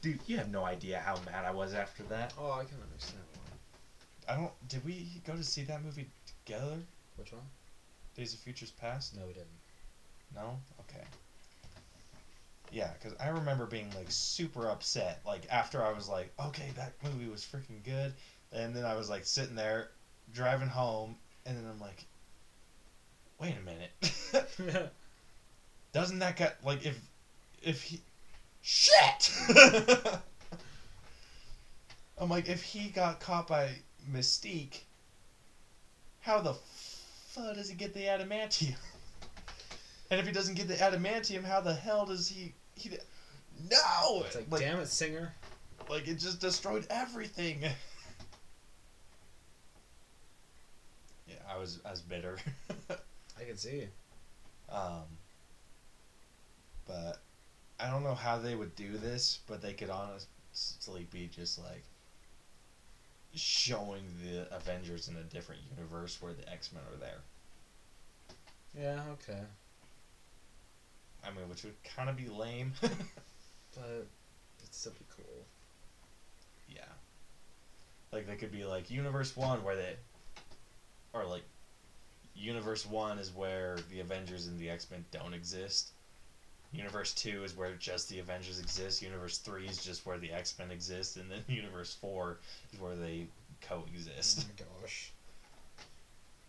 Dude, 0.00 0.20
you 0.26 0.38
have 0.38 0.50
no 0.50 0.64
idea 0.64 1.00
how 1.04 1.18
mad 1.26 1.44
I 1.44 1.50
was 1.50 1.74
after 1.74 2.02
that. 2.04 2.32
Oh, 2.38 2.52
I 2.52 2.64
can 2.64 2.78
understand 2.82 3.22
why. 3.34 4.32
I 4.32 4.36
don't. 4.36 4.68
Did 4.68 4.84
we 4.84 5.20
go 5.26 5.34
to 5.34 5.44
see 5.44 5.62
that 5.64 5.84
movie 5.84 6.06
together? 6.44 6.78
Which 7.16 7.32
one? 7.32 7.42
Days 8.16 8.32
of 8.32 8.40
Futures 8.40 8.70
Past? 8.70 9.16
No, 9.16 9.26
we 9.26 9.32
didn't. 9.34 9.48
No. 10.34 10.58
Okay. 10.80 11.04
Yeah, 12.70 12.90
because 12.98 13.16
I 13.18 13.28
remember 13.28 13.66
being 13.66 13.90
like 13.96 14.06
super 14.10 14.68
upset. 14.68 15.20
Like 15.24 15.42
after 15.50 15.84
I 15.84 15.92
was 15.92 16.08
like, 16.08 16.32
okay, 16.46 16.70
that 16.76 16.92
movie 17.02 17.30
was 17.30 17.42
freaking 17.44 17.82
good, 17.84 18.12
and 18.52 18.74
then 18.74 18.84
I 18.84 18.94
was 18.94 19.08
like 19.08 19.24
sitting 19.24 19.54
there, 19.54 19.88
driving 20.32 20.68
home, 20.68 21.16
and 21.46 21.56
then 21.56 21.64
I'm 21.68 21.80
like, 21.80 22.04
wait 23.40 23.54
a 23.56 23.64
minute. 23.64 24.90
Doesn't 25.92 26.18
that 26.18 26.36
guy 26.36 26.52
like 26.64 26.84
if 26.84 26.98
if 27.62 27.82
he 27.82 28.00
shit? 28.60 29.32
I'm 32.18 32.28
like 32.28 32.48
if 32.48 32.62
he 32.62 32.88
got 32.88 33.20
caught 33.20 33.46
by 33.46 33.70
Mystique, 34.12 34.80
how 36.20 36.40
the 36.40 36.54
fuck 36.54 37.54
does 37.54 37.68
he 37.68 37.74
get 37.74 37.94
the 37.94 38.04
adamantium? 38.04 38.74
And 40.10 40.18
if 40.18 40.24
he 40.26 40.32
doesn't 40.32 40.54
get 40.54 40.68
the 40.68 40.74
adamantium, 40.74 41.44
how 41.44 41.60
the 41.60 41.74
hell 41.74 42.06
does 42.06 42.28
he 42.28 42.54
he 42.80 42.90
No! 43.70 44.22
it's 44.24 44.34
like, 44.36 44.50
like, 44.50 44.60
damn 44.60 44.80
it, 44.80 44.88
Singer. 44.88 45.32
like 45.88 46.06
it 46.08 46.18
just 46.18 46.40
destroyed 46.40 46.86
everything. 46.90 47.62
yeah, 51.26 51.34
I 51.52 51.58
was 51.58 51.80
I 51.84 51.90
was 51.90 52.00
bitter. 52.00 52.36
I 52.90 53.44
can 53.44 53.56
see. 53.56 53.88
Um, 54.70 55.04
but 56.86 57.22
I 57.80 57.90
don't 57.90 58.04
know 58.04 58.14
how 58.14 58.36
they 58.38 58.54
would 58.54 58.76
do 58.76 58.98
this, 58.98 59.38
but 59.46 59.62
they 59.62 59.72
could 59.72 59.88
honestly 59.88 61.06
be 61.10 61.30
just 61.34 61.58
like 61.58 61.84
showing 63.34 64.02
the 64.22 64.54
Avengers 64.54 65.08
in 65.08 65.16
a 65.16 65.22
different 65.22 65.62
universe 65.74 66.20
where 66.20 66.34
the 66.34 66.46
X 66.52 66.70
Men 66.72 66.82
are 66.92 66.98
there. 66.98 67.20
Yeah, 68.78 69.00
okay. 69.12 69.40
I 71.28 71.38
mean, 71.38 71.48
which 71.48 71.62
would 71.64 71.74
kind 71.84 72.08
of 72.08 72.16
be 72.16 72.26
lame. 72.26 72.72
But 73.74 74.06
it'd 74.58 74.74
still 74.74 74.92
be 74.92 75.04
cool. 75.14 75.44
yeah. 76.68 76.80
Like 78.10 78.26
they 78.26 78.34
could 78.34 78.50
be 78.50 78.64
like 78.64 78.90
Universe 78.90 79.36
One 79.36 79.62
where 79.62 79.76
they, 79.76 79.94
or 81.12 81.24
like, 81.24 81.44
Universe 82.34 82.86
One 82.86 83.18
is 83.18 83.30
where 83.30 83.76
the 83.90 84.00
Avengers 84.00 84.46
and 84.46 84.58
the 84.58 84.70
X 84.70 84.90
Men 84.90 85.04
don't 85.12 85.34
exist. 85.34 85.90
Universe 86.72 87.12
Two 87.12 87.44
is 87.44 87.56
where 87.56 87.72
just 87.74 88.08
the 88.08 88.18
Avengers 88.18 88.58
exist. 88.58 89.02
Universe 89.02 89.38
Three 89.38 89.66
is 89.66 89.84
just 89.84 90.04
where 90.04 90.18
the 90.18 90.32
X 90.32 90.54
Men 90.58 90.70
exist, 90.70 91.16
and 91.16 91.30
then 91.30 91.44
Universe 91.48 91.94
Four 91.94 92.38
is 92.72 92.80
where 92.80 92.96
they 92.96 93.26
coexist. 93.60 94.40
Oh 94.40 94.64
my 94.64 94.80
gosh. 94.82 95.12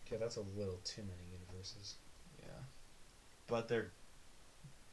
Okay, 0.08 0.18
that's 0.18 0.38
a 0.38 0.44
little 0.58 0.80
too 0.84 1.02
many 1.02 1.22
universes. 1.32 1.96
Yeah. 2.42 2.48
But 3.48 3.68
they're 3.68 3.92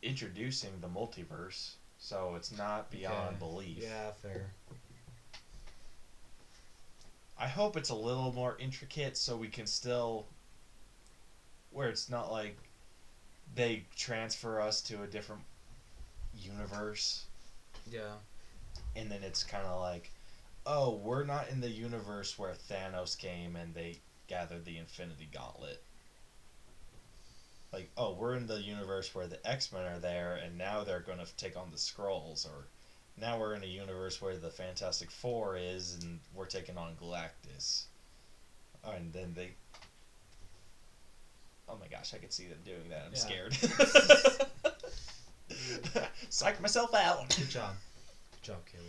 introducing 0.07 0.70
the 0.81 0.89
multiverse, 0.89 1.74
so 1.99 2.35
it's 2.37 2.57
not 2.57 2.91
beyond 2.91 3.28
Okay. 3.28 3.37
belief. 3.39 3.78
Yeah, 3.83 4.11
fair. 4.12 4.51
I 7.39 7.49
hope 7.49 7.77
it's 7.77 7.91
a 7.91 7.95
little 7.95 8.33
more 8.33 8.57
intricate 8.59 9.16
so 9.16 9.37
we 9.37 9.49
can 9.49 9.66
still 9.66 10.27
where 11.70 11.89
it's 11.91 12.09
not 12.09 12.33
like 12.33 12.57
they 13.55 13.85
transfer 13.95 14.61
us 14.61 14.81
to 14.83 15.03
a 15.03 15.07
different 15.07 15.43
universe 16.35 17.24
Yeah. 17.91 18.15
and 18.95 19.11
then 19.11 19.23
it's 19.23 19.43
kind 19.45 19.66
of 19.66 19.81
like 19.83 20.11
oh 20.65 20.95
we're 20.97 21.24
not 21.24 21.51
in 21.51 21.61
the 21.61 21.69
universe 21.70 22.39
where 22.39 22.55
Thanos 22.70 23.16
came 23.19 23.57
and 23.57 23.74
they 23.74 23.99
gathered 24.28 24.65
the 24.65 24.78
Infinity 24.78 25.28
Gauntlet 25.33 25.83
like 27.73 27.91
oh 27.97 28.13
we're 28.15 28.35
in 28.35 28.47
the 28.47 28.61
universe 28.61 29.15
where 29.15 29.27
the 29.27 29.45
X-Men 29.47 29.85
are 29.85 29.99
there 29.99 30.37
and 30.43 30.57
now 30.57 30.85
they're 30.85 31.01
going 31.01 31.19
to 31.19 31.37
take 31.37 31.57
on 31.57 31.71
the 31.71 31.77
Skrulls 31.77 32.47
or 32.47 32.67
now 33.19 33.39
we're 33.39 33.55
in 33.55 33.63
a 33.63 33.67
universe 33.67 34.21
where 34.23 34.37
the 34.37 34.51
Fantastic 34.51 35.11
Four 35.11 35.57
is 35.57 35.99
and 36.03 36.21
we're 36.35 36.47
taking 36.47 36.77
on 36.79 36.95
Galactus 37.01 37.85
and 38.85 39.13
then 39.13 39.33
they 39.35 39.51
oh 41.69 41.77
my 41.81 41.89
gosh 41.89 42.15
I 42.15 42.19
could 42.19 42.33
see 42.33 42.47
them 42.47 42.59
doing 42.65 42.89
that 42.91 43.05
I'm 43.07 43.13
Yeah. 43.13 43.19
scared 43.19 43.55
psych 46.29 46.61
myself 46.61 46.95
out 46.95 47.29
Good 47.37 47.51
job. 47.51 47.75
Good 48.33 48.43
job, 48.43 48.57
Caleb. 48.71 48.87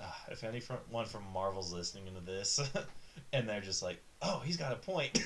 Ah, 0.00 0.24
if 0.30 0.42
anyone 0.44 1.06
from 1.06 1.22
Marvel's 1.32 1.72
listening 1.72 2.06
into 2.08 2.20
this, 2.20 2.60
and 3.32 3.48
they're 3.48 3.60
just 3.60 3.80
like, 3.82 4.00
"Oh, 4.22 4.40
he's 4.44 4.56
got 4.56 4.72
a 4.72 4.76
point," 4.76 5.16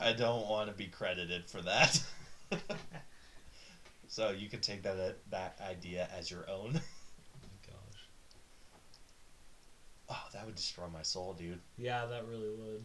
I 0.00 0.12
don't 0.12 0.46
want 0.46 0.68
to 0.70 0.74
be 0.76 0.86
credited 0.86 1.46
for 1.46 1.60
that. 1.62 2.00
so 4.08 4.30
you 4.30 4.48
can 4.48 4.60
take 4.60 4.82
that 4.82 5.16
that 5.30 5.58
idea 5.60 6.08
as 6.16 6.30
your 6.30 6.48
own. 6.48 6.70
Oh 6.74 7.40
my 7.42 7.66
gosh. 7.66 8.08
Oh, 10.10 10.24
that 10.32 10.46
would 10.46 10.54
destroy 10.54 10.86
my 10.92 11.02
soul, 11.02 11.34
dude. 11.34 11.60
Yeah, 11.76 12.06
that 12.06 12.26
really 12.28 12.50
would. 12.50 12.84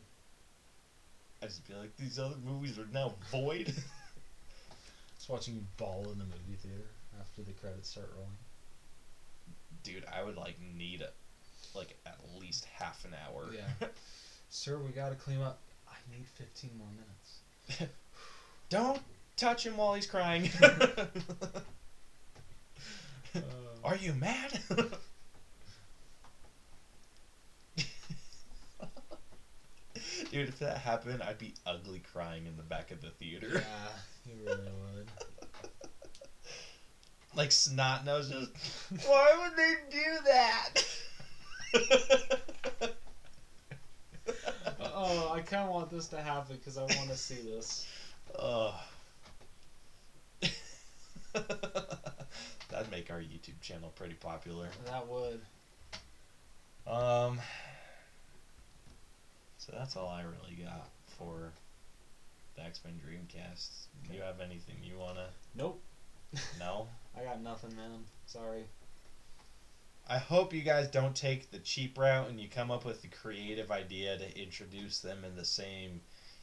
I'd 1.41 1.49
just 1.49 1.67
be 1.67 1.73
like, 1.75 1.95
these 1.97 2.19
other 2.19 2.37
movies 2.43 2.79
are 2.79 2.87
now 2.93 3.15
void. 3.31 3.67
Just 5.17 5.29
watching 5.29 5.55
you 5.55 5.61
ball 5.77 6.03
in 6.11 6.17
the 6.17 6.25
movie 6.25 6.57
theater 6.61 6.87
after 7.19 7.41
the 7.41 7.51
credits 7.51 7.89
start 7.89 8.11
rolling. 8.15 8.37
dude, 9.83 10.05
I 10.13 10.23
would 10.23 10.37
like 10.37 10.55
need 10.75 11.01
a, 11.01 11.09
like 11.77 11.97
at 12.05 12.17
least 12.39 12.65
half 12.65 13.05
an 13.05 13.11
hour. 13.25 13.49
Yeah. 13.53 13.87
Sir, 14.49 14.77
we 14.77 14.91
gotta 14.91 15.15
clean 15.15 15.41
up. 15.41 15.59
I 16.07 16.15
need 16.17 16.27
15 16.27 16.71
more 16.77 16.87
minutes. 16.91 17.91
Don't 18.69 19.01
touch 19.37 19.65
him 19.65 19.77
while 19.77 19.93
he's 19.93 20.05
crying. 20.05 20.49
Are 23.83 23.95
you 23.95 24.13
mad? 24.13 24.59
Dude, 30.31 30.49
if 30.49 30.59
that 30.59 30.79
happened, 30.79 31.21
I'd 31.21 31.37
be 31.37 31.53
ugly 31.65 31.99
crying 31.99 32.47
in 32.47 32.57
the 32.57 32.63
back 32.63 32.91
of 32.91 33.01
the 33.01 33.09
theater. 33.11 33.49
yeah, 33.53 33.89
you 34.25 34.35
really 34.45 34.71
would. 34.95 35.11
Like 37.35 37.51
snot 37.51 38.05
nose 38.05 38.29
just 38.29 38.51
Why 39.07 39.35
would 39.39 39.57
they 39.57 39.73
do 39.89 40.17
that? 40.25 40.73
Oh, 44.95 45.31
I 45.33 45.41
kind 45.41 45.63
of 45.63 45.69
want 45.69 45.89
this 45.89 46.07
to 46.09 46.21
happen 46.21 46.57
because 46.57 46.77
I 46.77 46.81
want 46.81 47.09
to 47.09 47.17
see 47.17 47.41
this. 47.41 47.87
Oh. 48.37 48.79
That'd 51.33 52.91
make 52.91 53.09
our 53.11 53.19
YouTube 53.19 53.59
channel 53.61 53.91
pretty 53.95 54.13
popular. 54.15 54.67
That 54.85 55.07
would. 55.07 55.41
Um. 56.85 57.39
So 59.57 59.73
that's 59.77 59.95
all 59.95 60.09
I 60.09 60.21
really 60.21 60.61
got 60.61 60.89
for 61.17 61.53
the 62.55 62.63
X 62.63 62.81
Men 62.83 62.99
Dreamcast. 63.05 63.69
Do 64.09 64.15
you 64.15 64.21
have 64.21 64.41
anything 64.41 64.75
you 64.83 64.97
wanna 64.97 65.27
Nope. 65.55 65.81
No. 66.59 66.87
I 67.17 67.23
got 67.23 67.41
nothing, 67.41 67.75
man. 67.75 68.03
Sorry. 68.25 68.63
I 70.07 70.17
hope 70.17 70.53
you 70.53 70.61
guys 70.63 70.87
don't 70.89 71.15
take 71.15 71.49
the 71.51 71.59
cheap 71.59 71.97
route 71.97 72.29
and 72.29 72.39
you 72.39 72.47
come 72.49 72.71
up 72.71 72.83
with 72.85 73.01
the 73.01 73.07
creative 73.07 73.71
idea 73.71 74.17
to 74.17 74.37
introduce 74.41 74.99
them 74.99 75.23
in 75.23 75.35
the 75.35 75.45
same 75.45 76.01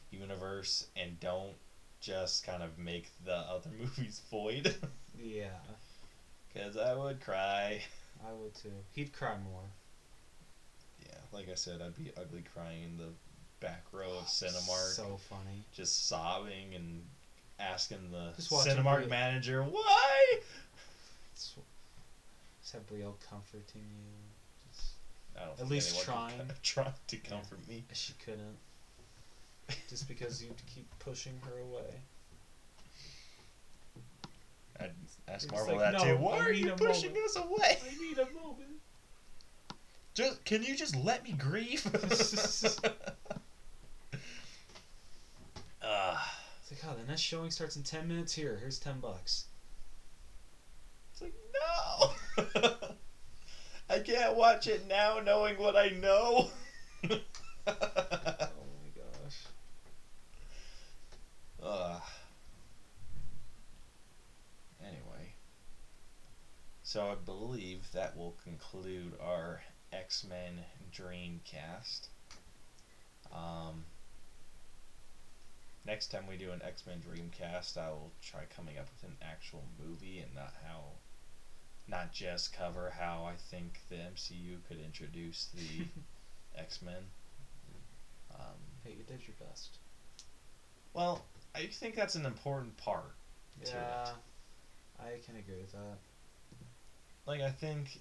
universe 0.09 0.87
and 0.95 1.19
don't 1.19 1.55
just 1.99 2.43
kind 2.45 2.63
of 2.63 2.77
make 2.79 3.11
the 3.23 3.35
other 3.35 3.69
movies 3.69 4.21
void. 4.31 4.75
Yeah, 5.17 5.49
Because 6.51 6.75
I 6.75 6.95
would 6.95 7.21
cry. 7.21 7.81
I 8.27 8.31
would 8.33 8.55
too. 8.55 8.73
He'd 8.93 9.13
cry 9.13 9.35
more. 9.37 9.63
Yeah, 11.05 11.19
like 11.31 11.47
I 11.49 11.55
said, 11.55 11.81
I'd 11.81 11.95
be 11.95 12.11
ugly 12.19 12.43
crying 12.53 12.83
in 12.83 12.97
the 12.97 13.09
back 13.59 13.83
row 13.91 14.17
of 14.17 14.25
Cinemark, 14.27 14.95
So 14.95 15.17
funny. 15.29 15.63
just 15.71 16.07
sobbing 16.07 16.73
and 16.73 17.05
asking 17.59 18.09
the 18.11 18.33
Cinemark 18.39 19.07
manager, 19.07 19.63
why? 19.63 20.39
Have 22.73 22.87
Brielle 22.87 23.15
comforting 23.29 23.81
you. 23.81 24.69
Just, 24.71 24.91
I 25.39 25.45
don't 25.45 25.59
At 25.59 25.67
least 25.69 26.01
trying. 26.03 26.33
Trying 26.63 26.93
to 27.07 27.17
comfort 27.17 27.67
me. 27.67 27.83
she 27.93 28.13
couldn't. 28.23 28.57
Just 29.89 30.07
because 30.07 30.43
you 30.43 30.49
keep 30.73 30.87
pushing 30.99 31.33
her 31.45 31.59
away. 31.59 32.01
I'd 34.79 34.91
ask 35.27 35.43
It's 35.43 35.51
Marvel 35.51 35.75
like, 35.77 35.91
that 35.91 35.93
"No, 35.93 36.15
too. 36.15 36.17
Why 36.21 36.37
I 36.37 36.39
are 36.39 36.51
you 36.51 36.71
pushing 36.71 37.13
moment." 37.13 37.25
us 37.29 37.35
away? 37.37 37.77
I 37.85 38.01
need 38.01 38.17
a 38.17 38.25
moment. 38.33 38.79
Just 40.13 40.43
can 40.43 40.63
you 40.63 40.75
just 40.75 40.95
let 40.95 41.23
me 41.23 41.31
grieve? 41.33 41.85
Ah, 45.83 46.37
It's 46.61 46.71
like, 46.83 46.93
oh, 46.93 46.99
the 46.99 47.07
next 47.07 47.21
showing 47.21 47.49
starts 47.51 47.75
in 47.75 47.83
10 47.83 48.07
minutes. 48.07 48.33
Here, 48.33 48.57
here's 48.61 48.77
10 48.79 48.99
bucks. 48.99 49.45
it's 51.11 51.21
like 51.21 51.33
no. 51.53 52.11
I 53.89 53.99
can't 53.99 54.35
watch 54.35 54.67
it 54.67 54.87
now, 54.87 55.19
knowing 55.19 55.57
what 55.57 55.75
I 55.75 55.89
know. 55.89 56.49
Oh 58.55 58.65
my 58.81 58.89
gosh. 58.95 59.37
Ugh. 61.63 62.01
Anyway, 64.81 65.33
so 66.83 67.11
I 67.11 67.15
believe 67.15 67.91
that 67.93 68.15
will 68.17 68.35
conclude 68.43 69.13
our 69.19 69.61
X 69.91 70.23
Men 70.23 70.65
Dreamcast. 70.91 72.07
Um, 73.31 73.85
next 75.85 76.07
time 76.07 76.27
we 76.27 76.37
do 76.37 76.51
an 76.51 76.61
X 76.63 76.85
Men 76.85 77.01
Dreamcast, 77.01 77.77
I 77.77 77.89
will 77.89 78.11
try 78.21 78.45
coming 78.55 78.77
up 78.77 78.87
with 78.91 79.09
an 79.09 79.17
actual 79.21 79.63
movie 79.79 80.19
and 80.19 80.33
not 80.33 80.53
how, 80.65 80.81
not 81.91 82.13
just 82.13 82.53
cover 82.53 82.93
how 82.97 83.25
I 83.25 83.33
think 83.35 83.81
the 83.89 83.97
MCU 83.97 84.57
could 84.67 84.79
introduce 84.79 85.49
the 85.53 85.85
X 86.57 86.81
Men. 86.81 87.03
Um, 88.33 88.55
Hey, 88.83 88.91
you 88.97 89.03
did 89.03 89.27
your 89.27 89.35
best. 89.47 89.77
well, 90.93 91.25
I 91.53 91.67
think 91.67 91.95
that's 91.95 92.15
an 92.15 92.25
important 92.25 92.77
part. 92.77 93.13
to 93.65 93.71
Yeah, 93.71 94.09
it. 94.09 95.03
I 95.03 95.19
can 95.25 95.35
agree 95.35 95.59
with 95.59 95.71
that. 95.73 95.97
Like 97.27 97.41
I 97.41 97.51
think 97.51 97.99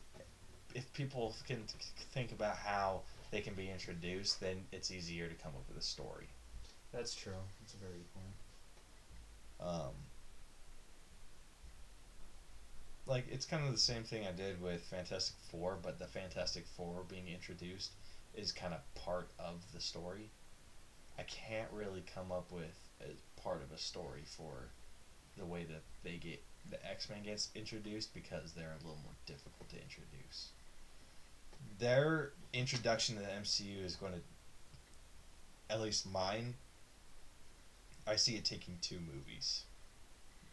if 0.74 0.90
people 0.92 1.34
can 1.46 1.64
think 2.12 2.32
about 2.32 2.56
how 2.56 3.02
they 3.30 3.40
can 3.40 3.54
be 3.54 3.68
introduced, 3.70 4.40
then 4.40 4.64
it's 4.72 4.90
easier 4.90 5.28
to 5.28 5.34
come 5.34 5.52
up 5.56 5.68
with 5.68 5.76
a 5.78 5.82
story. 5.82 6.28
That's 6.92 7.14
true. 7.14 7.34
That's 7.60 7.74
a 7.74 7.76
very 7.76 7.98
good 7.98 8.14
point. 8.14 8.34
Um, 9.60 9.94
like 13.06 13.26
it's 13.30 13.46
kind 13.46 13.64
of 13.64 13.72
the 13.72 13.78
same 13.78 14.02
thing 14.02 14.26
I 14.26 14.32
did 14.32 14.60
with 14.62 14.82
Fantastic 14.82 15.36
Four, 15.50 15.78
but 15.82 15.98
the 15.98 16.06
Fantastic 16.06 16.66
Four 16.76 17.04
being 17.08 17.28
introduced 17.28 17.92
is 18.34 18.52
kind 18.52 18.74
of 18.74 18.80
part 18.94 19.30
of 19.38 19.60
the 19.72 19.80
story. 19.80 20.30
I 21.18 21.22
can't 21.22 21.68
really 21.72 22.02
come 22.14 22.32
up 22.32 22.50
with 22.52 22.88
a 23.00 23.40
part 23.40 23.62
of 23.62 23.72
a 23.72 23.78
story 23.78 24.22
for 24.24 24.68
the 25.36 25.44
way 25.44 25.64
that 25.64 25.82
they 26.02 26.16
get 26.16 26.42
the 26.70 26.84
X 26.86 27.08
Men 27.08 27.22
gets 27.24 27.48
introduced 27.54 28.14
because 28.14 28.52
they're 28.52 28.76
a 28.80 28.84
little 28.84 29.00
more 29.02 29.14
difficult 29.26 29.68
to 29.70 29.76
introduce. 29.76 30.50
Their 31.78 32.32
introduction 32.52 33.16
to 33.16 33.22
the 33.22 33.28
MCU 33.28 33.84
is 33.84 33.96
going 33.96 34.12
to, 34.12 34.20
at 35.74 35.80
least 35.80 36.10
mine. 36.10 36.54
I 38.06 38.16
see 38.16 38.34
it 38.36 38.44
taking 38.44 38.78
two 38.80 38.98
movies. 38.98 39.62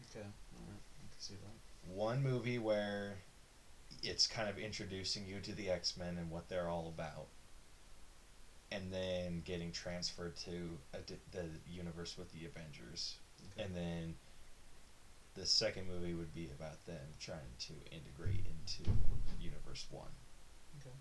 Okay, 0.10 0.26
alright, 0.26 0.82
I 1.00 1.08
can 1.12 1.20
see 1.20 1.36
that. 1.36 1.67
One 1.90 2.22
movie 2.24 2.58
where 2.60 3.18
it's 4.04 4.28
kind 4.28 4.50
of 4.50 4.58
introducing 4.58 5.26
you 5.26 5.40
to 5.42 5.54
the 5.54 5.70
X 5.70 5.98
Men 5.98 6.18
and 6.18 6.30
what 6.30 6.50
they're 6.50 6.70
all 6.70 6.88
about, 6.88 7.28
and 8.72 8.92
then 8.92 9.42
getting 9.46 9.72
transferred 9.72 10.36
to 10.38 10.78
di- 11.06 11.16
the 11.32 11.46
universe 11.68 12.18
with 12.18 12.32
the 12.32 12.46
Avengers, 12.46 13.16
Okay. 13.54 13.64
and 13.64 13.76
then 13.76 14.16
the 15.36 15.46
second 15.46 15.88
movie 15.88 16.14
would 16.14 16.34
be 16.34 16.50
about 16.58 16.84
them 16.86 17.14
trying 17.20 17.56
to 17.60 17.74
integrate 17.92 18.46
into 18.46 18.90
Universe 19.40 19.86
One. 19.92 20.12
Okay. 20.80 20.96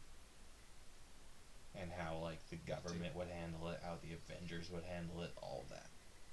And 1.75 1.91
how 1.93 2.19
like 2.19 2.39
the 2.51 2.57
government 2.57 3.15
would 3.17 3.29
handle 3.29 3.69
it, 3.69 3.81
how 3.83 3.97
the 4.03 4.13
Avengers 4.15 4.71
would 4.71 4.85
handle 4.85 5.23
it, 5.23 5.33
all 5.43 5.65
that. 5.71 5.89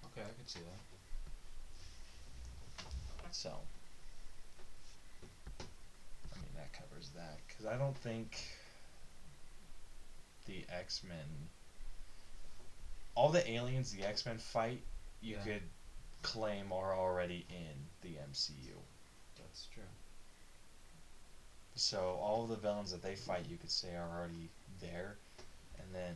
Okay, 0.06 0.22
I 0.22 0.34
can 0.38 0.48
see 0.48 0.60
that. 0.60 0.80
So, 3.32 3.52
that 6.56 6.72
covers 6.74 7.10
that. 7.16 7.40
Because 7.48 7.66
I 7.66 7.78
don't 7.78 7.98
think 7.98 8.44
the 10.46 10.66
X 10.70 11.02
Men. 11.08 11.50
All 13.16 13.30
the 13.30 13.48
aliens 13.50 13.92
the 13.92 14.04
X 14.04 14.26
Men 14.26 14.38
fight, 14.38 14.82
you 15.22 15.36
Yeah. 15.36 15.44
could 15.44 15.70
claim 16.22 16.72
are 16.72 16.96
already 16.96 17.46
in 17.50 17.88
the 18.02 18.18
MCU. 18.18 18.82
That's 19.36 19.66
true. 19.74 19.84
So, 21.76 22.18
all 22.22 22.46
the 22.46 22.56
villains 22.56 22.92
that 22.92 23.02
they 23.02 23.16
fight, 23.16 23.46
you 23.48 23.58
could 23.58 23.72
say 23.72 23.96
are 23.96 24.08
already 24.20 24.50
there. 24.80 25.18
And 25.80 25.94
then 25.94 26.16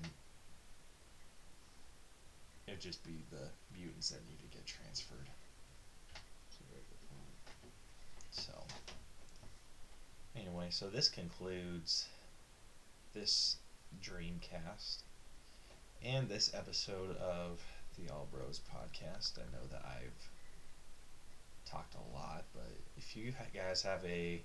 it'd 2.68 2.80
just 2.80 3.04
be 3.04 3.24
the 3.32 3.50
mutants 3.76 4.10
that 4.10 4.24
need 4.28 4.40
to 4.40 4.48
get 4.56 4.66
transferred. 4.66 5.28
That's 6.14 6.60
a 6.60 6.64
very 6.72 6.84
good 6.88 7.10
point. 7.10 7.72
So, 8.32 8.66
anyway, 10.40 10.68
so 10.70 10.88
this 10.90 11.10
concludes 11.10 12.06
this 13.14 13.58
Dreamcast 14.02 15.04
and 16.04 16.30
this 16.30 16.54
episode 16.54 17.18
of 17.18 17.62
the 17.98 18.12
All 18.14 18.28
Bros 18.32 18.62
podcast. 18.74 19.40
I 19.40 19.52
know 19.52 19.66
that 19.72 19.84
I've 19.86 20.30
talked 21.66 21.96
a 21.96 22.16
lot, 22.16 22.46
but 22.54 22.72
if 22.98 23.16
you 23.16 23.34
guys 23.54 23.82
have 23.82 24.04
a 24.06 24.42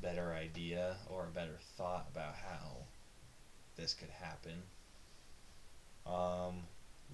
better 0.00 0.32
idea 0.34 0.96
or 1.08 1.24
a 1.24 1.34
better 1.34 1.58
thought 1.76 2.08
about 2.12 2.34
how 2.34 2.76
this 3.76 3.94
could 3.94 4.10
happen, 4.10 4.62
um, 6.06 6.62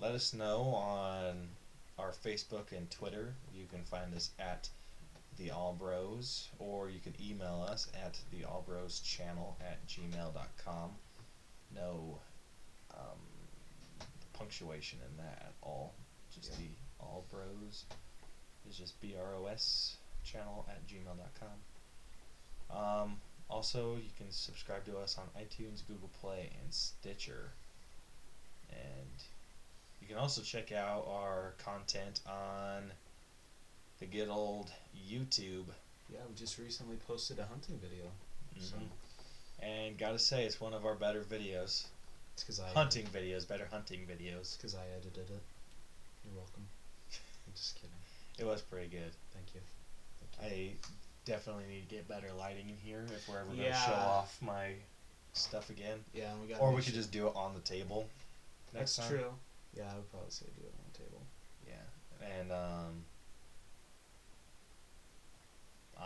let 0.01 0.13
us 0.13 0.33
know 0.33 0.63
on 0.63 1.49
our 1.99 2.13
Facebook 2.13 2.73
and 2.73 2.91
Twitter. 2.91 3.35
You 3.53 3.67
can 3.67 3.83
find 3.85 4.15
us 4.15 4.31
at 4.39 4.69
the 5.39 5.51
All 5.51 5.73
Bros, 5.73 6.49
or 6.59 6.89
you 6.89 7.01
can 7.01 7.15
email 7.21 7.67
us 7.69 7.89
at 7.95 8.19
the 8.31 8.45
All 8.45 8.63
Bros 8.67 9.01
channel 9.01 9.57
at 9.61 9.87
gmail.com. 9.87 10.91
No 11.75 12.19
um, 12.93 13.19
punctuation 14.33 14.99
in 15.11 15.17
that 15.17 15.43
at 15.47 15.55
all. 15.63 15.95
Just 16.35 16.51
Yeah. 16.53 16.59
the 16.67 17.05
All 17.05 17.25
Bros 17.31 17.85
is 18.69 18.77
just 18.77 19.01
B 19.01 19.15
R 19.19 19.35
O 19.37 19.47
S 19.47 19.97
channel 20.25 20.67
at 20.69 20.87
gmail.com. 20.87 21.59
Um, 22.71 23.21
also, 23.51 23.97
you 23.97 24.11
can 24.17 24.31
subscribe 24.31 24.85
to 24.87 24.99
us 24.99 25.19
on 25.19 25.25
iTunes, 25.41 25.87
Google 25.87 26.11
Play, 26.21 26.51
and 26.63 26.73
Stitcher. 26.73 27.51
And 28.71 29.23
you 30.01 30.09
can 30.09 30.17
also 30.17 30.41
check 30.41 30.73
out 30.73 31.07
our 31.09 31.55
content 31.59 32.21
on 32.27 32.91
the 34.01 34.07
good 34.07 34.29
old 34.29 34.71
YouTube. 35.09 35.67
Yeah, 36.09 36.21
we 36.29 36.35
just 36.35 36.59
recently 36.59 36.97
posted 37.07 37.39
a 37.39 37.47
hunting 37.47 37.79
video. 37.79 38.11
So 38.61 38.77
Mhm. 38.77 38.89
And 39.61 39.99
gotta 39.99 40.19
say, 40.19 40.45
it's 40.45 40.61
one 40.61 40.75
of 40.75 40.85
our 40.85 40.95
better 40.95 41.23
videos. 41.23 41.87
it's 42.35 42.43
because 42.43 42.59
I 42.61 42.69
Hunting 42.73 43.07
videos, 43.07 43.47
better 43.47 43.67
hunting 43.67 44.07
videos. 44.07 44.57
because 44.57 44.75
I 44.75 44.87
edited 44.89 45.31
it. 45.31 45.43
You're 46.25 46.35
welcome. 46.35 46.67
I'm 47.47 47.53
just 47.55 47.77
kidding. 47.77 47.91
It 48.39 48.45
was 48.45 48.61
pretty 48.63 48.89
good. 48.89 49.13
Thank 49.33 49.55
you. 49.55 49.61
Thank 50.39 50.53
you. 50.53 50.71
I 50.73 50.77
definitely 51.25 51.67
need 51.67 51.89
to 51.89 51.95
get 51.95 52.09
better 52.09 52.33
lighting 52.33 52.69
in 52.69 52.77
here 52.79 53.07
if 53.15 53.29
we're 53.29 53.39
ever 53.39 53.51
gonna 53.51 53.73
show 53.87 53.93
off 53.95 54.41
my 54.43 54.75
stuff 55.33 55.71
again. 55.71 56.05
yeah, 56.13 56.33
and 56.33 56.43
we 56.43 56.49
got. 56.49 56.61
Or 56.61 56.73
we 56.73 56.83
could 56.83 56.95
just 56.95 57.13
do 57.13 57.29
it 57.29 57.37
on 57.37 57.55
the 57.55 57.61
table. 57.61 58.09
Next 58.73 58.97
That's 58.97 59.09
time. 59.09 59.19
true. 59.19 59.39
Yeah, 59.75 59.93
I 59.93 59.97
would 59.97 60.11
probably 60.11 60.31
say 60.31 60.47
do 60.57 60.63
it 60.67 60.75
on 60.77 60.93
the 60.93 60.99
table. 60.99 61.23
Yeah, 61.67 62.27
and 62.27 62.53
um, 62.53 63.05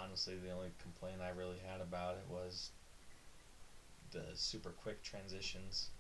honestly, 0.03 0.35
the 0.37 0.51
only 0.51 0.70
complaint 0.81 1.20
I 1.23 1.31
really 1.31 1.59
had 1.70 1.81
about 1.81 2.16
it 2.16 2.25
was 2.29 2.70
the 4.11 4.25
super 4.35 4.70
quick 4.70 5.03
transitions 5.03 5.91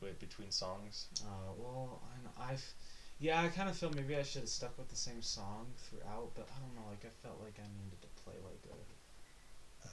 with 0.00 0.18
between 0.18 0.50
songs. 0.50 1.06
Uh, 1.22 1.52
well, 1.56 2.02
I 2.38 2.52
I've 2.52 2.72
yeah, 3.18 3.42
I 3.42 3.48
kind 3.48 3.68
of 3.68 3.76
feel 3.76 3.90
maybe 3.90 4.16
I 4.16 4.22
should 4.22 4.42
have 4.42 4.48
stuck 4.48 4.78
with 4.78 4.88
the 4.88 4.96
same 4.96 5.20
song 5.20 5.66
throughout, 5.76 6.30
but 6.34 6.48
I 6.56 6.60
don't 6.60 6.74
know. 6.74 6.88
Like 6.88 7.04
I 7.04 7.26
felt 7.26 7.40
like 7.44 7.58
I 7.58 7.68
needed 7.84 8.00
to 8.00 8.08
play 8.22 8.34
like 8.42 8.64
a 8.64 8.76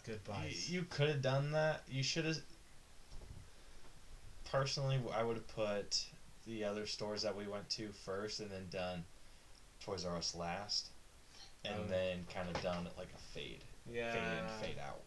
goodbyes. 0.07 0.69
You, 0.69 0.79
you 0.79 0.85
could 0.89 1.09
have 1.09 1.21
done 1.21 1.51
that. 1.51 1.83
You 1.89 2.03
should 2.03 2.25
have. 2.25 2.37
Personally, 4.45 4.99
I 5.13 5.23
would 5.23 5.35
have 5.35 5.47
put 5.47 6.05
the 6.45 6.63
other 6.63 6.85
stores 6.85 7.21
that 7.23 7.35
we 7.35 7.47
went 7.47 7.69
to 7.71 7.89
first, 8.05 8.39
and 8.39 8.49
then 8.49 8.67
done 8.71 9.03
Toys 9.81 10.05
R 10.05 10.15
Us 10.15 10.33
last, 10.33 10.89
and 11.69 11.83
Oh. 11.85 11.87
then 11.87 12.25
kind 12.33 12.49
of 12.53 12.61
done 12.61 12.87
like 12.97 13.09
a 13.13 13.17
fade, 13.33 13.63
yeah. 13.91 14.11
fade 14.11 14.21
in, 14.23 14.67
fade 14.75 14.79
out. 14.79 15.01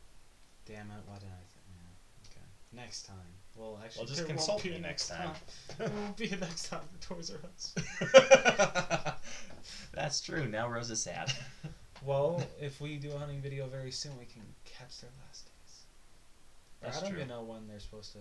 Damn 0.66 0.91
it! 0.91 1.03
Why 1.07 1.15
didn't 1.19 1.32
I 1.32 1.45
think? 1.51 1.65
Yeah. 1.69 2.31
Okay. 2.31 2.47
Next 2.85 3.03
time. 3.07 3.16
Well, 3.57 3.81
actually, 3.85 4.01
we'll 4.07 4.15
just 4.15 4.27
consult 4.27 4.62
be 4.62 4.70
me 4.70 4.78
next 4.78 5.09
time. 5.09 5.32
there 5.78 5.89
won't 5.97 6.16
be 6.16 6.31
a 6.31 6.37
next 6.37 6.69
time 6.69 6.81
for 6.93 7.15
Toys 7.15 7.31
R 7.31 7.39
Us. 7.45 7.74
That's 9.93 10.20
true. 10.20 10.47
Now 10.47 10.69
Rose 10.69 10.91
is 10.91 11.03
sad. 11.03 11.32
Well, 12.03 12.43
if 12.59 12.81
we 12.81 12.97
do 12.97 13.12
a 13.12 13.19
hunting 13.19 13.43
video 13.43 13.66
very 13.66 13.91
soon, 13.91 14.12
we 14.19 14.24
can 14.24 14.41
catch 14.65 15.03
their 15.03 15.11
last 15.27 15.45
days. 15.45 15.82
That's 16.81 16.97
I 16.97 17.01
don't 17.03 17.11
true. 17.11 17.19
even 17.19 17.28
know 17.28 17.43
when 17.43 17.69
they're 17.69 17.78
supposed 17.78 18.12
to. 18.12 18.20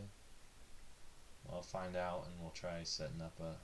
We'll 1.49 1.61
find 1.61 1.95
out, 1.95 2.25
and 2.25 2.35
we'll 2.41 2.51
try 2.51 2.81
setting 2.83 3.21
up 3.21 3.39
a. 3.39 3.55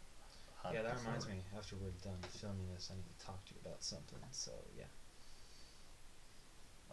Hunt 0.66 0.76
yeah, 0.76 0.82
that 0.82 0.98
reminds 0.98 1.28
me. 1.28 1.36
After 1.58 1.76
we're 1.76 1.92
done 2.04 2.18
filming 2.30 2.68
this, 2.74 2.90
I 2.92 2.96
need 2.96 3.06
to 3.20 3.26
talk 3.26 3.46
to 3.46 3.54
you 3.54 3.60
about 3.66 3.84
something. 3.84 4.20
So 4.32 4.52
yeah, 4.78 4.86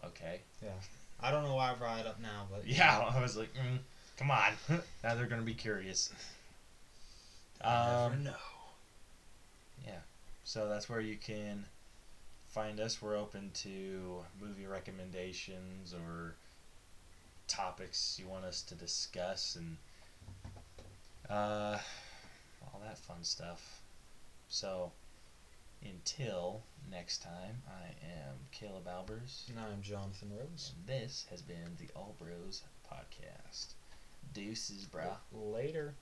Okay. 0.03 0.41
yeah. 0.61 0.69
I 1.19 1.31
don't 1.31 1.43
know 1.43 1.55
why 1.55 1.71
I 1.71 1.73
brought 1.75 1.99
it 1.99 2.07
up 2.07 2.19
now, 2.21 2.47
but 2.51 2.61
Yeah, 2.67 2.99
I 2.99 3.21
was 3.21 3.35
like, 3.37 3.53
mm, 3.53 3.79
come 4.17 4.29
on. 4.31 4.53
now 5.03 5.15
they're 5.15 5.25
gonna 5.27 5.41
be 5.41 5.53
curious. 5.53 6.09
Never 7.63 7.75
Um, 8.15 8.23
know. 8.23 8.35
Yeah. 9.85 9.99
So 10.43 10.67
that's 10.67 10.89
where 10.89 10.99
you 10.99 11.15
can 11.15 11.65
find 12.51 12.79
us. 12.79 13.01
We're 13.01 13.17
open 13.17 13.51
to 13.55 14.23
movie 14.39 14.65
recommendations 14.67 15.93
or 15.93 16.35
topics 17.47 18.17
you 18.19 18.27
want 18.27 18.45
us 18.45 18.61
to 18.61 18.75
discuss 18.75 19.55
and 19.55 19.77
uh, 21.29 21.77
all 22.65 22.81
that 22.83 22.97
fun 22.97 23.23
stuff. 23.23 23.81
So 24.47 24.91
until 25.83 26.63
next 26.89 27.21
time, 27.23 27.61
I 27.67 27.87
am 28.05 28.35
Caleb 28.51 28.85
Albers, 28.85 29.49
And 29.49 29.59
I'm 29.59 29.81
Jonathan 29.81 30.29
Rose. 30.31 30.73
and 30.75 30.87
this 30.87 31.25
has 31.29 31.41
been 31.41 31.75
the 31.77 31.89
All 31.95 32.15
Bros 32.19 32.63
Podcast. 32.89 33.73
Deuces, 34.33 34.85
brah. 34.85 35.17
Later. 35.31 35.95